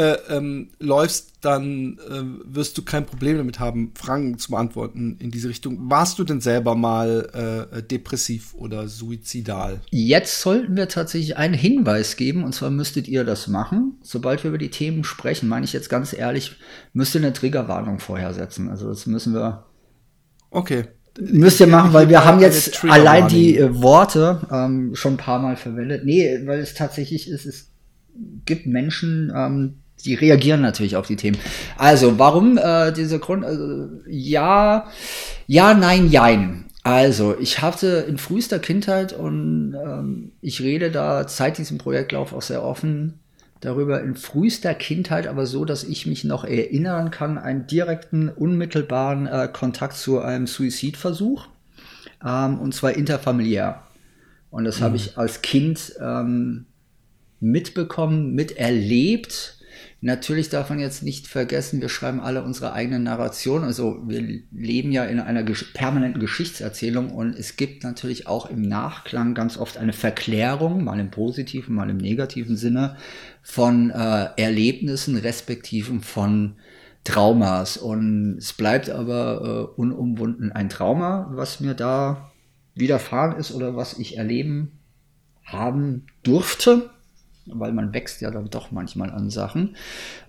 äh, 0.00 0.16
ähm, 0.30 0.70
läufst, 0.78 1.34
dann 1.42 1.98
äh, 2.08 2.54
wirst 2.54 2.78
du 2.78 2.82
kein 2.82 3.04
Problem 3.04 3.36
damit 3.36 3.60
haben, 3.60 3.92
Fragen 3.94 4.38
zu 4.38 4.52
beantworten 4.52 5.18
in 5.20 5.30
diese 5.30 5.50
Richtung. 5.50 5.90
Warst 5.90 6.18
du 6.18 6.24
denn 6.24 6.40
selber 6.40 6.74
mal 6.74 7.68
äh, 7.70 7.82
depressiv 7.82 8.54
oder 8.54 8.88
suizidal? 8.88 9.82
Jetzt 9.90 10.40
sollten 10.40 10.74
wir 10.74 10.88
tatsächlich 10.88 11.36
einen 11.36 11.52
Hinweis 11.52 12.16
geben, 12.16 12.44
und 12.44 12.54
zwar 12.54 12.70
müsstet 12.70 13.08
ihr 13.08 13.24
das 13.24 13.46
machen. 13.46 13.98
Sobald 14.02 14.42
wir 14.42 14.48
über 14.48 14.56
die 14.56 14.70
Themen 14.70 15.04
sprechen, 15.04 15.50
meine 15.50 15.66
ich 15.66 15.74
jetzt 15.74 15.90
ganz 15.90 16.14
ehrlich, 16.14 16.56
müsst 16.94 17.14
ihr 17.14 17.20
eine 17.20 17.34
Triggerwarnung 17.34 17.98
vorher 17.98 18.32
setzen. 18.32 18.70
Also 18.70 18.88
das 18.88 19.04
müssen 19.04 19.34
wir. 19.34 19.66
Okay. 20.48 20.84
Müsst 21.20 21.60
ihr 21.60 21.66
machen, 21.66 21.92
weil 21.92 22.08
wir 22.08 22.24
haben 22.24 22.40
jetzt 22.40 22.82
allein 22.84 23.28
die 23.28 23.58
äh, 23.58 23.82
Worte 23.82 24.40
ähm, 24.50 24.94
schon 24.94 25.14
ein 25.14 25.18
paar 25.18 25.40
Mal 25.40 25.56
verwendet. 25.56 26.06
Nee, 26.06 26.40
weil 26.46 26.60
es 26.60 26.72
tatsächlich 26.72 27.28
ist, 27.28 27.44
es 27.44 27.70
gibt 28.46 28.66
Menschen, 28.66 29.30
ähm, 29.36 29.74
die 30.02 30.14
reagieren 30.14 30.60
natürlich 30.60 30.96
auf 30.96 31.06
die 31.06 31.16
Themen. 31.16 31.38
Also, 31.76 32.18
warum 32.18 32.58
äh, 32.58 32.92
dieser 32.92 33.18
Grund? 33.18 33.44
Also, 33.44 33.88
ja, 34.06 34.86
ja, 35.46 35.74
nein, 35.74 36.08
jein. 36.10 36.64
Also, 36.82 37.36
ich 37.38 37.60
hatte 37.60 38.06
in 38.08 38.18
frühester 38.18 38.58
Kindheit 38.58 39.12
und 39.12 39.74
ähm, 39.74 40.32
ich 40.40 40.62
rede 40.62 40.90
da 40.90 41.28
seit 41.28 41.58
diesem 41.58 41.78
Projektlauf 41.78 42.32
auch 42.32 42.42
sehr 42.42 42.62
offen 42.62 43.20
darüber 43.60 44.02
in 44.02 44.16
frühester 44.16 44.74
Kindheit, 44.74 45.26
aber 45.26 45.46
so, 45.46 45.64
dass 45.64 45.84
ich 45.84 46.06
mich 46.06 46.24
noch 46.24 46.44
erinnern 46.44 47.10
kann, 47.10 47.36
einen 47.36 47.66
direkten, 47.66 48.30
unmittelbaren 48.30 49.26
äh, 49.26 49.48
Kontakt 49.52 49.96
zu 49.96 50.20
einem 50.20 50.46
Suizidversuch 50.46 51.46
ähm, 52.24 52.58
und 52.58 52.74
zwar 52.74 52.94
interfamiliär. 52.94 53.82
Und 54.50 54.64
das 54.64 54.80
mhm. 54.80 54.84
habe 54.84 54.96
ich 54.96 55.18
als 55.18 55.42
Kind 55.42 55.94
ähm, 56.00 56.66
mitbekommen, 57.40 58.34
miterlebt 58.34 59.58
Natürlich 60.02 60.48
darf 60.48 60.70
man 60.70 60.78
jetzt 60.78 61.02
nicht 61.02 61.26
vergessen, 61.26 61.82
wir 61.82 61.90
schreiben 61.90 62.20
alle 62.20 62.42
unsere 62.42 62.72
eigene 62.72 62.98
Narration. 62.98 63.64
Also 63.64 63.98
wir 64.06 64.22
leben 64.50 64.92
ja 64.92 65.04
in 65.04 65.20
einer 65.20 65.42
gesch 65.42 65.72
permanenten 65.74 66.20
Geschichtserzählung 66.20 67.10
und 67.10 67.38
es 67.38 67.56
gibt 67.56 67.84
natürlich 67.84 68.26
auch 68.26 68.48
im 68.48 68.62
Nachklang 68.62 69.34
ganz 69.34 69.58
oft 69.58 69.76
eine 69.76 69.92
Verklärung, 69.92 70.84
mal 70.84 70.98
im 70.98 71.10
positiven, 71.10 71.74
mal 71.74 71.90
im 71.90 71.98
negativen 71.98 72.56
Sinne, 72.56 72.96
von 73.42 73.90
äh, 73.90 74.28
Erlebnissen, 74.38 75.16
respektiven 75.16 76.00
von 76.00 76.56
Traumas. 77.04 77.76
Und 77.76 78.38
es 78.38 78.54
bleibt 78.54 78.88
aber 78.88 79.70
äh, 79.76 79.80
unumwunden 79.80 80.50
ein 80.50 80.70
Trauma, 80.70 81.30
was 81.34 81.60
mir 81.60 81.74
da 81.74 82.30
widerfahren 82.74 83.38
ist 83.38 83.52
oder 83.52 83.76
was 83.76 83.98
ich 83.98 84.16
erleben 84.16 84.78
haben 85.44 86.06
durfte, 86.22 86.90
weil 87.54 87.72
man 87.72 87.92
wächst 87.92 88.20
ja 88.20 88.30
dann 88.30 88.50
doch 88.50 88.70
manchmal 88.70 89.10
an 89.10 89.30
Sachen. 89.30 89.76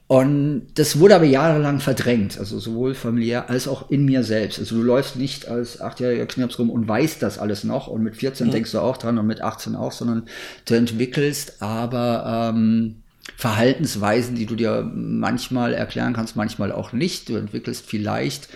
Und 0.08 0.68
das 0.76 1.00
wurde 1.00 1.16
aber 1.16 1.24
jahrelang 1.24 1.80
verdrängt, 1.80 2.38
also 2.38 2.60
sowohl 2.60 2.96
familiär 2.96 3.50
als 3.50 3.70
auch 3.70 3.90
in 3.90 4.04
mir 4.04 4.24
selbst. 4.24 4.60
Also 4.60 4.76
du 4.76 4.84
läufst 4.84 5.16
nicht 5.16 5.48
als 5.48 5.80
achtjähriger 5.80 6.26
Knirps 6.26 6.60
rum 6.60 6.70
und 6.70 6.86
weißt 6.86 7.24
das 7.24 7.40
alles 7.40 7.64
noch 7.64 7.88
und 7.88 8.04
mit 8.04 8.18
14 8.18 8.48
mhm. 8.48 8.52
denkst 8.52 8.74
du 8.74 8.80
auch 8.80 8.98
dran 8.98 9.18
und 9.18 9.26
mit 9.26 9.42
18 9.42 9.74
auch, 9.76 9.94
sondern 9.94 10.24
du 10.66 10.74
entwickelst 10.74 11.62
aber 11.62 12.52
ähm, 12.54 13.02
Verhaltensweisen, 13.38 14.36
die 14.36 14.46
du 14.46 14.56
dir 14.56 14.84
manchmal 14.94 15.74
erklären 15.74 16.12
kannst, 16.12 16.36
manchmal 16.36 16.74
auch 16.74 16.92
nicht. 16.92 17.30
Du 17.30 17.38
entwickelst 17.38 17.86
vielleicht, 17.88 18.50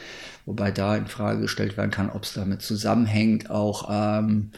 wobei 0.45 0.72
da 0.72 0.97
in 0.97 1.07
Frage 1.07 1.39
gestellt 1.39 1.78
werden 1.78 1.91
kann, 1.91 2.09
ob 2.09 2.24
es 2.24 2.34
damit 2.34 2.63
zusammenhängt, 2.63 3.49
auch 3.49 3.89
ähm, 3.89 4.51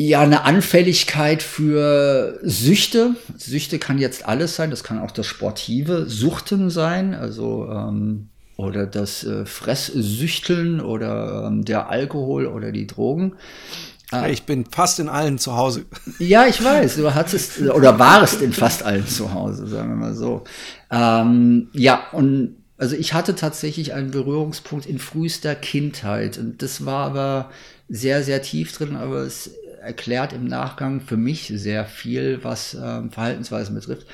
ja, 0.00 0.20
eine 0.20 0.44
Anfälligkeit 0.44 1.42
für 1.42 2.38
Süchte. 2.44 3.16
Süchte 3.36 3.80
kann 3.80 3.98
jetzt 3.98 4.24
alles 4.24 4.54
sein, 4.54 4.70
das 4.70 4.84
kann 4.84 5.00
auch 5.00 5.10
das 5.10 5.26
Sportive 5.26 6.08
Suchten 6.08 6.70
sein, 6.70 7.14
also 7.14 7.68
ähm, 7.68 8.28
oder 8.56 8.86
das 8.86 9.24
äh, 9.24 9.44
Fresssüchteln 9.44 10.80
oder 10.80 11.48
ähm, 11.48 11.64
der 11.64 11.90
Alkohol 11.90 12.46
oder 12.46 12.70
die 12.70 12.86
Drogen. 12.86 13.34
Ah. 14.12 14.28
Ich 14.28 14.44
bin 14.44 14.66
fast 14.66 15.00
in 15.00 15.08
allen 15.08 15.36
zu 15.36 15.56
Hause. 15.56 15.84
Ja, 16.20 16.46
ich 16.46 16.62
weiß, 16.62 16.94
du 16.94 17.12
hattest 17.12 17.60
oder 17.60 17.98
warst 17.98 18.40
in 18.40 18.52
fast 18.52 18.84
allen 18.84 19.06
zu 19.06 19.34
Hause, 19.34 19.66
sagen 19.66 19.88
wir 19.88 19.96
mal 19.96 20.14
so. 20.14 20.44
Ähm, 20.92 21.70
ja, 21.72 22.04
und 22.12 22.54
also 22.76 22.94
ich 22.94 23.14
hatte 23.14 23.34
tatsächlich 23.34 23.94
einen 23.94 24.12
Berührungspunkt 24.12 24.86
in 24.86 25.00
frühester 25.00 25.56
Kindheit 25.56 26.38
und 26.38 26.62
das 26.62 26.86
war 26.86 27.06
aber 27.06 27.50
sehr, 27.88 28.22
sehr 28.22 28.42
tief 28.42 28.76
drin, 28.76 28.94
aber 28.94 29.22
es 29.22 29.50
erklärt 29.80 30.32
im 30.32 30.44
Nachgang 30.44 31.00
für 31.00 31.16
mich 31.16 31.52
sehr 31.54 31.86
viel, 31.86 32.42
was 32.42 32.74
ähm, 32.74 33.10
Verhaltensweisen 33.10 33.74
betrifft. 33.74 34.06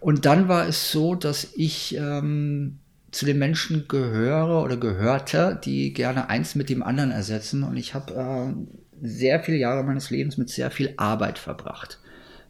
Und 0.00 0.26
dann 0.26 0.48
war 0.48 0.66
es 0.66 0.92
so, 0.92 1.14
dass 1.14 1.48
ich 1.54 1.96
ähm, 1.96 2.78
zu 3.10 3.26
den 3.26 3.38
Menschen 3.38 3.88
gehöre 3.88 4.62
oder 4.62 4.76
gehörte, 4.76 5.58
die 5.64 5.92
gerne 5.92 6.28
eins 6.28 6.54
mit 6.54 6.68
dem 6.68 6.82
anderen 6.82 7.10
ersetzen. 7.10 7.62
Und 7.62 7.76
ich 7.76 7.94
habe 7.94 8.14
äh, 8.14 9.06
sehr 9.06 9.40
viele 9.42 9.56
Jahre 9.56 9.82
meines 9.82 10.10
Lebens 10.10 10.36
mit 10.36 10.50
sehr 10.50 10.70
viel 10.70 10.94
Arbeit 10.96 11.38
verbracht. 11.38 11.98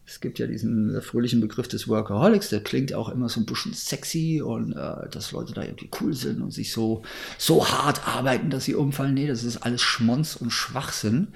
Es 0.08 0.20
gibt 0.20 0.38
ja 0.38 0.46
diesen 0.46 1.02
fröhlichen 1.02 1.42
Begriff 1.42 1.68
des 1.68 1.86
Workaholics, 1.86 2.48
der 2.48 2.62
klingt 2.62 2.94
auch 2.94 3.10
immer 3.10 3.28
so 3.28 3.40
ein 3.40 3.46
bisschen 3.46 3.74
sexy 3.74 4.40
und 4.42 4.72
äh, 4.72 5.08
dass 5.10 5.32
Leute 5.32 5.52
da 5.52 5.62
irgendwie 5.62 5.90
cool 6.00 6.14
sind 6.14 6.40
und 6.40 6.50
sich 6.50 6.72
so, 6.72 7.02
so 7.36 7.68
hart 7.68 8.08
arbeiten, 8.08 8.48
dass 8.48 8.64
sie 8.64 8.74
umfallen. 8.74 9.12
Nee, 9.12 9.26
das 9.26 9.44
ist 9.44 9.58
alles 9.58 9.82
Schmonz 9.82 10.34
und 10.36 10.50
Schwachsinn. 10.50 11.28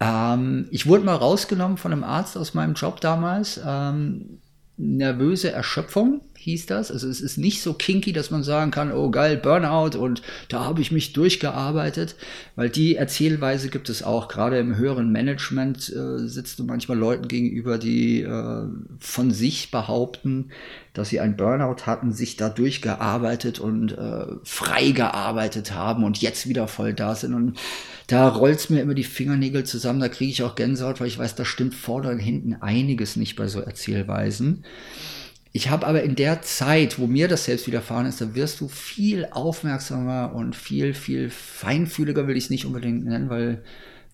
Ähm, 0.00 0.66
ich 0.70 0.86
wurde 0.86 1.04
mal 1.04 1.14
rausgenommen 1.16 1.76
von 1.76 1.92
einem 1.92 2.04
Arzt 2.04 2.36
aus 2.36 2.54
meinem 2.54 2.74
Job 2.74 3.00
damals. 3.00 3.60
Ähm, 3.64 4.40
nervöse 4.76 5.52
Erschöpfung 5.52 6.22
hieß 6.40 6.64
das. 6.64 6.90
Also 6.90 7.06
es 7.06 7.20
ist 7.20 7.36
nicht 7.36 7.60
so 7.60 7.74
kinky, 7.74 8.14
dass 8.14 8.30
man 8.30 8.42
sagen 8.42 8.70
kann, 8.70 8.92
oh 8.92 9.10
geil, 9.10 9.36
Burnout 9.36 9.98
und 9.98 10.22
da 10.48 10.64
habe 10.64 10.80
ich 10.80 10.90
mich 10.90 11.12
durchgearbeitet, 11.12 12.16
weil 12.56 12.70
die 12.70 12.96
Erzählweise 12.96 13.68
gibt 13.68 13.90
es 13.90 14.02
auch. 14.02 14.28
Gerade 14.28 14.58
im 14.58 14.76
höheren 14.76 15.12
Management 15.12 15.90
äh, 15.90 16.26
sitzt 16.26 16.58
du 16.58 16.64
manchmal 16.64 16.96
Leuten 16.96 17.28
gegenüber, 17.28 17.76
die 17.76 18.22
äh, 18.22 18.62
von 18.98 19.30
sich 19.30 19.70
behaupten, 19.70 20.48
dass 20.94 21.10
sie 21.10 21.20
ein 21.20 21.36
Burnout 21.36 21.84
hatten, 21.84 22.12
sich 22.12 22.36
da 22.36 22.48
durchgearbeitet 22.48 23.60
und 23.60 23.92
äh, 23.92 24.26
frei 24.42 24.92
gearbeitet 24.92 25.74
haben 25.74 26.04
und 26.04 26.22
jetzt 26.22 26.48
wieder 26.48 26.68
voll 26.68 26.94
da 26.94 27.14
sind. 27.14 27.34
Und 27.34 27.58
da 28.06 28.28
rollt's 28.28 28.70
mir 28.70 28.80
immer 28.80 28.94
die 28.94 29.04
Fingernägel 29.04 29.64
zusammen, 29.64 30.00
da 30.00 30.08
kriege 30.08 30.32
ich 30.32 30.42
auch 30.42 30.54
Gänsehaut, 30.54 31.00
weil 31.00 31.08
ich 31.08 31.18
weiß, 31.18 31.34
da 31.34 31.44
stimmt 31.44 31.74
vorne 31.74 32.08
und 32.08 32.18
hinten 32.18 32.54
einiges 32.54 33.16
nicht 33.16 33.36
bei 33.36 33.46
so 33.46 33.60
Erzählweisen. 33.60 34.64
Ich 35.52 35.68
habe 35.68 35.86
aber 35.86 36.02
in 36.02 36.14
der 36.14 36.42
Zeit, 36.42 36.98
wo 36.98 37.06
mir 37.06 37.26
das 37.26 37.44
selbst 37.44 37.66
widerfahren 37.66 38.06
ist, 38.06 38.20
da 38.20 38.34
wirst 38.34 38.60
du 38.60 38.68
viel 38.68 39.26
aufmerksamer 39.30 40.32
und 40.34 40.54
viel, 40.54 40.94
viel 40.94 41.28
feinfühliger, 41.28 42.28
will 42.28 42.36
ich 42.36 42.44
es 42.44 42.50
nicht 42.50 42.66
unbedingt 42.66 43.04
nennen, 43.04 43.30
weil 43.30 43.62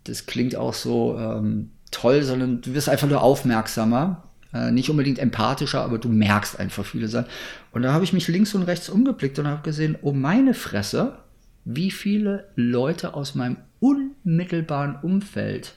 das 0.04 0.24
klingt 0.24 0.56
auch 0.56 0.72
so 0.72 1.18
ähm, 1.18 1.70
toll, 1.90 2.22
sondern 2.22 2.62
du 2.62 2.72
wirst 2.72 2.88
einfach 2.88 3.08
nur 3.08 3.22
aufmerksamer. 3.22 4.22
Äh, 4.54 4.70
nicht 4.70 4.88
unbedingt 4.88 5.18
empathischer, 5.18 5.82
aber 5.82 5.98
du 5.98 6.08
merkst 6.08 6.58
einfach 6.58 6.86
viele 6.86 7.08
Sachen. 7.08 7.28
Und 7.72 7.82
da 7.82 7.92
habe 7.92 8.04
ich 8.04 8.14
mich 8.14 8.28
links 8.28 8.54
und 8.54 8.62
rechts 8.62 8.88
umgeblickt 8.88 9.38
und 9.38 9.46
habe 9.46 9.62
gesehen, 9.62 9.98
oh 10.00 10.12
meine 10.12 10.54
Fresse, 10.54 11.18
wie 11.64 11.90
viele 11.90 12.48
Leute 12.54 13.14
aus 13.14 13.34
meinem 13.34 13.58
unmittelbaren 13.80 14.96
Umfeld 15.02 15.74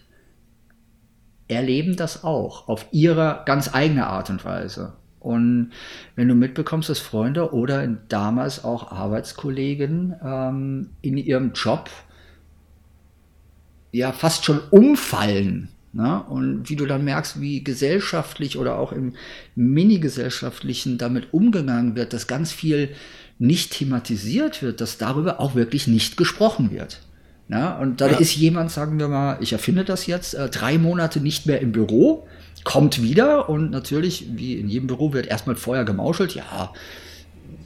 erleben 1.48 1.96
das 1.96 2.24
auch 2.24 2.68
auf 2.68 2.86
ihre 2.92 3.42
ganz 3.46 3.74
eigene 3.74 4.08
Art 4.08 4.30
und 4.30 4.46
Weise. 4.46 4.94
Und 5.20 5.72
wenn 6.16 6.28
du 6.28 6.36
mitbekommst, 6.36 6.90
dass 6.90 7.00
Freunde 7.00 7.54
oder 7.54 7.86
damals 7.88 8.64
auch 8.64 8.92
Arbeitskollegen 8.92 10.16
ähm, 10.24 10.90
in 11.02 11.18
ihrem 11.18 11.52
Job 11.54 11.90
ja 13.92 14.12
fast 14.12 14.46
schon 14.46 14.60
umfallen, 14.72 15.70
ne? 15.94 16.24
und 16.24 16.70
wie 16.70 16.76
du 16.76 16.86
dann 16.86 17.04
merkst, 17.04 17.42
wie 17.42 17.64
gesellschaftlich 17.64 18.58
oder 18.58 18.78
auch 18.78 18.92
im 18.92 19.14
mini-gesellschaftlichen 19.56 20.98
damit 20.98 21.34
umgegangen 21.34 21.96
wird, 21.96 22.14
dass 22.14 22.28
ganz 22.28 22.52
viel 22.52 22.90
nicht 23.40 23.72
thematisiert 23.72 24.62
wird, 24.62 24.82
dass 24.82 24.98
darüber 24.98 25.40
auch 25.40 25.56
wirklich 25.56 25.88
nicht 25.88 26.18
gesprochen 26.18 26.72
wird. 26.72 27.02
Na, 27.52 27.80
und 27.80 28.00
dann 28.00 28.12
ja. 28.12 28.18
ist 28.20 28.36
jemand, 28.36 28.70
sagen 28.70 29.00
wir 29.00 29.08
mal, 29.08 29.40
ich 29.42 29.54
erfinde 29.54 29.84
das 29.84 30.06
jetzt, 30.06 30.36
äh, 30.36 30.50
drei 30.50 30.78
Monate 30.78 31.20
nicht 31.20 31.48
mehr 31.48 31.60
im 31.62 31.72
Büro, 31.72 32.28
kommt 32.64 33.02
wieder 33.02 33.50
und 33.50 33.72
natürlich, 33.72 34.26
wie 34.36 34.56
in 34.56 34.70
jedem 34.70 34.88
Büro, 34.88 35.14
wird 35.14 35.28
erstmal 35.28 35.56
vorher 35.56 35.86
gemauschelt, 35.86 36.36
ja, 36.36 36.74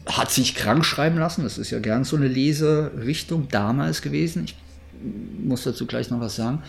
hat 0.06 0.32
sich 0.32 0.56
krank 0.56 0.86
schreiben 0.86 1.18
lassen. 1.18 1.44
Das 1.44 1.58
ist 1.58 1.72
ja 1.72 1.80
gern 1.80 2.04
so 2.04 2.16
eine 2.16 2.28
Leserichtung 2.28 3.48
damals 3.50 4.02
gewesen. 4.02 4.46
Ich 4.46 4.56
muss 5.44 5.64
dazu 5.64 5.86
gleich 5.86 6.10
noch 6.10 6.20
was 6.20 6.36
sagen. 6.36 6.62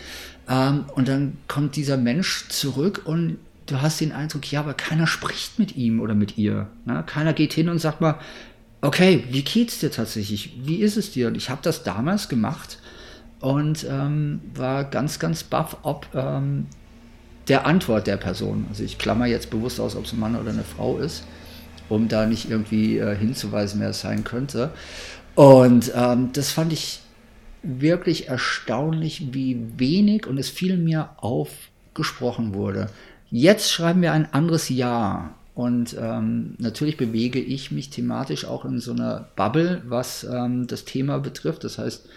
Ähm, 0.49 0.85
und 0.95 1.07
dann 1.07 1.37
kommt 1.47 1.75
dieser 1.75 1.97
Mensch 1.97 2.47
zurück 2.49 3.01
und 3.05 3.37
du 3.65 3.81
hast 3.81 3.99
den 4.01 4.11
Eindruck, 4.11 4.51
ja, 4.51 4.59
aber 4.59 4.73
keiner 4.73 5.07
spricht 5.07 5.59
mit 5.59 5.75
ihm 5.75 5.99
oder 5.99 6.13
mit 6.13 6.37
ihr. 6.37 6.67
Ne? 6.85 7.03
Keiner 7.05 7.33
geht 7.33 7.53
hin 7.53 7.69
und 7.69 7.79
sagt 7.79 8.01
mal, 8.01 8.19
okay, 8.81 9.23
wie 9.31 9.43
geht's 9.43 9.79
dir 9.79 9.91
tatsächlich? 9.91 10.57
Wie 10.63 10.77
ist 10.77 10.97
es 10.97 11.11
dir? 11.11 11.27
Und 11.27 11.35
ich 11.35 11.49
habe 11.49 11.61
das 11.63 11.83
damals 11.83 12.29
gemacht 12.29 12.79
und 13.39 13.85
ähm, 13.89 14.41
war 14.53 14.83
ganz, 14.83 15.19
ganz 15.19 15.43
baff, 15.43 15.77
ob 15.81 16.07
ähm, 16.13 16.67
der 17.47 17.65
Antwort 17.65 18.07
der 18.07 18.17
Person. 18.17 18.65
Also 18.69 18.83
ich 18.83 18.97
klammer 18.97 19.25
jetzt 19.25 19.49
bewusst 19.49 19.79
aus, 19.79 19.95
ob 19.95 20.05
es 20.05 20.13
ein 20.13 20.19
Mann 20.19 20.35
oder 20.35 20.51
eine 20.51 20.63
Frau 20.63 20.97
ist, 20.97 21.23
um 21.89 22.07
da 22.07 22.25
nicht 22.25 22.49
irgendwie 22.49 22.97
äh, 22.97 23.15
hinzuweisen, 23.15 23.79
wer 23.81 23.89
es 23.89 24.01
sein 24.01 24.23
könnte. 24.23 24.71
Und 25.35 25.91
ähm, 25.95 26.29
das 26.33 26.51
fand 26.51 26.73
ich 26.73 27.01
wirklich 27.61 28.27
erstaunlich, 28.27 29.33
wie 29.33 29.59
wenig 29.77 30.27
und 30.27 30.37
es 30.37 30.49
viel 30.49 30.77
mir 30.77 31.09
aufgesprochen 31.17 32.53
wurde. 32.53 32.87
Jetzt 33.31 33.71
schreiben 33.71 34.01
wir 34.01 34.13
ein 34.13 34.31
anderes 34.33 34.69
Jahr. 34.69 35.35
Und 35.55 35.95
ähm, 35.99 36.55
natürlich 36.57 36.97
bewege 36.97 37.39
ich 37.39 37.71
mich 37.71 37.89
thematisch 37.89 38.45
auch 38.45 38.65
in 38.65 38.79
so 38.79 38.91
einer 38.91 39.29
Bubble, 39.35 39.81
was 39.85 40.25
ähm, 40.25 40.67
das 40.67 40.83
Thema 40.83 41.19
betrifft. 41.19 41.63
Das 41.63 41.77
heißt, 41.77 42.07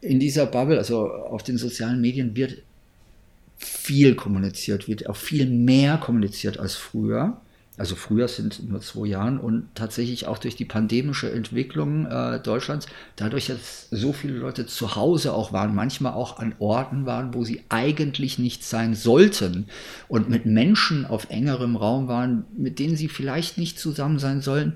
in 0.00 0.18
dieser 0.18 0.46
Bubble, 0.46 0.78
also 0.78 1.08
auf 1.08 1.42
den 1.42 1.58
sozialen 1.58 2.00
Medien, 2.00 2.34
wird 2.34 2.62
viel 3.64 4.14
kommuniziert, 4.14 4.88
wird 4.88 5.08
auch 5.08 5.16
viel 5.16 5.46
mehr 5.46 5.98
kommuniziert 5.98 6.58
als 6.58 6.74
früher. 6.74 7.40
Also 7.78 7.96
früher 7.96 8.28
sind 8.28 8.68
nur 8.68 8.82
zwei 8.82 9.06
Jahren 9.06 9.40
und 9.40 9.68
tatsächlich 9.74 10.26
auch 10.26 10.36
durch 10.36 10.56
die 10.56 10.66
pandemische 10.66 11.32
Entwicklung 11.32 12.04
äh, 12.06 12.38
Deutschlands, 12.38 12.86
dadurch, 13.16 13.46
dass 13.46 13.88
so 13.90 14.12
viele 14.12 14.34
Leute 14.34 14.66
zu 14.66 14.94
Hause 14.94 15.32
auch 15.32 15.54
waren, 15.54 15.74
manchmal 15.74 16.12
auch 16.12 16.38
an 16.38 16.54
Orten 16.58 17.06
waren, 17.06 17.32
wo 17.32 17.44
sie 17.44 17.62
eigentlich 17.70 18.38
nicht 18.38 18.62
sein 18.62 18.94
sollten 18.94 19.68
und 20.06 20.28
mit 20.28 20.44
Menschen 20.44 21.06
auf 21.06 21.30
engerem 21.30 21.76
Raum 21.76 22.08
waren, 22.08 22.44
mit 22.54 22.78
denen 22.78 22.96
sie 22.96 23.08
vielleicht 23.08 23.56
nicht 23.56 23.78
zusammen 23.78 24.18
sein 24.18 24.42
sollen, 24.42 24.74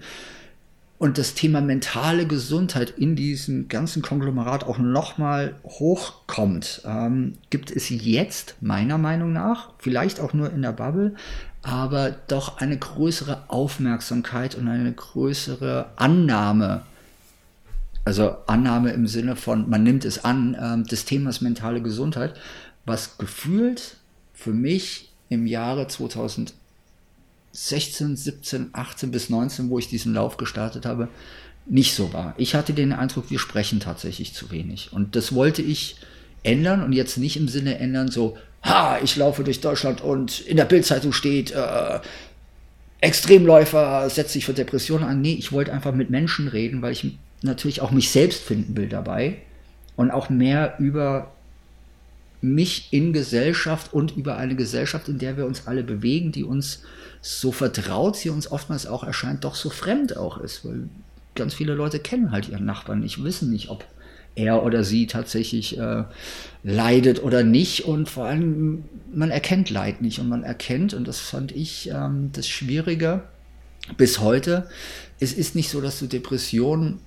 und 0.99 1.19
das 1.19 1.35
Thema 1.35 1.61
mentale 1.61 2.27
Gesundheit 2.27 2.95
in 2.97 3.17
diesem 3.17 3.69
ganzen 3.69 4.03
Konglomerat 4.03 4.65
auch 4.65 4.79
nochmal 4.79 5.57
hochkommt, 5.65 6.83
ähm, 6.87 7.35
gibt 7.51 7.71
es 7.71 7.89
jetzt 7.91 8.57
meiner 8.61 8.97
Meinung 8.97 9.33
nach, 9.33 9.71
vielleicht 9.79 10.21
auch 10.21 10.33
nur 10.33 10.51
in 10.53 10.63
der 10.63 10.73
Bubble, 10.73 11.15
aber 11.63 12.15
doch 12.29 12.59
eine 12.59 12.79
größere 12.79 13.45
Aufmerksamkeit 13.49 14.55
und 14.55 14.69
eine 14.69 14.93
größere 14.93 15.87
Annahme, 15.97 16.83
also 18.05 18.37
Annahme 18.47 18.91
im 18.93 19.07
Sinne 19.07 19.37
von, 19.37 19.69
man 19.69 19.83
nimmt 19.83 20.05
es 20.05 20.25
an, 20.25 20.57
ähm, 20.61 20.85
des 20.85 21.05
Themas 21.05 21.41
mentale 21.41 21.83
Gesundheit, 21.83 22.35
was 22.87 23.19
gefühlt 23.19 23.97
für 24.33 24.53
mich 24.53 25.13
im 25.29 25.47
Jahre 25.47 25.89
2000 25.89 26.55
16, 27.57 28.17
17, 28.17 28.71
18 28.73 29.11
bis 29.11 29.31
19, 29.31 29.71
wo 29.71 29.79
ich 29.79 29.89
diesen 29.89 30.13
Lauf 30.13 30.37
gestartet 30.37 30.85
habe, 30.85 31.09
nicht 31.65 31.95
so 31.95 32.13
war. 32.13 32.35
Ich 32.37 32.55
hatte 32.55 32.75
den 32.75 32.93
Eindruck, 32.93 33.31
wir 33.31 33.39
sprechen 33.39 33.81
tatsächlich 33.81 34.35
zu 34.35 34.51
wenig. 34.51 34.93
Und 34.93 35.17
das 35.17 35.35
wollte 35.35 35.63
ich 35.63 35.97
ändern 36.43 36.83
und 36.83 36.93
jetzt 36.93 37.17
nicht 37.17 37.37
im 37.37 37.49
Sinne 37.49 37.79
ändern, 37.79 38.09
so, 38.09 38.37
ha, 38.63 38.99
ich 39.03 39.17
laufe 39.17 39.43
durch 39.43 39.61
Deutschland 39.61 40.03
und 40.03 40.41
in 40.41 40.59
der 40.59 40.67
Bildzeitung 40.67 41.13
steht, 41.13 41.53
äh, 41.53 42.01
Extremläufer 43.01 44.09
setzt 44.11 44.33
sich 44.33 44.45
für 44.45 44.55
Depressionen 44.55 45.05
an. 45.05 45.21
Nee, 45.21 45.35
ich 45.35 45.53
wollte 45.53 45.73
einfach 45.73 45.95
mit 45.95 46.11
Menschen 46.11 46.49
reden, 46.49 46.83
weil 46.83 46.93
ich 46.93 47.17
natürlich 47.43 47.81
auch 47.81 47.91
mich 47.91 48.11
selbst 48.11 48.43
finden 48.43 48.77
will 48.77 48.89
dabei 48.89 49.37
und 49.97 50.11
auch 50.11 50.29
mehr 50.29 50.77
über 50.79 51.33
mich 52.55 52.93
in 52.93 53.13
Gesellschaft 53.13 53.93
und 53.93 54.17
über 54.17 54.37
eine 54.37 54.57
Gesellschaft, 54.57 55.09
in 55.09 55.19
der 55.19 55.37
wir 55.37 55.47
uns 55.47 55.67
alle 55.67 55.83
bewegen, 55.83 56.33
die 56.33 56.45
uns 56.45 56.83
so 57.21 57.53
vertraut, 57.53 58.17
sie 58.17 58.31
uns 58.31 58.51
oftmals 58.51 58.87
auch 58.87 59.05
erscheint, 59.05 59.45
doch 59.45 59.55
so 59.55 59.71
fremd 59.71 60.17
auch 60.17 60.39
ist, 60.39 60.65
weil 60.65 60.89
ganz 61.35 61.55
viele 61.55 61.75
Leute 61.75 61.99
kennen 61.99 62.31
halt 62.31 62.49
ihren 62.49 62.65
Nachbarn 62.65 63.01
nicht, 63.01 63.23
wissen 63.23 63.51
nicht, 63.51 63.69
ob 63.69 63.85
er 64.37 64.63
oder 64.63 64.85
sie 64.85 65.07
tatsächlich 65.07 65.79
äh, 65.79 66.05
leidet 66.63 67.23
oder 67.23 67.43
nicht. 67.43 67.87
Und 67.87 68.09
vor 68.09 68.27
allem, 68.27 68.85
man 69.13 69.31
erkennt 69.31 69.71
Leid 69.71 70.03
nicht. 70.03 70.21
Und 70.21 70.29
man 70.29 70.45
erkennt, 70.45 70.95
und 70.95 71.09
das 71.09 71.19
fand 71.19 71.53
ich 71.53 71.91
ähm, 71.91 72.31
das 72.33 72.47
Schwierige 72.47 73.25
bis 73.97 74.21
heute, 74.21 74.69
es 75.19 75.33
ist 75.33 75.55
nicht 75.55 75.71
so, 75.71 75.81
dass 75.81 75.99
du 75.99 76.07
Depressionen 76.07 77.01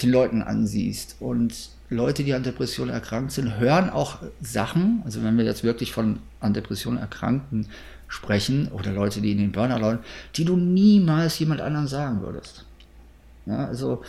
den 0.00 0.10
Leuten 0.10 0.42
ansiehst. 0.42 1.16
Und 1.18 1.70
Leute, 1.90 2.22
die 2.22 2.34
an 2.34 2.42
Depressionen 2.42 2.92
erkrankt 2.92 3.32
sind, 3.32 3.58
hören 3.58 3.88
auch 3.90 4.18
Sachen, 4.42 5.02
also 5.04 5.22
wenn 5.22 5.38
wir 5.38 5.44
jetzt 5.44 5.64
wirklich 5.64 5.92
von 5.92 6.18
an 6.40 6.52
Depressionen 6.52 6.98
Erkrankten 6.98 7.66
sprechen 8.08 8.68
oder 8.68 8.92
Leute, 8.92 9.20
die 9.20 9.32
in 9.32 9.38
den 9.38 9.52
Burner 9.52 9.78
leiden, 9.78 10.00
die 10.36 10.44
du 10.44 10.56
niemals 10.56 11.38
jemand 11.38 11.60
anderen 11.60 11.88
sagen 11.88 12.20
würdest. 12.20 12.64
Ja, 13.46 13.66
also 13.66 14.02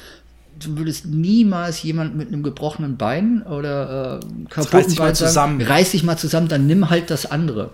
du 0.60 0.78
würdest 0.78 1.06
niemals 1.06 1.82
jemand 1.84 2.16
mit 2.16 2.28
einem 2.28 2.44
gebrochenen 2.44 2.98
Bein 2.98 3.44
oder 3.44 4.20
äh, 4.20 4.46
kaputten 4.50 4.96
Bein 4.96 5.16
sagen, 5.16 5.62
reiß 5.62 5.92
dich 5.92 6.04
mal 6.04 6.18
zusammen, 6.18 6.48
dann 6.48 6.68
nimm 6.68 6.90
halt 6.90 7.10
das 7.10 7.30
andere. 7.30 7.72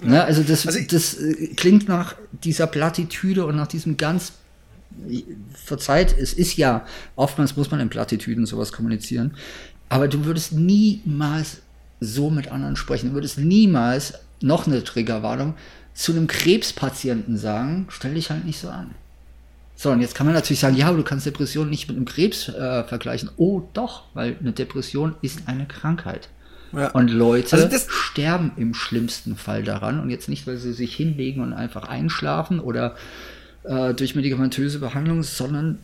Ja. 0.00 0.08
Ne, 0.08 0.24
also 0.24 0.42
das, 0.42 0.66
also 0.66 0.78
das 0.90 1.14
äh, 1.14 1.48
klingt 1.54 1.88
nach 1.88 2.14
dieser 2.44 2.66
Plattitüde 2.66 3.44
und 3.46 3.56
nach 3.56 3.68
diesem 3.68 3.96
ganz 3.96 4.32
verzeiht, 5.52 6.16
es 6.16 6.32
ist 6.32 6.56
ja, 6.56 6.86
oftmals 7.16 7.56
muss 7.56 7.70
man 7.70 7.80
in 7.80 7.88
Plattitüden 7.88 8.46
sowas 8.46 8.72
kommunizieren, 8.72 9.34
aber 9.88 10.08
du 10.08 10.24
würdest 10.24 10.52
niemals 10.52 11.62
so 12.00 12.30
mit 12.30 12.50
anderen 12.50 12.76
sprechen, 12.76 13.10
du 13.10 13.14
würdest 13.14 13.38
niemals, 13.38 14.14
noch 14.40 14.66
eine 14.66 14.82
Triggerwarnung, 14.82 15.54
zu 15.94 16.12
einem 16.12 16.26
Krebspatienten 16.26 17.36
sagen, 17.36 17.86
stell 17.90 18.14
dich 18.14 18.30
halt 18.30 18.44
nicht 18.44 18.58
so 18.58 18.68
an. 18.68 18.94
So, 19.76 19.90
und 19.90 20.00
jetzt 20.00 20.14
kann 20.14 20.26
man 20.26 20.34
natürlich 20.34 20.60
sagen, 20.60 20.76
ja, 20.76 20.88
aber 20.88 20.98
du 20.98 21.02
kannst 21.02 21.26
Depression 21.26 21.68
nicht 21.68 21.88
mit 21.88 21.96
einem 21.96 22.06
Krebs 22.06 22.48
äh, 22.48 22.84
vergleichen. 22.84 23.30
Oh, 23.36 23.62
doch, 23.72 24.04
weil 24.14 24.36
eine 24.40 24.52
Depression 24.52 25.16
ist 25.22 25.48
eine 25.48 25.66
Krankheit. 25.66 26.28
Ja. 26.72 26.90
Und 26.92 27.08
Leute 27.08 27.56
also 27.56 27.78
sterben 27.88 28.52
im 28.56 28.74
schlimmsten 28.74 29.36
Fall 29.36 29.62
daran. 29.62 30.00
Und 30.00 30.10
jetzt 30.10 30.28
nicht, 30.28 30.46
weil 30.46 30.56
sie 30.56 30.72
sich 30.72 30.94
hinlegen 30.94 31.42
und 31.42 31.52
einfach 31.52 31.88
einschlafen 31.88 32.60
oder 32.60 32.96
äh, 33.64 33.94
durch 33.94 34.14
medikamentöse 34.14 34.78
Behandlung, 34.78 35.22
sondern 35.22 35.78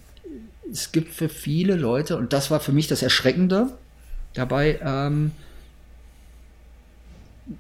es 0.71 0.93
gibt 0.93 1.13
für 1.13 1.29
viele 1.29 1.77
Leute, 1.77 2.17
und 2.17 2.33
das 2.33 2.51
war 2.51 2.61
für 2.61 2.73
mich 2.73 2.89
das 2.89 3.03
Erschreckende 3.03 3.73
dabei, 4.35 4.79
ähm, 4.83 5.33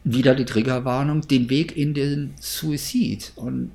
wieder 0.04 0.34
die 0.34 0.44
Triggerwarnung, 0.44 1.22
den 1.22 1.48
Weg 1.48 1.76
in 1.76 1.94
den 1.94 2.34
Suizid. 2.40 3.32
Und 3.36 3.72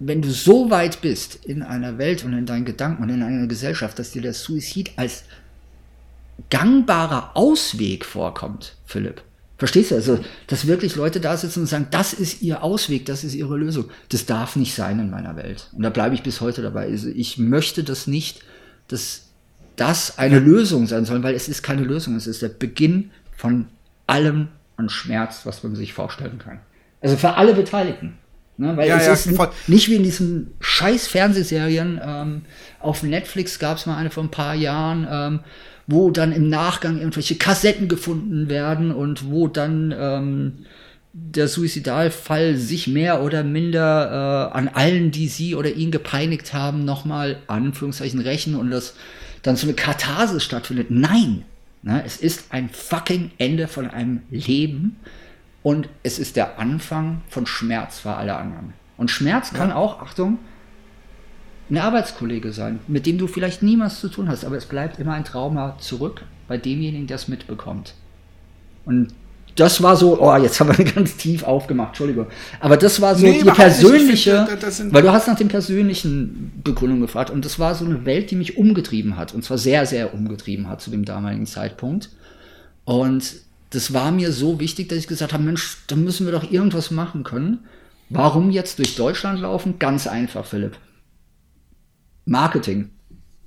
wenn 0.00 0.20
du 0.20 0.30
so 0.30 0.70
weit 0.70 1.00
bist 1.00 1.44
in 1.44 1.62
einer 1.62 1.98
Welt 1.98 2.24
und 2.24 2.32
in 2.32 2.46
deinen 2.46 2.64
Gedanken 2.64 3.04
und 3.04 3.08
in 3.08 3.22
einer 3.22 3.46
Gesellschaft, 3.46 3.98
dass 3.98 4.10
dir 4.10 4.22
der 4.22 4.34
Suizid 4.34 4.92
als 4.96 5.24
gangbarer 6.50 7.36
Ausweg 7.36 8.04
vorkommt, 8.04 8.74
Philipp. 8.84 9.22
Verstehst 9.62 9.92
du? 9.92 9.94
Also, 9.94 10.18
dass 10.48 10.66
wirklich 10.66 10.96
Leute 10.96 11.20
da 11.20 11.36
sitzen 11.36 11.60
und 11.60 11.66
sagen, 11.66 11.86
das 11.92 12.12
ist 12.12 12.42
ihr 12.42 12.64
Ausweg, 12.64 13.06
das 13.06 13.22
ist 13.22 13.36
ihre 13.36 13.56
Lösung. 13.56 13.84
Das 14.08 14.26
darf 14.26 14.56
nicht 14.56 14.74
sein 14.74 14.98
in 14.98 15.08
meiner 15.08 15.36
Welt. 15.36 15.68
Und 15.70 15.84
da 15.84 15.90
bleibe 15.90 16.16
ich 16.16 16.24
bis 16.24 16.40
heute 16.40 16.62
dabei. 16.62 16.86
Also, 16.86 17.08
ich 17.10 17.38
möchte 17.38 17.84
das 17.84 18.08
nicht, 18.08 18.40
dass 18.88 19.28
das 19.76 20.18
eine 20.18 20.40
Lösung 20.40 20.88
sein 20.88 21.04
soll, 21.04 21.22
weil 21.22 21.36
es 21.36 21.46
ist 21.46 21.62
keine 21.62 21.84
Lösung. 21.84 22.16
Es 22.16 22.26
ist 22.26 22.42
der 22.42 22.48
Beginn 22.48 23.12
von 23.36 23.66
allem 24.08 24.48
an 24.78 24.88
Schmerz, 24.88 25.46
was 25.46 25.62
man 25.62 25.76
sich 25.76 25.92
vorstellen 25.92 26.40
kann. 26.40 26.58
Also 27.00 27.16
für 27.16 27.34
alle 27.34 27.54
Beteiligten. 27.54 28.18
Ne, 28.56 28.76
weil 28.76 28.88
ja, 28.88 28.96
es 28.96 29.06
ja, 29.06 29.12
ist 29.12 29.30
voll. 29.36 29.50
nicht 29.68 29.88
wie 29.88 29.94
in 29.94 30.02
diesen 30.02 30.54
scheiß 30.58 31.06
Fernsehserien. 31.06 32.00
Ähm, 32.04 32.42
auf 32.80 33.04
Netflix 33.04 33.60
gab 33.60 33.78
es 33.78 33.86
mal 33.86 33.96
eine 33.96 34.10
vor 34.10 34.24
ein 34.24 34.30
paar 34.32 34.56
Jahren, 34.56 35.06
ähm, 35.08 35.40
wo 35.86 36.10
dann 36.10 36.32
im 36.32 36.48
Nachgang 36.48 36.98
irgendwelche 36.98 37.36
Kassetten 37.36 37.88
gefunden 37.88 38.48
werden 38.48 38.92
und 38.92 39.30
wo 39.30 39.48
dann 39.48 39.94
ähm, 39.96 40.52
der 41.12 41.48
Suizidalfall 41.48 42.56
sich 42.56 42.88
mehr 42.88 43.22
oder 43.22 43.44
minder 43.44 44.50
äh, 44.52 44.56
an 44.56 44.68
allen, 44.68 45.10
die 45.10 45.28
sie 45.28 45.54
oder 45.54 45.70
ihn 45.70 45.90
gepeinigt 45.90 46.54
haben, 46.54 46.84
nochmal 46.84 47.38
Anführungszeichen 47.48 48.20
rächen 48.20 48.54
und 48.54 48.70
das 48.70 48.94
dann 49.42 49.56
so 49.56 49.66
eine 49.66 49.74
Katharsis 49.74 50.42
stattfindet. 50.42 50.90
Nein, 50.90 51.44
ne, 51.82 52.02
es 52.06 52.16
ist 52.16 52.46
ein 52.50 52.70
fucking 52.70 53.32
Ende 53.38 53.68
von 53.68 53.90
einem 53.90 54.22
Leben 54.30 54.96
und 55.62 55.88
es 56.02 56.18
ist 56.18 56.36
der 56.36 56.58
Anfang 56.58 57.20
von 57.28 57.46
Schmerz 57.46 57.98
für 57.98 58.14
alle 58.14 58.36
anderen. 58.36 58.72
Und 58.96 59.10
Schmerz 59.10 59.52
kann 59.52 59.70
ja. 59.70 59.76
auch, 59.76 60.00
Achtung, 60.00 60.38
ein 61.72 61.78
Arbeitskollege 61.78 62.52
sein, 62.52 62.80
mit 62.86 63.06
dem 63.06 63.16
du 63.16 63.26
vielleicht 63.26 63.62
niemals 63.62 64.00
zu 64.00 64.08
tun 64.08 64.28
hast, 64.28 64.44
aber 64.44 64.56
es 64.56 64.66
bleibt 64.66 64.98
immer 64.98 65.14
ein 65.14 65.24
Trauma 65.24 65.76
zurück 65.78 66.22
bei 66.46 66.58
demjenigen, 66.58 67.06
der 67.06 67.16
es 67.16 67.28
mitbekommt. 67.28 67.94
Und 68.84 69.08
das 69.56 69.82
war 69.82 69.96
so, 69.96 70.20
oh, 70.20 70.36
jetzt 70.36 70.60
haben 70.60 70.76
wir 70.76 70.84
ganz 70.92 71.16
tief 71.16 71.44
aufgemacht, 71.44 71.88
Entschuldigung. 71.88 72.26
Aber 72.60 72.76
das 72.76 73.00
war 73.00 73.14
so 73.14 73.26
nee, 73.26 73.42
die 73.42 73.50
persönliche, 73.50 74.46
finde, 74.46 74.92
weil 74.92 75.02
du 75.02 75.12
hast 75.12 75.28
nach 75.28 75.36
den 75.36 75.48
persönlichen 75.48 76.52
Begründungen 76.62 77.02
gefragt 77.02 77.30
und 77.30 77.44
das 77.44 77.58
war 77.58 77.74
so 77.74 77.86
eine 77.86 78.04
Welt, 78.04 78.30
die 78.30 78.36
mich 78.36 78.58
umgetrieben 78.58 79.16
hat 79.16 79.34
und 79.34 79.42
zwar 79.42 79.56
sehr, 79.56 79.86
sehr 79.86 80.12
umgetrieben 80.12 80.68
hat 80.68 80.82
zu 80.82 80.90
dem 80.90 81.06
damaligen 81.06 81.46
Zeitpunkt. 81.46 82.10
Und 82.84 83.34
das 83.70 83.94
war 83.94 84.10
mir 84.10 84.32
so 84.32 84.60
wichtig, 84.60 84.90
dass 84.90 84.98
ich 84.98 85.08
gesagt 85.08 85.32
habe, 85.32 85.42
Mensch, 85.42 85.78
da 85.86 85.96
müssen 85.96 86.26
wir 86.26 86.32
doch 86.32 86.50
irgendwas 86.50 86.90
machen 86.90 87.22
können. 87.22 87.60
Warum 88.10 88.50
jetzt 88.50 88.78
durch 88.78 88.94
Deutschland 88.94 89.40
laufen? 89.40 89.78
Ganz 89.78 90.06
einfach, 90.06 90.44
Philipp. 90.44 90.76
Marketing. 92.24 92.90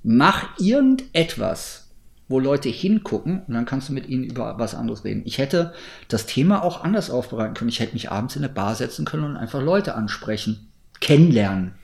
Mach 0.02 0.58
irgendetwas, 0.58 1.90
wo 2.28 2.38
Leute 2.38 2.68
hingucken 2.68 3.42
und 3.46 3.54
dann 3.54 3.66
kannst 3.66 3.88
du 3.88 3.92
mit 3.92 4.08
ihnen 4.08 4.24
über 4.24 4.58
was 4.58 4.74
anderes 4.74 5.04
reden. 5.04 5.22
Ich 5.24 5.38
hätte 5.38 5.74
das 6.08 6.26
Thema 6.26 6.62
auch 6.62 6.82
anders 6.82 7.10
aufbereiten 7.10 7.54
können. 7.54 7.70
Ich 7.70 7.80
hätte 7.80 7.94
mich 7.94 8.10
abends 8.10 8.36
in 8.36 8.44
eine 8.44 8.52
Bar 8.52 8.74
setzen 8.74 9.04
können 9.04 9.24
und 9.24 9.36
einfach 9.36 9.62
Leute 9.62 9.94
ansprechen, 9.94 10.72
kennenlernen. 11.00 11.74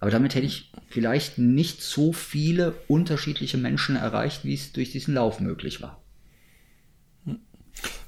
Aber 0.00 0.10
damit 0.10 0.34
hätte 0.34 0.46
ich 0.46 0.72
vielleicht 0.88 1.38
nicht 1.38 1.82
so 1.82 2.12
viele 2.12 2.74
unterschiedliche 2.86 3.58
Menschen 3.58 3.96
erreicht, 3.96 4.44
wie 4.44 4.54
es 4.54 4.72
durch 4.72 4.92
diesen 4.92 5.14
Lauf 5.14 5.40
möglich 5.40 5.82
war 5.82 6.00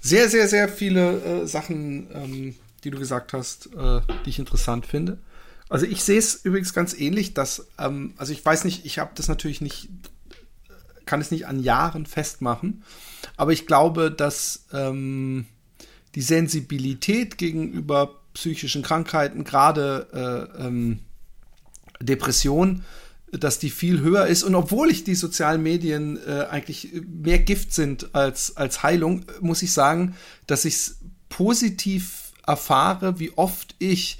sehr, 0.00 0.28
sehr, 0.28 0.48
sehr 0.48 0.68
viele 0.68 1.20
äh, 1.20 1.46
Sachen, 1.46 2.08
ähm, 2.12 2.54
die 2.84 2.90
du 2.90 2.98
gesagt 2.98 3.32
hast, 3.32 3.66
äh, 3.74 4.00
die 4.24 4.30
ich 4.30 4.38
interessant 4.38 4.86
finde. 4.86 5.18
Also 5.70 5.86
ich 5.86 6.02
sehe 6.02 6.18
es 6.18 6.34
übrigens 6.44 6.74
ganz 6.74 6.92
ähnlich, 6.92 7.32
dass, 7.32 7.68
ähm, 7.78 8.12
also 8.16 8.32
ich 8.32 8.44
weiß 8.44 8.64
nicht, 8.64 8.84
ich 8.84 8.98
habe 8.98 9.12
das 9.14 9.28
natürlich 9.28 9.60
nicht, 9.60 9.88
kann 11.06 11.20
es 11.20 11.30
nicht 11.30 11.46
an 11.46 11.60
Jahren 11.60 12.06
festmachen, 12.06 12.82
aber 13.36 13.52
ich 13.52 13.66
glaube, 13.66 14.10
dass 14.10 14.66
ähm, 14.72 15.46
die 16.16 16.22
Sensibilität 16.22 17.38
gegenüber 17.38 18.20
psychischen 18.34 18.82
Krankheiten, 18.82 19.44
gerade 19.44 20.50
äh, 20.58 20.66
ähm, 20.66 21.00
Depression, 22.00 22.84
dass 23.32 23.60
die 23.60 23.70
viel 23.70 24.00
höher 24.00 24.26
ist. 24.26 24.42
Und 24.42 24.56
obwohl 24.56 24.90
ich 24.90 25.04
die 25.04 25.14
sozialen 25.14 25.62
Medien 25.62 26.18
äh, 26.26 26.46
eigentlich 26.50 26.88
mehr 27.06 27.38
Gift 27.38 27.72
sind 27.72 28.12
als, 28.14 28.56
als 28.56 28.82
Heilung, 28.82 29.24
muss 29.40 29.62
ich 29.62 29.72
sagen, 29.72 30.16
dass 30.48 30.64
ich 30.64 30.74
es 30.74 30.98
positiv 31.28 32.32
erfahre, 32.44 33.20
wie 33.20 33.30
oft 33.36 33.76
ich 33.78 34.18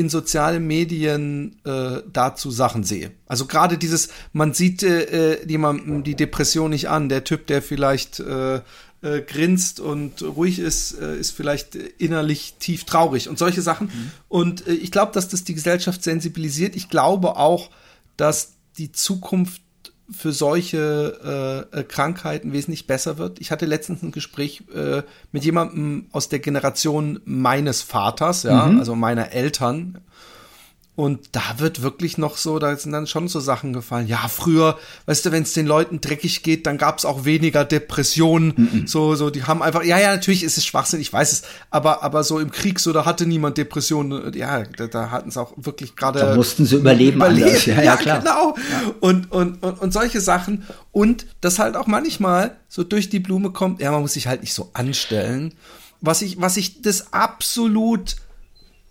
in 0.00 0.08
sozialen 0.08 0.66
Medien 0.66 1.60
äh, 1.64 1.98
dazu 2.10 2.50
Sachen 2.50 2.84
sehe. 2.84 3.10
Also 3.26 3.44
gerade 3.44 3.76
dieses, 3.76 4.08
man 4.32 4.54
sieht 4.54 4.82
äh, 4.82 5.46
jemandem 5.46 6.02
die 6.04 6.14
Depression 6.14 6.70
nicht 6.70 6.88
an. 6.88 7.10
Der 7.10 7.22
Typ, 7.22 7.46
der 7.46 7.60
vielleicht 7.60 8.18
äh, 8.18 8.56
äh, 9.02 9.20
grinst 9.20 9.78
und 9.78 10.22
ruhig 10.22 10.58
ist, 10.58 10.98
äh, 10.98 11.18
ist 11.18 11.32
vielleicht 11.32 11.74
innerlich 11.74 12.54
tief 12.58 12.84
traurig 12.84 13.28
und 13.28 13.38
solche 13.38 13.60
Sachen. 13.60 13.88
Mhm. 13.88 14.10
Und 14.28 14.66
äh, 14.66 14.72
ich 14.72 14.90
glaube, 14.90 15.12
dass 15.12 15.28
das 15.28 15.44
die 15.44 15.54
Gesellschaft 15.54 16.02
sensibilisiert. 16.02 16.76
Ich 16.76 16.88
glaube 16.88 17.36
auch, 17.36 17.68
dass 18.16 18.54
die 18.78 18.92
Zukunft 18.92 19.60
für 20.12 20.32
solche 20.32 21.66
äh, 21.72 21.80
äh, 21.80 21.84
Krankheiten 21.84 22.52
wesentlich 22.52 22.86
besser 22.86 23.18
wird. 23.18 23.40
Ich 23.40 23.50
hatte 23.50 23.66
letztens 23.66 24.02
ein 24.02 24.12
Gespräch 24.12 24.64
äh, 24.74 25.02
mit 25.32 25.44
jemandem 25.44 26.06
aus 26.12 26.28
der 26.28 26.40
Generation 26.40 27.20
meines 27.24 27.82
Vaters, 27.82 28.42
ja, 28.42 28.66
mhm. 28.66 28.78
also 28.78 28.94
meiner 28.94 29.32
Eltern. 29.32 29.98
Und 31.00 31.30
da 31.32 31.54
wird 31.56 31.80
wirklich 31.80 32.18
noch 32.18 32.36
so, 32.36 32.58
da 32.58 32.76
sind 32.76 32.92
dann 32.92 33.06
schon 33.06 33.26
so 33.26 33.40
Sachen 33.40 33.72
gefallen. 33.72 34.06
Ja, 34.06 34.28
früher, 34.28 34.78
weißt 35.06 35.24
du, 35.24 35.32
wenn 35.32 35.44
es 35.44 35.54
den 35.54 35.64
Leuten 35.64 36.02
dreckig 36.02 36.42
geht, 36.42 36.66
dann 36.66 36.76
gab 36.76 36.98
es 36.98 37.06
auch 37.06 37.24
weniger 37.24 37.64
Depressionen. 37.64 38.48
Mm 38.48 38.62
-mm. 38.64 38.86
So, 38.86 39.14
so, 39.14 39.30
die 39.30 39.44
haben 39.44 39.62
einfach, 39.62 39.82
ja, 39.82 39.98
ja, 39.98 40.14
natürlich 40.14 40.44
ist 40.44 40.58
es 40.58 40.66
Schwachsinn, 40.66 41.00
ich 41.00 41.10
weiß 41.10 41.32
es, 41.32 41.42
aber, 41.70 42.02
aber 42.02 42.22
so 42.22 42.38
im 42.38 42.50
Krieg, 42.50 42.80
so, 42.80 42.92
da 42.92 43.06
hatte 43.06 43.24
niemand 43.24 43.56
Depressionen. 43.56 44.34
Ja, 44.34 44.62
da, 44.64 44.88
da 44.88 45.10
hatten 45.10 45.30
es 45.30 45.38
auch 45.38 45.54
wirklich 45.56 45.96
gerade. 45.96 46.18
Da 46.18 46.36
mussten 46.36 46.66
sie 46.66 46.76
überleben, 46.76 47.16
überleben. 47.16 47.48
Ja, 47.64 47.76
ja, 47.76 47.82
ja, 47.82 47.96
klar. 47.96 48.18
genau. 48.18 48.54
Ja. 48.58 48.92
Und, 49.00 49.32
und, 49.32 49.62
und, 49.62 49.80
und 49.80 49.92
solche 49.94 50.20
Sachen. 50.20 50.66
Und 50.92 51.24
das 51.40 51.58
halt 51.58 51.76
auch 51.76 51.86
manchmal 51.86 52.58
so 52.68 52.84
durch 52.84 53.08
die 53.08 53.20
Blume 53.20 53.52
kommt, 53.52 53.80
ja, 53.80 53.90
man 53.90 54.02
muss 54.02 54.12
sich 54.12 54.26
halt 54.26 54.42
nicht 54.42 54.52
so 54.52 54.68
anstellen. 54.74 55.54
Was 56.02 56.20
ich, 56.20 56.42
was 56.42 56.58
ich 56.58 56.82
das 56.82 57.14
absolut 57.14 58.16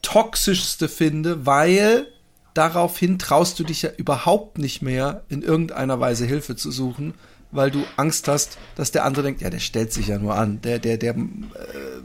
toxischste 0.02 0.88
finde, 0.88 1.46
weil 1.46 2.08
daraufhin 2.54 3.20
traust 3.20 3.60
du 3.60 3.64
dich 3.64 3.84
ja 3.84 3.90
überhaupt 3.98 4.58
nicht 4.58 4.82
mehr, 4.82 5.24
in 5.30 5.42
irgendeiner 5.42 6.00
Weise 6.00 6.26
Hilfe 6.26 6.56
zu 6.56 6.72
suchen, 6.72 7.14
weil 7.52 7.72
du 7.72 7.84
Angst 7.98 8.28
hast, 8.28 8.58
dass 8.76 8.92
der 8.92 9.06
andere 9.06 9.24
denkt, 9.24 9.42
ja, 9.42 9.50
der 9.50 9.60
stellt 9.60 9.92
sich 9.92 10.08
ja 10.08 10.20
nur 10.20 10.36
an, 10.36 10.62
der, 10.62 10.78
der, 10.80 10.98
der 10.98 11.16
äh, 11.16 11.18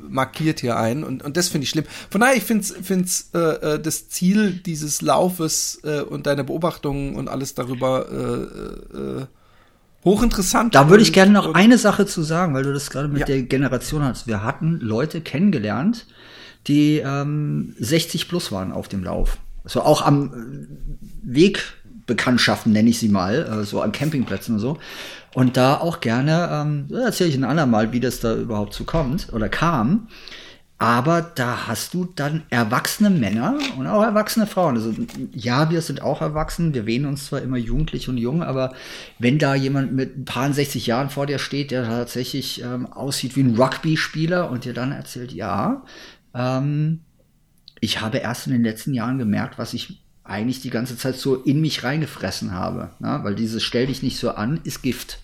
markiert 0.08 0.60
hier 0.60 0.78
ein 0.78 1.04
und, 1.04 1.22
und 1.22 1.36
das 1.36 1.48
finde 1.48 1.64
ich 1.64 1.70
schlimm. 1.70 1.84
Von 2.08 2.20
daher, 2.20 2.36
ich 2.36 2.44
finde 2.44 2.64
find's, 2.64 3.30
äh, 3.34 3.38
äh, 3.38 3.80
das 3.80 4.08
Ziel 4.08 4.52
dieses 4.52 5.02
Laufes 5.02 5.80
äh, 5.84 6.00
und 6.00 6.26
deine 6.26 6.44
Beobachtungen 6.44 7.16
und 7.16 7.28
alles 7.28 7.54
darüber 7.54 8.08
äh, 8.10 8.96
äh, 8.96 9.26
hochinteressant. 10.04 10.74
Da 10.74 10.88
würde 10.88 11.02
ich 11.02 11.12
gerne 11.12 11.32
noch 11.32 11.54
eine 11.54 11.78
Sache 11.78 12.06
zu 12.06 12.22
sagen, 12.22 12.54
weil 12.54 12.62
du 12.62 12.72
das 12.72 12.90
gerade 12.90 13.08
mit 13.08 13.20
ja. 13.20 13.26
der 13.26 13.42
Generation 13.42 14.02
hast. 14.02 14.26
Wir 14.26 14.42
hatten 14.42 14.78
Leute 14.80 15.20
kennengelernt, 15.20 16.06
die 16.66 16.98
ähm, 16.98 17.74
60 17.78 18.28
plus 18.28 18.52
waren 18.52 18.72
auf 18.72 18.88
dem 18.88 19.04
Lauf. 19.04 19.38
So 19.64 19.82
auch 19.82 20.02
am 20.02 20.68
Wegbekanntschaften 21.22 22.72
nenne 22.72 22.90
ich 22.90 22.98
sie 22.98 23.08
mal, 23.08 23.60
äh, 23.60 23.64
so 23.64 23.80
an 23.80 23.92
Campingplätzen 23.92 24.56
und 24.56 24.60
so. 24.60 24.78
Und 25.34 25.56
da 25.56 25.78
auch 25.78 26.00
gerne, 26.00 26.48
ähm, 26.52 26.86
erzähle 26.94 27.30
ich 27.30 27.36
ein 27.36 27.44
andermal, 27.44 27.92
wie 27.92 28.00
das 28.00 28.20
da 28.20 28.34
überhaupt 28.34 28.72
zu 28.72 28.84
kommt 28.84 29.32
oder 29.32 29.48
kam. 29.48 30.08
Aber 30.78 31.22
da 31.22 31.68
hast 31.68 31.94
du 31.94 32.04
dann 32.04 32.42
erwachsene 32.50 33.08
Männer 33.08 33.56
und 33.78 33.86
auch 33.86 34.02
erwachsene 34.02 34.46
Frauen. 34.46 34.74
Also 34.74 34.92
ja, 35.32 35.70
wir 35.70 35.80
sind 35.80 36.02
auch 36.02 36.20
erwachsen, 36.20 36.74
wir 36.74 36.84
wählen 36.84 37.06
uns 37.06 37.26
zwar 37.26 37.42
immer 37.42 37.56
jugendlich 37.56 38.08
und 38.08 38.18
jung, 38.18 38.42
aber 38.42 38.74
wenn 39.18 39.38
da 39.38 39.54
jemand 39.54 39.92
mit 39.92 40.18
ein 40.18 40.24
paar 40.24 40.52
60 40.52 40.86
Jahren 40.86 41.10
vor 41.10 41.26
dir 41.26 41.38
steht, 41.38 41.70
der 41.70 41.84
tatsächlich 41.84 42.62
ähm, 42.62 42.86
aussieht 42.86 43.36
wie 43.36 43.44
ein 43.44 43.56
Rugby-Spieler 43.56 44.50
und 44.50 44.64
dir 44.64 44.74
dann 44.74 44.90
erzählt, 44.90 45.32
ja, 45.32 45.84
ähm, 46.34 47.00
ich 47.80 48.00
habe 48.00 48.18
erst 48.18 48.46
in 48.46 48.52
den 48.52 48.62
letzten 48.62 48.94
Jahren 48.94 49.18
gemerkt, 49.18 49.58
was 49.58 49.74
ich 49.74 50.04
eigentlich 50.24 50.60
die 50.60 50.70
ganze 50.70 50.96
Zeit 50.96 51.16
so 51.16 51.36
in 51.36 51.60
mich 51.60 51.84
reingefressen 51.84 52.52
habe. 52.52 52.90
Ne? 52.98 53.20
Weil 53.22 53.34
dieses 53.34 53.62
Stell 53.62 53.86
dich 53.86 54.02
nicht 54.02 54.18
so 54.18 54.30
an, 54.30 54.60
ist 54.64 54.82
Gift. 54.82 55.20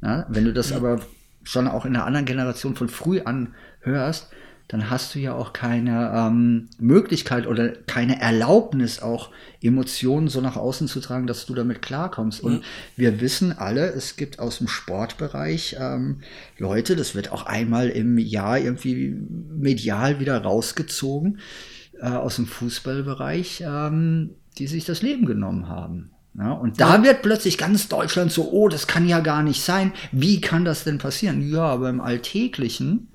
Ne? 0.00 0.26
Wenn 0.28 0.44
du 0.44 0.52
das 0.52 0.72
aber 0.72 1.00
schon 1.42 1.68
auch 1.68 1.84
in 1.84 1.94
einer 1.94 2.06
anderen 2.06 2.26
Generation 2.26 2.74
von 2.74 2.88
früh 2.88 3.20
an 3.20 3.54
hörst, 3.80 4.30
dann 4.70 4.88
hast 4.88 5.16
du 5.16 5.18
ja 5.18 5.34
auch 5.34 5.52
keine 5.52 6.12
ähm, 6.14 6.68
Möglichkeit 6.78 7.48
oder 7.48 7.70
keine 7.70 8.20
Erlaubnis, 8.20 9.02
auch 9.02 9.30
Emotionen 9.60 10.28
so 10.28 10.40
nach 10.40 10.56
außen 10.56 10.86
zu 10.86 11.00
tragen, 11.00 11.26
dass 11.26 11.44
du 11.44 11.54
damit 11.54 11.82
klarkommst. 11.82 12.40
Und 12.40 12.58
mhm. 12.58 12.62
wir 12.94 13.20
wissen 13.20 13.50
alle, 13.58 13.88
es 13.88 14.14
gibt 14.14 14.38
aus 14.38 14.58
dem 14.58 14.68
Sportbereich 14.68 15.76
ähm, 15.80 16.20
Leute, 16.56 16.94
das 16.94 17.16
wird 17.16 17.32
auch 17.32 17.46
einmal 17.46 17.88
im 17.88 18.16
Jahr 18.16 18.60
irgendwie 18.60 19.12
medial 19.58 20.20
wieder 20.20 20.40
rausgezogen, 20.40 21.40
äh, 22.00 22.06
aus 22.06 22.36
dem 22.36 22.46
Fußballbereich, 22.46 23.64
ähm, 23.66 24.30
die 24.58 24.68
sich 24.68 24.84
das 24.84 25.02
Leben 25.02 25.26
genommen 25.26 25.68
haben. 25.68 26.12
Ja, 26.38 26.52
und 26.52 26.80
da 26.80 27.02
wird 27.02 27.22
plötzlich 27.22 27.58
ganz 27.58 27.88
Deutschland 27.88 28.30
so, 28.30 28.52
oh, 28.52 28.68
das 28.68 28.86
kann 28.86 29.08
ja 29.08 29.18
gar 29.18 29.42
nicht 29.42 29.64
sein. 29.64 29.92
Wie 30.12 30.40
kann 30.40 30.64
das 30.64 30.84
denn 30.84 30.98
passieren? 30.98 31.50
Ja, 31.50 31.62
aber 31.62 31.90
im 31.90 32.00
Alltäglichen 32.00 33.08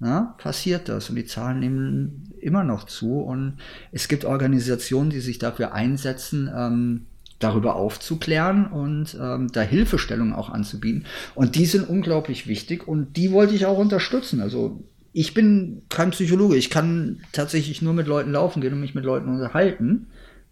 na, 0.00 0.34
passiert 0.38 0.88
das 0.88 1.10
und 1.10 1.16
die 1.16 1.26
Zahlen 1.26 1.60
nehmen 1.60 2.32
immer 2.40 2.64
noch 2.64 2.84
zu 2.84 3.20
und 3.20 3.58
es 3.92 4.08
gibt 4.08 4.24
Organisationen, 4.24 5.10
die 5.10 5.20
sich 5.20 5.38
dafür 5.38 5.74
einsetzen, 5.74 6.50
ähm, 6.54 7.06
darüber 7.38 7.76
aufzuklären 7.76 8.66
und 8.66 9.16
ähm, 9.20 9.48
da 9.52 9.60
Hilfestellung 9.60 10.34
auch 10.34 10.50
anzubieten. 10.50 11.04
Und 11.34 11.54
die 11.54 11.66
sind 11.66 11.88
unglaublich 11.88 12.46
wichtig 12.46 12.88
und 12.88 13.16
die 13.16 13.30
wollte 13.32 13.54
ich 13.54 13.66
auch 13.66 13.78
unterstützen. 13.78 14.40
Also 14.40 14.82
ich 15.12 15.34
bin 15.34 15.82
kein 15.88 16.10
Psychologe, 16.10 16.56
ich 16.56 16.70
kann 16.70 17.20
tatsächlich 17.32 17.82
nur 17.82 17.92
mit 17.92 18.06
Leuten 18.06 18.32
laufen 18.32 18.60
gehen 18.60 18.72
und 18.72 18.80
mich 18.80 18.94
mit 18.94 19.04
Leuten 19.04 19.28
unterhalten. 19.28 20.06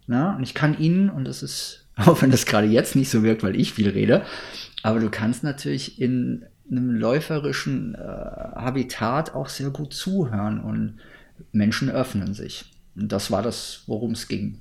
Na? 0.06 0.36
Und 0.36 0.42
ich 0.42 0.54
kann 0.54 0.78
ihnen, 0.78 1.10
und 1.10 1.26
das 1.26 1.42
ist, 1.42 1.86
auch 1.96 2.20
wenn 2.20 2.30
das 2.30 2.44
gerade 2.44 2.66
jetzt 2.66 2.96
nicht 2.96 3.10
so 3.10 3.22
wirkt, 3.22 3.42
weil 3.42 3.56
ich 3.56 3.72
viel 3.72 3.88
rede, 3.88 4.22
aber 4.82 5.00
du 5.00 5.10
kannst 5.10 5.42
natürlich 5.42 6.00
in 6.00 6.44
einem 6.70 6.90
läuferischen 6.90 7.94
äh, 7.94 7.98
Habitat 7.98 9.34
auch 9.34 9.48
sehr 9.48 9.70
gut 9.70 9.94
zuhören 9.94 10.60
und 10.60 10.98
Menschen 11.52 11.90
öffnen 11.90 12.34
sich. 12.34 12.66
Und 12.96 13.12
das 13.12 13.30
war 13.30 13.42
das, 13.42 13.82
worum 13.86 14.12
es 14.12 14.28
ging. 14.28 14.58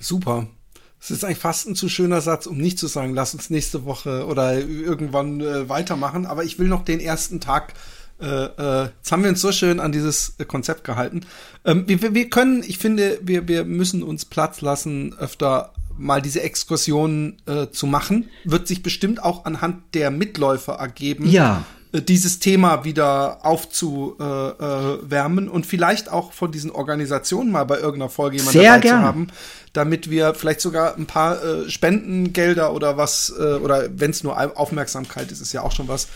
Super. 0.00 0.48
Das 0.98 1.10
ist 1.10 1.24
eigentlich 1.24 1.38
fast 1.38 1.68
ein 1.68 1.76
zu 1.76 1.88
schöner 1.88 2.20
Satz, 2.20 2.46
um 2.46 2.56
nicht 2.56 2.78
zu 2.78 2.86
sagen, 2.86 3.14
lass 3.14 3.34
uns 3.34 3.50
nächste 3.50 3.84
Woche 3.84 4.26
oder 4.26 4.58
irgendwann 4.58 5.40
äh, 5.40 5.68
weitermachen. 5.68 6.24
Aber 6.24 6.44
ich 6.44 6.58
will 6.58 6.68
noch 6.68 6.84
den 6.84 7.00
ersten 7.00 7.40
Tag 7.40 7.74
äh, 8.20 8.26
äh, 8.26 8.82
jetzt 8.84 9.10
haben 9.10 9.22
wir 9.22 9.30
uns 9.30 9.40
so 9.40 9.50
schön 9.50 9.80
an 9.80 9.92
dieses 9.92 10.36
Konzept 10.46 10.84
gehalten. 10.84 11.22
Ähm, 11.64 11.84
wir, 11.86 12.14
wir 12.14 12.30
können, 12.30 12.62
ich 12.62 12.78
finde, 12.78 13.18
wir, 13.22 13.48
wir 13.48 13.64
müssen 13.64 14.02
uns 14.02 14.24
Platz 14.24 14.60
lassen, 14.60 15.14
öfter 15.18 15.72
mal 15.96 16.20
diese 16.20 16.42
Exkursionen 16.42 17.40
äh, 17.46 17.68
zu 17.70 17.86
machen. 17.86 18.28
Wird 18.44 18.68
sich 18.68 18.82
bestimmt 18.82 19.22
auch 19.22 19.44
anhand 19.44 19.94
der 19.94 20.10
Mitläufer 20.10 20.74
ergeben. 20.74 21.28
Ja. 21.28 21.64
Äh, 21.92 22.02
dieses 22.02 22.40
Thema 22.40 22.84
wieder 22.84 23.46
aufzuwärmen 23.46 25.46
äh, 25.46 25.50
und 25.50 25.66
vielleicht 25.66 26.10
auch 26.10 26.32
von 26.32 26.52
diesen 26.52 26.70
Organisationen 26.70 27.52
mal 27.52 27.64
bei 27.64 27.76
irgendeiner 27.76 28.10
Folge 28.10 28.38
jemand 28.38 28.56
dabei 28.56 28.80
gerne. 28.80 28.82
zu 28.82 29.06
haben, 29.06 29.26
damit 29.72 30.10
wir 30.10 30.34
vielleicht 30.34 30.60
sogar 30.60 30.96
ein 30.96 31.06
paar 31.06 31.42
äh, 31.42 31.70
Spendengelder 31.70 32.72
oder 32.72 32.96
was, 32.96 33.32
äh, 33.38 33.54
oder 33.54 33.88
wenn 33.94 34.10
es 34.10 34.24
nur 34.24 34.58
Aufmerksamkeit 34.58 35.30
ist, 35.30 35.40
ist 35.40 35.52
ja 35.52 35.62
auch 35.62 35.72
schon 35.72 35.88
was, 35.88 36.08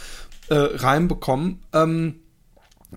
äh, 0.49 0.55
reinbekommen. 0.55 1.61
Ähm, 1.73 2.17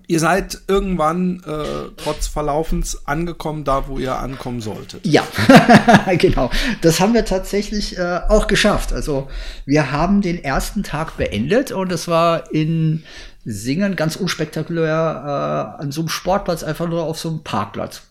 Ihr 0.06 0.20
seid 0.20 0.62
irgendwann 0.68 1.42
äh, 1.46 1.90
trotz 1.98 2.26
Verlaufens 2.26 3.06
angekommen, 3.06 3.64
da 3.64 3.88
wo 3.88 3.98
ihr 3.98 4.16
ankommen 4.16 4.62
solltet. 4.62 5.06
Ja, 5.06 5.22
genau. 6.18 6.50
Das 6.80 6.98
haben 6.98 7.12
wir 7.12 7.26
tatsächlich 7.26 7.98
äh, 7.98 8.20
auch 8.28 8.46
geschafft. 8.46 8.94
Also 8.94 9.28
wir 9.66 9.92
haben 9.92 10.22
den 10.22 10.42
ersten 10.42 10.82
Tag 10.82 11.18
beendet 11.18 11.72
und 11.72 11.92
es 11.92 12.08
war 12.08 12.52
in 12.52 13.04
Singen 13.44 13.94
ganz 13.94 14.16
unspektakulär 14.16 15.76
äh, 15.78 15.82
an 15.82 15.92
so 15.92 16.00
einem 16.00 16.08
Sportplatz, 16.08 16.62
einfach 16.62 16.88
nur 16.88 17.02
auf 17.02 17.18
so 17.18 17.28
einem 17.28 17.42
Parkplatz. 17.42 18.02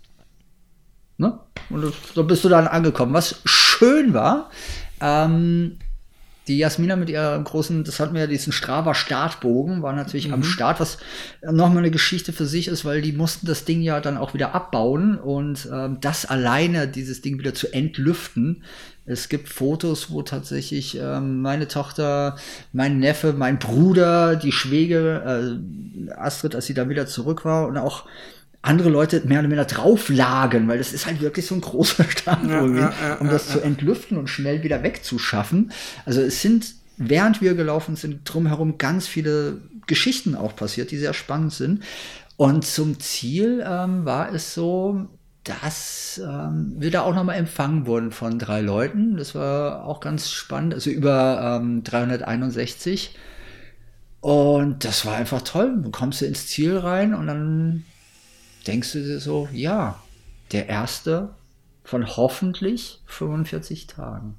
Ne? 1.17 1.39
Und 1.71 1.93
so 2.13 2.23
bist 2.25 2.43
du 2.43 2.49
dann 2.49 2.67
angekommen. 2.67 3.13
Was 3.13 3.41
schön 3.45 4.13
war, 4.13 4.51
ähm, 4.99 5.79
die 6.52 6.58
Jasmina 6.58 6.97
mit 6.97 7.10
ihrem 7.10 7.45
großen, 7.45 7.86
das 7.86 8.02
hatten 8.02 8.14
wir 8.14 8.22
ja 8.22 8.28
diesen 8.28 8.52
Strava 8.52 8.93
Startbogen, 8.93 9.82
war 9.82 9.93
natürlich 9.93 10.28
mhm. 10.28 10.34
am 10.34 10.43
Start, 10.43 10.82
was 10.82 10.97
nochmal 11.41 11.80
eine 11.80 11.91
Geschichte 11.91 12.34
für 12.34 12.45
sich 12.45 12.68
ist, 12.68 12.84
weil 12.84 13.02
die 13.02 13.14
mussten 13.14 13.47
das 13.47 13.64
Ding 13.64 13.82
ja 13.82 14.02
dann 14.02 14.18
auch 14.18 14.34
wieder 14.34 14.54
abbauen 14.54 15.18
und 15.18 15.70
ähm, 15.72 15.99
das 16.02 16.26
alleine, 16.26 16.89
dieses 16.89 17.22
Ding 17.22 17.39
wieder 17.39 17.54
zu 17.54 17.74
entlüften. 17.74 18.64
Es 19.06 19.30
gibt 19.30 19.47
Fotos, 19.47 20.12
wo 20.12 20.24
tatsächlich 20.24 20.97
ähm, 20.99 21.41
meine 21.41 21.70
Tochter, 21.70 22.36
mein 22.74 22.99
Neffe, 22.99 23.32
mein 23.32 23.58
Bruder, 23.58 24.36
die 24.36 24.52
Schwäge, 24.52 25.58
äh, 26.06 26.12
Astrid, 26.12 26.54
als 26.54 26.66
sie 26.66 26.74
da 26.74 26.89
wieder 26.89 27.08
zurück 27.08 27.45
war 27.45 27.68
und 27.68 27.78
auch 27.78 28.06
andere 28.62 28.89
Leute 28.89 29.22
mehr 29.26 29.39
oder 29.39 29.49
weniger 29.49 29.66
drauflagen, 29.66 30.68
weil 30.68 30.78
das 30.78 30.93
ist 30.93 31.07
halt 31.07 31.22
wirklich 31.22 31.47
so 31.47 31.55
ein 31.55 31.62
großer 31.62 32.03
Stand, 32.09 32.49
ja, 32.49 32.66
ja, 32.66 33.16
um 33.16 33.28
das 33.28 33.49
zu 33.49 33.59
entlüften 33.59 34.18
und 34.18 34.30
schnell 34.30 34.64
wieder 34.64 34.84
wegzuschaffen. 34.84 35.72
Also 36.05 36.22
es 36.22 36.41
sind, 36.41 36.76
während 36.97 37.41
wir 37.41 37.55
gelaufen 37.55 37.95
sind, 37.95 38.22
drumherum 38.24 38.78
ganz 38.78 39.07
viele 39.07 39.62
Geschichten 39.88 40.36
auch 40.36 40.55
passiert, 40.55 40.91
die 40.91 40.97
sehr 40.97 41.14
spannend 41.14 41.53
sind. 41.53 41.84
Und 42.38 42.66
zum 42.66 42.99
Ziel 42.99 43.64
ähm, 43.68 44.05
war 44.05 44.34
es 44.34 44.53
so, 44.53 45.07
dass 45.43 46.22
ähm, 46.24 46.76
wir 46.78 46.91
da 46.91 47.01
auch 47.01 47.16
nochmal 47.16 47.38
empfangen 47.38 47.88
wurden 47.88 48.12
von 48.12 48.38
drei 48.38 48.62
Leuten. 48.62 49.18
Das 49.18 49.34
war 49.34 49.86
auch 49.86 49.99
ganz 49.99 50.30
spannend, 50.30 50.76
also 50.76 50.91
über 50.91 51.59
ähm, 51.62 51.84
361. 51.84 53.16
Und 54.20 54.86
das 54.86 55.05
war 55.07 55.16
einfach 55.16 55.41
toll. 55.41 55.80
Du 55.82 55.89
kommst 55.89 56.22
du 56.22 56.26
ins 56.26 56.45
Ziel 56.45 56.78
rein 56.78 57.16
und 57.16 57.26
dann 57.26 57.86
denkst 58.68 58.93
du 58.93 58.99
dir 58.99 59.20
so, 59.20 59.47
ja, 59.51 59.99
der 60.51 60.68
erste 60.68 61.34
von 61.84 62.05
hoffentlich 62.05 63.01
45 63.05 63.88
Tagen. 63.88 64.36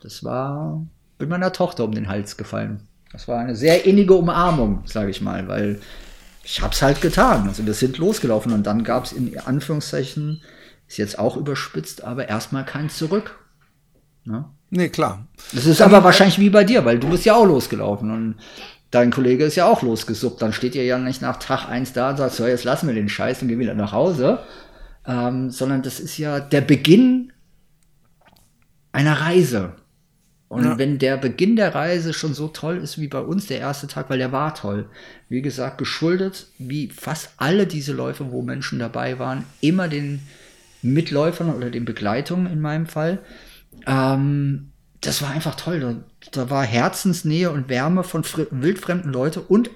Das 0.00 0.24
war 0.24 0.86
mit 1.18 1.28
meiner 1.28 1.52
Tochter 1.52 1.84
um 1.84 1.92
den 1.92 2.08
Hals 2.08 2.36
gefallen. 2.36 2.88
Das 3.12 3.28
war 3.28 3.40
eine 3.40 3.56
sehr 3.56 3.84
innige 3.84 4.14
Umarmung, 4.14 4.82
sage 4.86 5.10
ich 5.10 5.20
mal, 5.20 5.48
weil 5.48 5.80
ich 6.42 6.62
hab's 6.62 6.80
halt 6.80 7.00
getan. 7.00 7.48
Also 7.48 7.66
wir 7.66 7.74
sind 7.74 7.98
losgelaufen 7.98 8.52
und 8.52 8.66
dann 8.66 8.84
gab's 8.84 9.12
in 9.12 9.38
Anführungszeichen, 9.38 10.42
ist 10.88 10.96
jetzt 10.96 11.18
auch 11.18 11.36
überspitzt, 11.36 12.02
aber 12.02 12.28
erstmal 12.28 12.64
kein 12.64 12.88
Zurück. 12.88 13.38
Ne? 14.24 14.44
Nee, 14.70 14.88
klar. 14.88 15.26
Das 15.52 15.66
ist 15.66 15.82
aber 15.82 16.04
wahrscheinlich 16.04 16.38
wie 16.38 16.50
bei 16.50 16.64
dir, 16.64 16.84
weil 16.84 16.98
du 16.98 17.10
bist 17.10 17.24
ja 17.24 17.34
auch 17.34 17.44
losgelaufen 17.44 18.10
und 18.10 18.36
dein 18.90 19.10
Kollege 19.10 19.44
ist 19.44 19.56
ja 19.56 19.66
auch 19.66 19.82
losgesuppt. 19.82 20.42
Dann 20.42 20.52
steht 20.52 20.74
ihr 20.74 20.84
ja 20.84 20.98
nicht 20.98 21.22
nach 21.22 21.38
Tag 21.38 21.68
eins 21.68 21.92
da 21.92 22.10
und 22.10 22.16
sagt, 22.16 22.34
so, 22.34 22.46
jetzt 22.46 22.64
lassen 22.64 22.86
wir 22.86 22.94
den 22.94 23.08
Scheiß 23.08 23.42
und 23.42 23.48
gehen 23.48 23.58
wieder 23.58 23.74
nach 23.74 23.92
Hause. 23.92 24.40
Ähm, 25.06 25.50
sondern 25.50 25.82
das 25.82 26.00
ist 26.00 26.18
ja 26.18 26.40
der 26.40 26.60
Beginn 26.60 27.32
einer 28.92 29.20
Reise. 29.20 29.74
Und 30.48 30.64
ja. 30.64 30.78
wenn 30.78 30.98
der 30.98 31.16
Beginn 31.16 31.54
der 31.54 31.76
Reise 31.76 32.12
schon 32.12 32.34
so 32.34 32.48
toll 32.48 32.78
ist 32.78 32.98
wie 32.98 33.06
bei 33.06 33.20
uns 33.20 33.46
der 33.46 33.60
erste 33.60 33.86
Tag, 33.86 34.10
weil 34.10 34.18
der 34.18 34.32
war 34.32 34.52
toll. 34.54 34.90
Wie 35.28 35.42
gesagt, 35.42 35.78
geschuldet, 35.78 36.48
wie 36.58 36.88
fast 36.88 37.30
alle 37.36 37.68
diese 37.68 37.92
Läufe, 37.92 38.32
wo 38.32 38.42
Menschen 38.42 38.80
dabei 38.80 39.20
waren, 39.20 39.44
immer 39.60 39.86
den 39.86 40.22
Mitläufern 40.82 41.54
oder 41.54 41.70
den 41.70 41.84
Begleitungen 41.84 42.52
in 42.52 42.60
meinem 42.60 42.86
Fall. 42.86 43.20
Ähm, 43.86 44.72
das 45.00 45.22
war 45.22 45.30
einfach 45.30 45.54
toll. 45.54 45.80
Da, 45.80 45.96
da, 46.32 46.50
war 46.50 46.64
Herzensnähe 46.64 47.50
und 47.50 47.68
Wärme 47.68 48.04
von 48.04 48.24
wildfremden 48.50 49.12
Leuten 49.12 49.40
und 49.40 49.70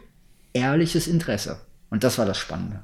ehrliches 0.52 1.06
Interesse. 1.06 1.60
Und 1.90 2.04
das 2.04 2.18
war 2.18 2.26
das 2.26 2.38
Spannende. 2.38 2.80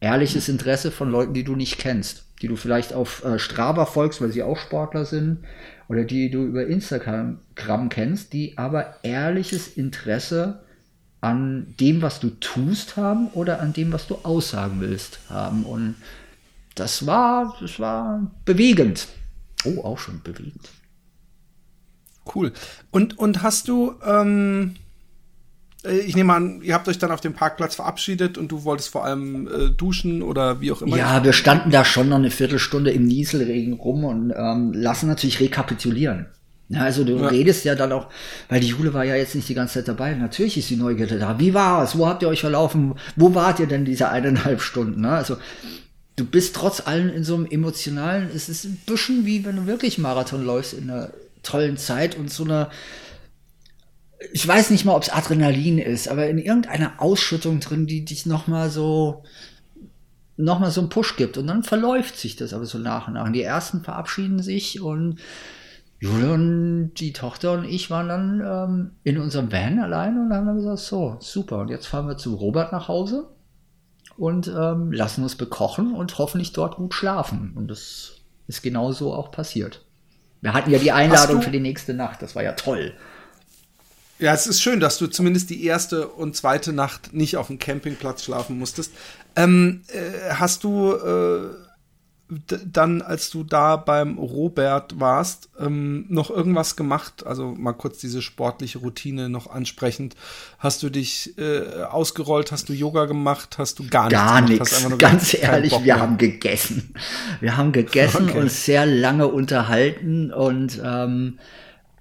Ehrliches 0.00 0.48
Interesse 0.48 0.90
von 0.90 1.10
Leuten, 1.10 1.34
die 1.34 1.44
du 1.44 1.56
nicht 1.56 1.78
kennst, 1.78 2.24
die 2.40 2.48
du 2.48 2.56
vielleicht 2.56 2.92
auf 2.92 3.24
äh, 3.24 3.38
Strava 3.38 3.86
folgst, 3.86 4.20
weil 4.20 4.30
sie 4.30 4.42
auch 4.42 4.58
Sportler 4.58 5.04
sind 5.04 5.38
oder 5.88 6.04
die 6.04 6.30
du 6.30 6.44
über 6.44 6.66
Instagram 6.66 7.40
kennst, 7.88 8.32
die 8.32 8.56
aber 8.56 8.96
ehrliches 9.02 9.68
Interesse 9.68 10.60
an 11.20 11.74
dem, 11.80 12.00
was 12.00 12.20
du 12.20 12.30
tust 12.30 12.96
haben 12.96 13.28
oder 13.28 13.60
an 13.60 13.72
dem, 13.72 13.92
was 13.92 14.06
du 14.06 14.16
aussagen 14.22 14.80
willst 14.80 15.18
haben. 15.28 15.64
Und 15.64 15.96
das 16.76 17.06
war, 17.06 17.56
das 17.60 17.80
war 17.80 18.30
bewegend. 18.44 19.08
Oh, 19.64 19.82
auch 19.82 19.98
schon 19.98 20.22
bewegend. 20.22 20.68
Cool. 22.34 22.52
Und, 22.90 23.18
und 23.18 23.42
hast 23.42 23.68
du, 23.68 23.94
ähm, 24.06 24.74
äh, 25.84 25.98
ich 25.98 26.16
nehme 26.16 26.34
an, 26.34 26.60
ihr 26.62 26.74
habt 26.74 26.88
euch 26.88 26.98
dann 26.98 27.10
auf 27.10 27.20
dem 27.20 27.34
Parkplatz 27.34 27.74
verabschiedet 27.74 28.38
und 28.38 28.52
du 28.52 28.64
wolltest 28.64 28.90
vor 28.90 29.04
allem 29.04 29.48
äh, 29.48 29.70
duschen 29.70 30.22
oder 30.22 30.60
wie 30.60 30.72
auch 30.72 30.82
immer. 30.82 30.96
Ja, 30.96 31.24
wir 31.24 31.32
standen 31.32 31.70
da 31.70 31.84
schon 31.84 32.08
noch 32.08 32.16
eine 32.16 32.30
Viertelstunde 32.30 32.90
im 32.90 33.04
Nieselregen 33.04 33.74
rum 33.74 34.04
und 34.04 34.32
ähm, 34.36 34.72
lassen 34.72 35.08
natürlich 35.08 35.40
rekapitulieren. 35.40 36.26
Ja, 36.70 36.82
also 36.82 37.02
du 37.02 37.16
ja. 37.16 37.28
redest 37.28 37.64
ja 37.64 37.74
dann 37.74 37.92
auch, 37.92 38.08
weil 38.50 38.60
die 38.60 38.66
Jule 38.66 38.92
war 38.92 39.04
ja 39.04 39.16
jetzt 39.16 39.34
nicht 39.34 39.48
die 39.48 39.54
ganze 39.54 39.74
Zeit 39.74 39.88
dabei. 39.88 40.14
Natürlich 40.14 40.58
ist 40.58 40.68
die 40.68 40.76
Neugierde 40.76 41.18
da. 41.18 41.38
Wie 41.40 41.54
war 41.54 41.82
es? 41.82 41.96
Wo 41.96 42.06
habt 42.06 42.22
ihr 42.22 42.28
euch 42.28 42.40
verlaufen? 42.40 42.94
Wo 43.16 43.34
wart 43.34 43.58
ihr 43.58 43.66
denn 43.66 43.86
diese 43.86 44.10
eineinhalb 44.10 44.60
Stunden? 44.60 45.00
Ne? 45.00 45.10
Also 45.10 45.38
du 46.16 46.26
bist 46.26 46.54
trotz 46.54 46.86
allem 46.86 47.08
in 47.08 47.24
so 47.24 47.36
einem 47.36 47.46
emotionalen, 47.46 48.28
es 48.34 48.50
ist 48.50 48.64
ein 48.64 48.78
bisschen 48.84 49.24
wie 49.24 49.46
wenn 49.46 49.56
du 49.56 49.66
wirklich 49.66 49.96
Marathon 49.96 50.44
läufst 50.44 50.74
in 50.74 50.90
einer 50.90 51.10
tollen 51.48 51.76
Zeit 51.76 52.16
und 52.16 52.30
so 52.30 52.44
einer 52.44 52.70
ich 54.32 54.46
weiß 54.46 54.70
nicht 54.70 54.84
mal, 54.84 54.96
ob 54.96 55.02
es 55.02 55.10
Adrenalin 55.10 55.78
ist, 55.78 56.08
aber 56.08 56.28
in 56.28 56.38
irgendeiner 56.38 56.94
Ausschüttung 56.98 57.60
drin, 57.60 57.86
die 57.86 58.04
dich 58.04 58.26
nochmal 58.26 58.68
so 58.68 59.22
nochmal 60.36 60.70
so 60.70 60.80
einen 60.80 60.90
Push 60.90 61.16
gibt 61.16 61.36
und 61.36 61.48
dann 61.48 61.64
verläuft 61.64 62.16
sich 62.16 62.36
das 62.36 62.52
aber 62.52 62.64
so 62.64 62.78
nach 62.78 63.08
und 63.08 63.14
nach. 63.14 63.26
Und 63.26 63.32
die 63.32 63.42
ersten 63.42 63.82
verabschieden 63.82 64.40
sich 64.40 64.80
und 64.80 65.18
Julian, 66.00 66.92
die 66.94 67.12
Tochter 67.12 67.52
und 67.52 67.64
ich 67.64 67.90
waren 67.90 68.08
dann 68.08 68.40
ähm, 68.40 68.90
in 69.02 69.18
unserem 69.18 69.50
Van 69.50 69.80
allein 69.80 70.16
und 70.16 70.32
haben 70.32 70.46
dann 70.46 70.56
gesagt, 70.56 70.78
so, 70.78 71.16
super, 71.18 71.58
und 71.58 71.70
jetzt 71.70 71.86
fahren 71.86 72.06
wir 72.06 72.16
zu 72.16 72.36
Robert 72.36 72.70
nach 72.70 72.86
Hause 72.86 73.30
und 74.16 74.46
ähm, 74.46 74.92
lassen 74.92 75.24
uns 75.24 75.34
bekochen 75.34 75.92
und 75.92 76.18
hoffentlich 76.18 76.52
dort 76.52 76.76
gut 76.76 76.94
schlafen. 76.94 77.52
Und 77.56 77.68
das 77.68 78.12
ist 78.46 78.62
genau 78.62 78.92
so 78.92 79.12
auch 79.12 79.32
passiert. 79.32 79.87
Wir 80.40 80.52
hatten 80.52 80.70
ja 80.70 80.78
die 80.78 80.92
Einladung 80.92 81.42
für 81.42 81.50
die 81.50 81.60
nächste 81.60 81.94
Nacht, 81.94 82.22
das 82.22 82.34
war 82.34 82.42
ja 82.42 82.52
toll. 82.52 82.94
Ja, 84.20 84.34
es 84.34 84.46
ist 84.48 84.60
schön, 84.60 84.80
dass 84.80 84.98
du 84.98 85.06
zumindest 85.06 85.48
die 85.50 85.64
erste 85.64 86.08
und 86.08 86.34
zweite 86.34 86.72
Nacht 86.72 87.14
nicht 87.14 87.36
auf 87.36 87.46
dem 87.46 87.58
Campingplatz 87.58 88.24
schlafen 88.24 88.58
musstest. 88.58 88.92
Ähm, 89.36 89.82
äh, 89.88 90.34
hast 90.34 90.64
du 90.64 90.92
äh, 90.92 91.67
dann, 92.30 93.00
als 93.00 93.30
du 93.30 93.42
da 93.42 93.76
beim 93.76 94.18
Robert 94.18 95.00
warst, 95.00 95.48
ähm, 95.58 96.04
noch 96.08 96.30
irgendwas 96.30 96.76
gemacht? 96.76 97.26
Also 97.26 97.54
mal 97.54 97.72
kurz 97.72 97.98
diese 97.98 98.20
sportliche 98.20 98.78
Routine 98.78 99.30
noch 99.30 99.50
ansprechend. 99.50 100.14
Hast 100.58 100.82
du 100.82 100.90
dich 100.90 101.38
äh, 101.38 101.84
ausgerollt? 101.84 102.52
Hast 102.52 102.68
du 102.68 102.74
Yoga 102.74 103.06
gemacht? 103.06 103.56
Hast 103.56 103.78
du 103.78 103.86
gar, 103.88 104.10
gar 104.10 104.42
nichts? 104.42 104.82
Gar 104.82 104.88
nichts. 104.90 104.98
Ganz 104.98 105.34
ehrlich, 105.34 105.72
wir 105.82 105.98
haben 105.98 106.18
gegessen. 106.18 106.94
Wir 107.40 107.56
haben 107.56 107.72
gegessen 107.72 108.28
okay. 108.28 108.38
und 108.38 108.50
sehr 108.50 108.84
lange 108.84 109.28
unterhalten 109.28 110.30
und 110.32 110.80
ähm, 110.84 111.38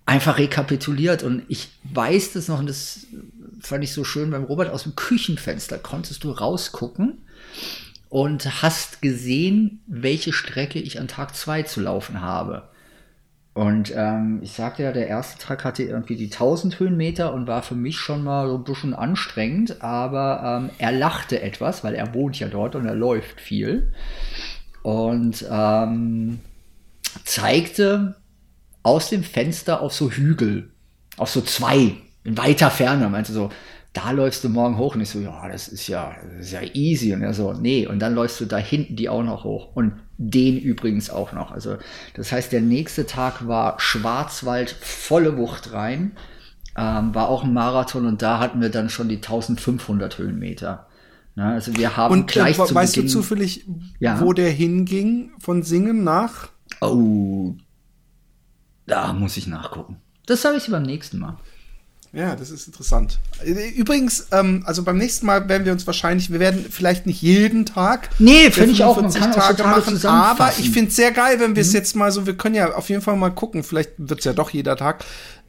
einfach 0.05 0.38
rekapituliert. 0.38 1.23
Und 1.23 1.43
ich 1.47 1.69
weiß 1.93 2.34
das 2.34 2.49
noch, 2.49 2.59
und 2.59 2.67
das 2.67 3.07
fand 3.61 3.84
ich 3.84 3.93
so 3.93 4.03
schön 4.03 4.32
beim 4.32 4.43
Robert 4.43 4.71
aus 4.71 4.84
dem 4.84 4.95
Küchenfenster, 4.95 5.78
konntest 5.78 6.25
du 6.25 6.32
rausgucken 6.32 7.19
und 8.10 8.62
hast 8.62 9.01
gesehen, 9.01 9.82
welche 9.88 10.34
Strecke 10.34 10.80
ich 10.80 10.99
an 10.99 11.08
Tag 11.08 11.36
zwei 11.36 11.64
zu 11.64 11.82
laufen 11.82 12.22
habe. 12.22 12.70
Und 13.53 13.91
ähm, 13.95 14.39
ich 14.43 14.51
sagte 14.51 14.84
ja, 14.84 14.91
der 14.91 15.08
erste 15.08 15.39
Tag 15.39 15.64
hatte 15.64 15.82
irgendwie 15.82 16.16
die 16.16 16.32
1000 16.32 16.80
Höhenmeter 16.80 17.34
und 17.34 17.47
war 17.47 17.64
für 17.64 17.74
mich 17.74 17.97
schon 17.97 18.24
mal 18.24 18.47
so 18.47 18.55
ein 18.55 18.64
bisschen 18.64 18.93
anstrengend, 18.93 19.82
aber 19.82 20.62
ähm, 20.62 20.70
er 20.78 20.91
lachte 20.91 21.41
etwas, 21.41 21.84
weil 21.84 21.95
er 21.95 22.14
wohnt 22.14 22.38
ja 22.39 22.49
dort 22.49 22.76
und 22.76 22.86
er 22.86 22.93
läuft 22.93 23.41
viel. 23.41 23.93
Und 24.84 25.43
ähm, 25.49 26.39
zeigte, 27.26 28.16
aus 28.84 29.10
dem 29.10 29.24
Fenster 29.24 29.82
auf 29.82 29.91
so 29.91 30.12
Hügel, 30.12 30.70
auf 31.18 31.30
so 31.30 31.41
zwei, 31.41 31.95
in 32.24 32.38
weiter 32.38 32.70
Ferne. 32.70 33.05
Er 33.05 33.10
meinte 33.10 33.34
so, 33.34 33.49
da 33.97 34.11
läufst 34.11 34.43
du 34.43 34.49
morgen 34.49 34.77
hoch. 34.77 34.93
Und 34.93 35.01
ich 35.01 35.09
so, 35.09 35.19
ja, 35.19 35.47
das 35.49 35.67
ist 35.67 35.87
ja, 35.87 36.15
das 36.37 36.47
ist 36.47 36.51
ja 36.51 36.61
easy. 36.73 37.13
Und 37.13 37.23
er 37.23 37.33
so, 37.33 37.53
nee, 37.53 37.87
und 37.87 37.99
dann 37.99 38.13
läufst 38.13 38.39
du 38.39 38.45
da 38.45 38.57
hinten 38.57 38.95
die 38.95 39.09
auch 39.09 39.23
noch 39.23 39.43
hoch. 39.43 39.75
Und 39.75 39.93
den 40.17 40.59
übrigens 40.59 41.09
auch 41.09 41.33
noch. 41.33 41.51
Also, 41.51 41.77
das 42.13 42.31
heißt, 42.31 42.51
der 42.51 42.61
nächste 42.61 43.07
Tag 43.07 43.47
war 43.47 43.79
Schwarzwald, 43.79 44.69
volle 44.69 45.37
Wucht 45.37 45.73
rein. 45.73 46.11
Ähm, 46.75 47.15
war 47.15 47.29
auch 47.29 47.43
ein 47.43 47.53
Marathon 47.53 48.05
und 48.05 48.21
da 48.21 48.37
hatten 48.37 48.61
wir 48.61 48.69
dann 48.69 48.89
schon 48.89 49.09
die 49.09 49.15
1500 49.15 50.19
Höhenmeter. 50.19 50.85
Na, 51.33 51.53
also 51.53 51.75
wir 51.75 51.97
haben 51.97 52.13
und, 52.13 52.27
gleich 52.27 52.59
und, 52.59 52.67
zu 52.67 52.75
weißt 52.75 52.95
Beginn, 52.95 53.07
du 53.07 53.13
zufällig, 53.13 53.65
ja? 53.99 54.21
wo 54.21 54.31
der 54.33 54.51
hinging 54.51 55.31
von 55.39 55.63
Singen 55.63 56.03
nach? 56.03 56.49
Oh, 56.81 57.55
da 58.85 59.13
muss 59.13 59.37
ich 59.37 59.47
nachgucken. 59.47 59.97
Das 60.27 60.43
sage 60.43 60.57
ich 60.57 60.69
beim 60.69 60.83
nächsten 60.83 61.17
Mal. 61.17 61.37
Ja, 62.14 62.36
das 62.36 62.49
ist 62.49 62.68
interessant. 62.68 63.20
Übrigens, 63.76 64.28
ähm, 64.32 64.64
also 64.66 64.84
beim 64.84 64.97
nächsten 64.97 65.26
Mal 65.26 65.47
werden 65.49 65.66
wir 65.66 65.72
uns 65.72 65.86
wahrscheinlich, 65.86 66.32
wir 66.32 66.39
werden 66.39 66.66
vielleicht 66.70 67.05
nicht 67.05 67.22
jeden 67.22 67.66
Tag. 67.66 68.10
Nee, 68.18 68.49
finde 68.49 68.72
ich 68.72 68.84
auch. 68.84 68.99
Man 68.99 69.14
kann 69.14 69.32
Tage, 69.32 69.58
Tage 69.58 69.64
machen, 69.64 70.05
aber 70.05 70.51
ich 70.58 70.72
finde 70.72 70.89
es 70.89 70.95
sehr 70.95 71.12
geil, 71.12 71.39
wenn 71.39 71.55
wir 71.55 71.62
es 71.62 71.70
mhm. 71.70 71.76
jetzt 71.76 71.95
mal 71.95 72.12
so, 72.12 72.26
wir 72.26 72.36
können 72.36 72.55
ja 72.55 72.74
auf 72.74 72.89
jeden 72.89 73.01
Fall 73.01 73.16
mal 73.18 73.30
gucken, 73.30 73.64
vielleicht 73.64 73.91
wird 73.97 74.20
es 74.20 74.26
ja 74.26 74.34
doch 74.34 74.49
jeder 74.49 74.76
Tag. 74.78 75.03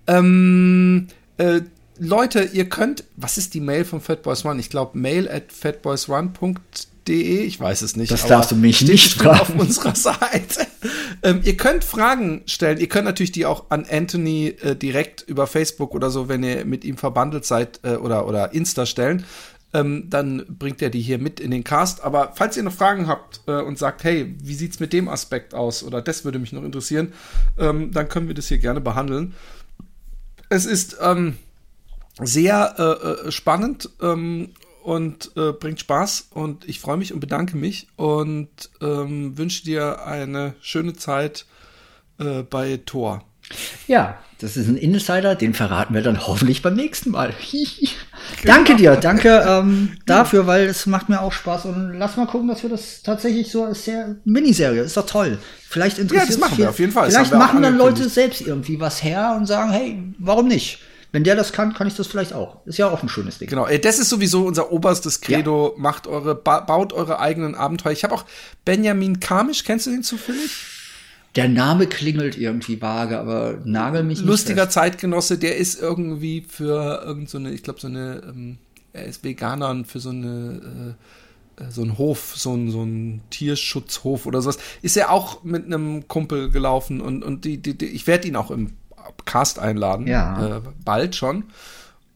Ähm, 0.07 1.09
äh, 1.37 1.61
Leute, 1.99 2.45
ihr 2.53 2.69
könnt, 2.69 3.05
was 3.17 3.39
ist 3.39 3.55
die 3.55 3.61
Mail 3.61 3.85
von 3.85 4.01
Fatboys 4.01 4.45
One? 4.45 4.61
Ich 4.61 4.71
glaube, 4.71 4.97
mail 4.99 5.29
at 5.29 5.53
fatboysone.de 5.53 6.89
De. 7.09 7.41
Ich 7.41 7.59
weiß 7.59 7.83
es 7.83 7.97
nicht. 7.97 8.13
Das 8.13 8.27
darfst 8.27 8.51
du 8.53 8.57
mich 8.57 8.83
nicht 8.83 9.15
fragen. 9.15 9.41
Auf 9.41 9.55
unserer 9.55 9.95
Seite. 9.97 10.67
ähm, 11.23 11.41
ihr 11.43 11.57
könnt 11.57 11.83
Fragen 11.83 12.43
stellen. 12.47 12.79
Ihr 12.79 12.89
könnt 12.89 13.07
natürlich 13.07 13.33
die 13.33 13.47
auch 13.47 13.71
an 13.71 13.87
Anthony 13.91 14.49
äh, 14.61 14.77
direkt 14.77 15.23
über 15.23 15.47
Facebook 15.47 15.95
oder 15.95 16.11
so, 16.11 16.29
wenn 16.29 16.45
ihr 16.45 16.67
mit 16.67 16.85
ihm 16.85 16.99
verbandelt 16.99 17.47
seid 17.47 17.81
äh, 17.83 17.97
oder, 17.97 18.27
oder 18.29 18.53
Insta 18.53 18.85
stellen. 18.85 19.25
Ähm, 19.73 20.09
dann 20.09 20.45
bringt 20.49 20.81
er 20.83 20.91
die 20.91 21.01
hier 21.01 21.19
mit 21.19 21.41
in 21.41 21.51
den 21.51 21.65
Cast. 21.65 22.05
Aber 22.05 22.33
falls 22.35 22.59
ihr 22.59 22.63
noch 22.63 22.75
Fragen 22.75 23.07
habt 23.07 23.41
äh, 23.47 23.63
und 23.63 23.79
sagt, 23.79 24.05
hey, 24.05 24.35
wie 24.43 24.55
sieht's 24.55 24.79
mit 24.79 24.93
dem 24.93 25.09
Aspekt 25.09 25.55
aus 25.55 25.83
oder 25.83 26.03
das 26.03 26.27
würde 26.27 26.39
mich 26.39 26.53
noch 26.53 26.63
interessieren, 26.63 27.15
ähm, 27.59 27.91
dann 27.91 28.09
können 28.09 28.29
wir 28.29 28.35
das 28.35 28.49
hier 28.49 28.59
gerne 28.59 28.83
behandeln. 28.83 29.35
Es 30.51 30.67
ist 30.67 30.99
ähm, 31.01 31.37
sehr 32.23 32.75
äh, 32.79 33.29
äh 33.29 33.33
spannend 33.33 33.91
ähm, 34.03 34.51
und 34.83 35.33
äh, 35.37 35.53
bringt 35.53 35.81
Spaß 35.81 36.29
und 36.31 36.69
ich 36.69 36.81
freue 36.81 36.97
mich 36.97 37.13
und 37.13 37.21
bedanke 37.21 37.57
mich 37.57 37.89
und 37.97 38.49
ähm, 38.81 39.37
wünsche 39.37 39.65
dir 39.65 40.07
eine 40.07 40.55
schöne 40.61 40.95
Zeit 40.95 41.47
äh, 42.19 42.43
bei 42.43 42.81
Tor. 42.85 43.23
Ja, 43.87 44.19
das 44.41 44.57
ist 44.57 44.69
ein 44.69 44.77
Insider, 44.77 45.35
den 45.35 45.55
verraten 45.55 45.95
wir 45.95 46.03
dann 46.03 46.27
hoffentlich 46.27 46.63
beim 46.63 46.75
nächsten 46.75 47.11
Mal. 47.11 47.35
danke 48.45 48.77
dir, 48.77 48.97
danke 48.97 49.45
ähm, 49.47 49.97
dafür, 50.07 50.47
weil 50.47 50.67
es 50.67 50.87
macht 50.87 51.09
mir 51.09 51.21
auch 51.23 51.33
Spaß 51.33 51.65
und 51.67 51.95
lass 51.95 52.17
mal 52.17 52.27
gucken, 52.27 52.49
dass 52.49 52.63
wir 52.63 52.71
das 52.71 53.03
tatsächlich 53.03 53.51
so 53.51 53.65
als 53.65 53.85
sehr 53.85 54.17
Miniserie, 54.25 54.83
ist 54.83 54.97
doch 54.97 55.07
toll. 55.07 55.39
Vielleicht 55.69 55.99
interessiert 55.99 56.31
Ja, 56.31 56.35
das 56.35 56.41
machen 56.41 56.59
wir 56.59 56.71
auf 56.71 56.79
jeden 56.79 56.93
Fall. 56.93 57.11
Vielleicht 57.11 57.33
machen 57.33 57.63
dann 57.63 57.77
Leute 57.77 58.09
selbst 58.09 58.43
irgendwie 58.43 58.81
was 58.81 59.03
her 59.03 59.35
und 59.37 59.47
sagen, 59.47 59.71
hey, 59.71 60.03
warum 60.19 60.49
nicht? 60.49 60.79
Wenn 61.11 61.25
der 61.25 61.37
das 61.37 61.53
kann, 61.53 61.73
kann 61.73 61.87
ich 61.87 61.95
das 61.95 62.07
vielleicht 62.07 62.33
auch. 62.33 62.67
Ist 62.67 62.79
ja 62.79 62.91
auch 62.91 63.03
ein 63.03 63.09
schönes 63.09 63.39
Ding. 63.39 63.49
Genau, 63.49 63.67
das 63.67 63.99
ist 63.99 64.11
sowieso 64.11 64.47
unser 64.47 64.71
oberstes 64.71 65.21
Credo. 65.21 65.73
Ja. 65.75 65.83
Macht 65.83 66.07
eure, 66.07 66.35
ba 66.35 66.61
baut 66.61 66.93
eure 66.93 67.19
eigenen 67.19 67.55
Abenteuer. 67.55 67.93
Ich 67.93 68.05
habe 68.05 68.15
auch 68.15 68.25
Benjamin 68.65 69.19
Kamisch, 69.19 69.65
kennst 69.65 69.87
du 69.87 69.91
den 69.91 70.03
zufällig? 70.03 70.51
Der 71.35 71.49
Name 71.49 71.87
klingelt 71.87 72.37
irgendwie 72.37 72.81
vage, 72.81 73.19
aber 73.19 73.59
nagel 73.65 74.03
mich 74.03 74.19
nicht. 74.19 74.27
Lustiger. 74.27 74.69
Zeitgenosse, 74.69 75.39
der 75.39 75.57
ist 75.57 75.81
irgendwie 75.81 76.45
für 76.47 77.03
irgendeine, 77.05 77.49
so 77.49 77.55
ich 77.55 77.63
glaube, 77.63 77.81
so 77.81 77.87
eine, 77.87 78.23
ähm, 78.29 78.59
er 78.93 79.05
ist 79.05 79.25
Veganer 79.25 79.71
und 79.71 79.87
für 79.87 80.01
so 80.01 80.11
eine, 80.11 80.97
äh, 81.59 81.63
äh, 81.65 81.71
so 81.71 81.83
ein 81.83 81.97
Hof, 81.97 82.35
so 82.37 82.55
ein, 82.55 82.71
so 82.71 82.83
ein 82.83 83.23
Tierschutzhof 83.31 84.27
oder 84.27 84.43
sowas, 84.43 84.59
ist 84.83 84.97
er 84.97 85.11
auch 85.11 85.45
mit 85.45 85.67
einem 85.67 86.09
Kumpel 86.09 86.51
gelaufen 86.51 87.01
und, 87.01 87.23
und 87.23 87.45
die, 87.45 87.59
die, 87.59 87.77
die 87.77 87.87
ich 87.87 88.07
werde 88.07 88.29
ihn 88.29 88.37
auch 88.37 88.51
im 88.51 88.73
Cast 89.29 89.59
einladen. 89.59 90.07
Ja. 90.07 90.57
Äh, 90.57 90.61
bald 90.85 91.15
schon. 91.15 91.45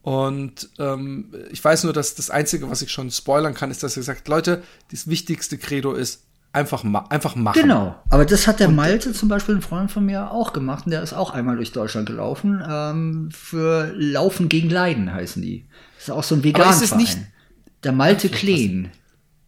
Und 0.03 0.69
ähm, 0.79 1.33
ich 1.53 1.65
weiß 1.65 1.85
nur, 1.85 1.93
dass 1.93 2.17
das 2.17 2.31
Einzige, 2.31 2.69
was 2.69 2.83
ich 2.83 2.91
schon 2.91 3.11
spoilern 3.11 3.55
kann, 3.55 3.71
ist, 3.71 3.85
dass 3.85 3.97
er 3.97 4.01
gesagt 4.01 4.27
Leute, 4.27 4.63
das 4.91 5.07
wichtigste 5.07 5.59
Credo 5.59 5.93
ist, 5.93 6.25
einfach, 6.53 6.83
ma 6.83 7.07
einfach 7.09 7.37
machen. 7.37 7.63
Genau. 7.63 7.95
Aber 8.11 8.25
das 8.25 8.47
hat 8.47 8.59
der 8.59 8.69
und, 8.69 8.75
Malte 8.75 9.13
zum 9.13 9.29
Beispiel, 9.29 9.57
ein 9.57 9.63
Freund 9.63 9.93
von 9.93 10.05
mir, 10.05 10.33
auch 10.33 10.53
gemacht. 10.53 10.87
Und 10.87 10.93
der 10.93 11.03
ist 11.03 11.13
auch 11.13 11.31
einmal 11.31 11.57
durch 11.57 11.73
Deutschland 11.73 12.07
gelaufen. 12.07 12.63
Ähm, 12.69 13.29
für 13.33 13.93
Laufen 13.97 14.49
gegen 14.49 14.71
Leiden 14.71 15.13
heißen 15.13 15.41
die. 15.41 15.67
Das 15.97 16.09
ist 16.09 16.11
auch 16.11 16.25
so 16.25 16.35
ein 16.35 16.43
Vegan-Verein. 16.43 17.29
Der 17.85 17.93
Malte 17.93 18.29
Kleen. 18.29 18.91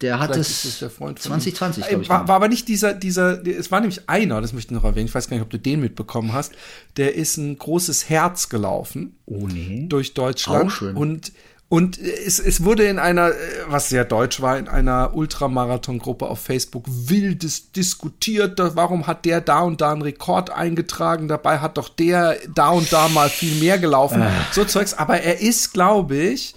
Der 0.05 0.19
hat 0.19 0.37
es 0.37 0.79
2020, 0.79 1.55
glaube 1.87 2.03
ich. 2.03 2.09
War, 2.11 2.29
war, 2.29 2.37
aber 2.37 2.49
nicht 2.49 2.69
dieser, 2.69 2.93
dieser, 2.93 3.47
es 3.47 3.71
war 3.71 3.81
nämlich 3.81 4.07
einer, 4.07 4.43
das 4.43 4.53
möchte 4.53 4.75
ich 4.75 4.77
noch 4.77 4.85
erwähnen, 4.85 5.07
ich 5.07 5.15
weiß 5.15 5.31
gar 5.31 5.37
nicht, 5.39 5.45
ob 5.45 5.49
du 5.49 5.59
den 5.59 5.81
mitbekommen 5.81 6.35
hast, 6.35 6.53
der 6.99 7.15
ist 7.15 7.39
ein 7.39 7.57
großes 7.57 8.11
Herz 8.11 8.51
gelaufen. 8.51 9.17
Oh 9.25 9.47
nee. 9.47 9.87
Durch 9.89 10.13
Deutschland. 10.13 10.67
Auch 10.67 10.71
schön. 10.71 10.95
Und, 10.95 11.33
und 11.71 11.97
es, 11.97 12.39
es 12.39 12.65
wurde 12.65 12.85
in 12.85 12.99
einer, 12.99 13.33
was 13.67 13.89
sehr 13.89 14.05
deutsch 14.05 14.43
war, 14.43 14.59
in 14.59 14.69
einer 14.69 15.15
Ultramarathon-Gruppe 15.15 16.27
auf 16.27 16.41
Facebook 16.41 16.85
wildes 16.87 17.73
diskutiert, 17.73 18.59
warum 18.59 19.07
hat 19.07 19.25
der 19.25 19.41
da 19.41 19.61
und 19.61 19.81
da 19.81 19.91
einen 19.93 20.03
Rekord 20.03 20.51
eingetragen, 20.51 21.29
dabei 21.29 21.61
hat 21.61 21.79
doch 21.79 21.89
der 21.89 22.37
da 22.55 22.69
und 22.69 22.93
da 22.93 23.09
mal 23.09 23.31
viel 23.31 23.59
mehr 23.59 23.79
gelaufen. 23.79 24.21
Äh. 24.21 24.31
So 24.53 24.67
Zeugs, 24.67 24.93
aber 24.93 25.23
er 25.23 25.41
ist, 25.41 25.73
glaube 25.73 26.17
ich, 26.17 26.55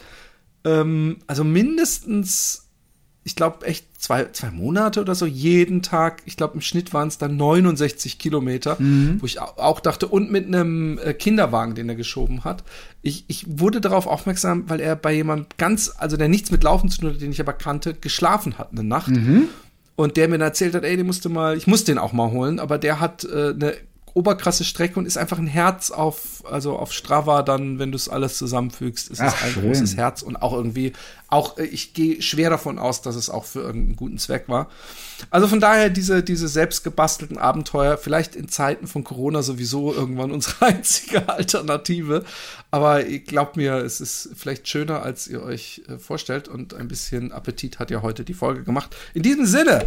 ähm, 0.66 1.20
also 1.28 1.46
mindestens 1.46 2.67
ich 3.28 3.36
glaube, 3.36 3.66
echt 3.66 3.86
zwei, 4.02 4.24
zwei 4.32 4.52
Monate 4.52 5.02
oder 5.02 5.14
so, 5.14 5.26
jeden 5.26 5.82
Tag, 5.82 6.22
ich 6.24 6.38
glaube, 6.38 6.54
im 6.54 6.62
Schnitt 6.62 6.94
waren 6.94 7.10
es 7.10 7.18
dann 7.18 7.36
69 7.36 8.20
Kilometer, 8.20 8.78
mhm. 8.80 9.18
wo 9.20 9.26
ich 9.26 9.42
auch 9.42 9.82
dachte, 9.82 10.08
und 10.08 10.32
mit 10.32 10.48
einem 10.48 10.98
äh, 10.98 11.14
Kinderwagen, 11.14 11.76
den 11.76 11.90
er 11.90 11.96
geschoben 11.96 12.46
hat. 12.46 12.64
Ich, 13.02 13.26
ich 13.28 13.46
wurde 13.46 13.82
darauf 13.82 14.08
aufmerksam, 14.08 14.70
weil 14.70 14.80
er 14.80 14.96
bei 14.96 15.12
jemandem 15.12 15.48
ganz, 15.58 15.94
also 15.98 16.16
der 16.16 16.30
nichts 16.30 16.52
mit 16.52 16.64
Laufen 16.64 16.90
zu 16.90 17.02
tun 17.02 17.10
hat, 17.10 17.20
den 17.20 17.34
ich 17.34 17.42
aber 17.42 17.52
kannte, 17.52 17.96
geschlafen 17.96 18.58
hat 18.58 18.72
eine 18.72 18.86
Nacht. 18.86 19.10
Mhm. 19.10 19.50
Und 19.98 20.16
der 20.16 20.30
mir 20.30 20.38
dann 20.38 20.48
erzählt 20.48 20.74
hat, 20.74 20.86
ey, 20.86 20.96
den 20.96 21.06
musste 21.06 21.28
mal, 21.28 21.58
ich 21.58 21.68
muss 21.68 21.84
den 21.84 21.98
auch 21.98 22.14
mal 22.14 22.32
holen, 22.32 22.62
aber 22.62 22.78
der 22.78 23.02
hat 23.02 23.26
äh, 23.26 23.50
eine 23.50 23.74
oberkrasse 24.18 24.64
Strecke 24.64 24.98
und 24.98 25.06
ist 25.06 25.18
einfach 25.18 25.38
ein 25.38 25.46
Herz 25.46 25.92
auf, 25.92 26.44
also 26.50 26.76
auf 26.76 26.92
Strava 26.92 27.44
dann, 27.44 27.78
wenn 27.78 27.92
du 27.92 27.96
es 27.96 28.10
alles 28.10 28.38
zusammenfügst, 28.38 29.10
ist 29.10 29.22
Ach, 29.22 29.28
es 29.28 29.44
ein 29.44 29.52
schön. 29.52 29.64
großes 29.64 29.96
Herz 29.96 30.24
und 30.24 30.38
auch 30.38 30.54
irgendwie, 30.54 30.94
auch, 31.28 31.60
äh, 31.60 31.66
ich 31.66 31.94
gehe 31.94 32.20
schwer 32.24 32.50
davon 32.50 32.80
aus, 32.80 33.04
dass 33.04 33.16
es 33.16 33.30
auch 33.30 33.46
für 33.46 33.60
irgendeinen 33.60 33.96
guten 33.96 34.18
Zweck 34.18 34.46
war. 34.48 34.70
Also 35.30 35.48
von 35.48 35.60
daher 35.60 35.92
diese, 35.92 36.24
diese 36.24 36.48
selbstgebastelten 36.48 37.38
Abenteuer, 37.38 37.98
vielleicht 37.98 38.36
in 38.36 38.50
Zeiten 38.50 38.88
von 38.88 39.04
Corona 39.04 39.44
sowieso 39.44 39.94
irgendwann 39.94 40.32
unsere 40.32 40.66
einzige 40.66 41.30
Alternative. 41.30 42.26
Aber 42.72 43.04
glaubt 43.04 43.56
mir, 43.56 43.76
es 43.76 44.02
ist 44.02 44.32
vielleicht 44.36 44.68
schöner, 44.68 45.04
als 45.04 45.28
ihr 45.28 45.44
euch 45.44 45.84
äh, 45.88 46.00
vorstellt 46.00 46.48
und 46.48 46.74
ein 46.74 46.88
bisschen 46.88 47.32
Appetit 47.32 47.78
hat 47.78 47.92
ja 47.92 48.02
heute 48.02 48.24
die 48.24 48.34
Folge 48.34 48.64
gemacht. 48.64 48.96
In 49.14 49.22
diesem 49.22 49.46
Sinne, 49.46 49.86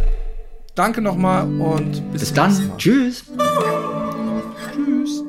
Danke 0.75 1.01
nochmal 1.01 1.43
und 1.43 2.11
bis, 2.11 2.21
bis 2.21 2.33
dann. 2.33 2.71
Tschüss. 2.77 3.25
Tschüss. 4.73 5.23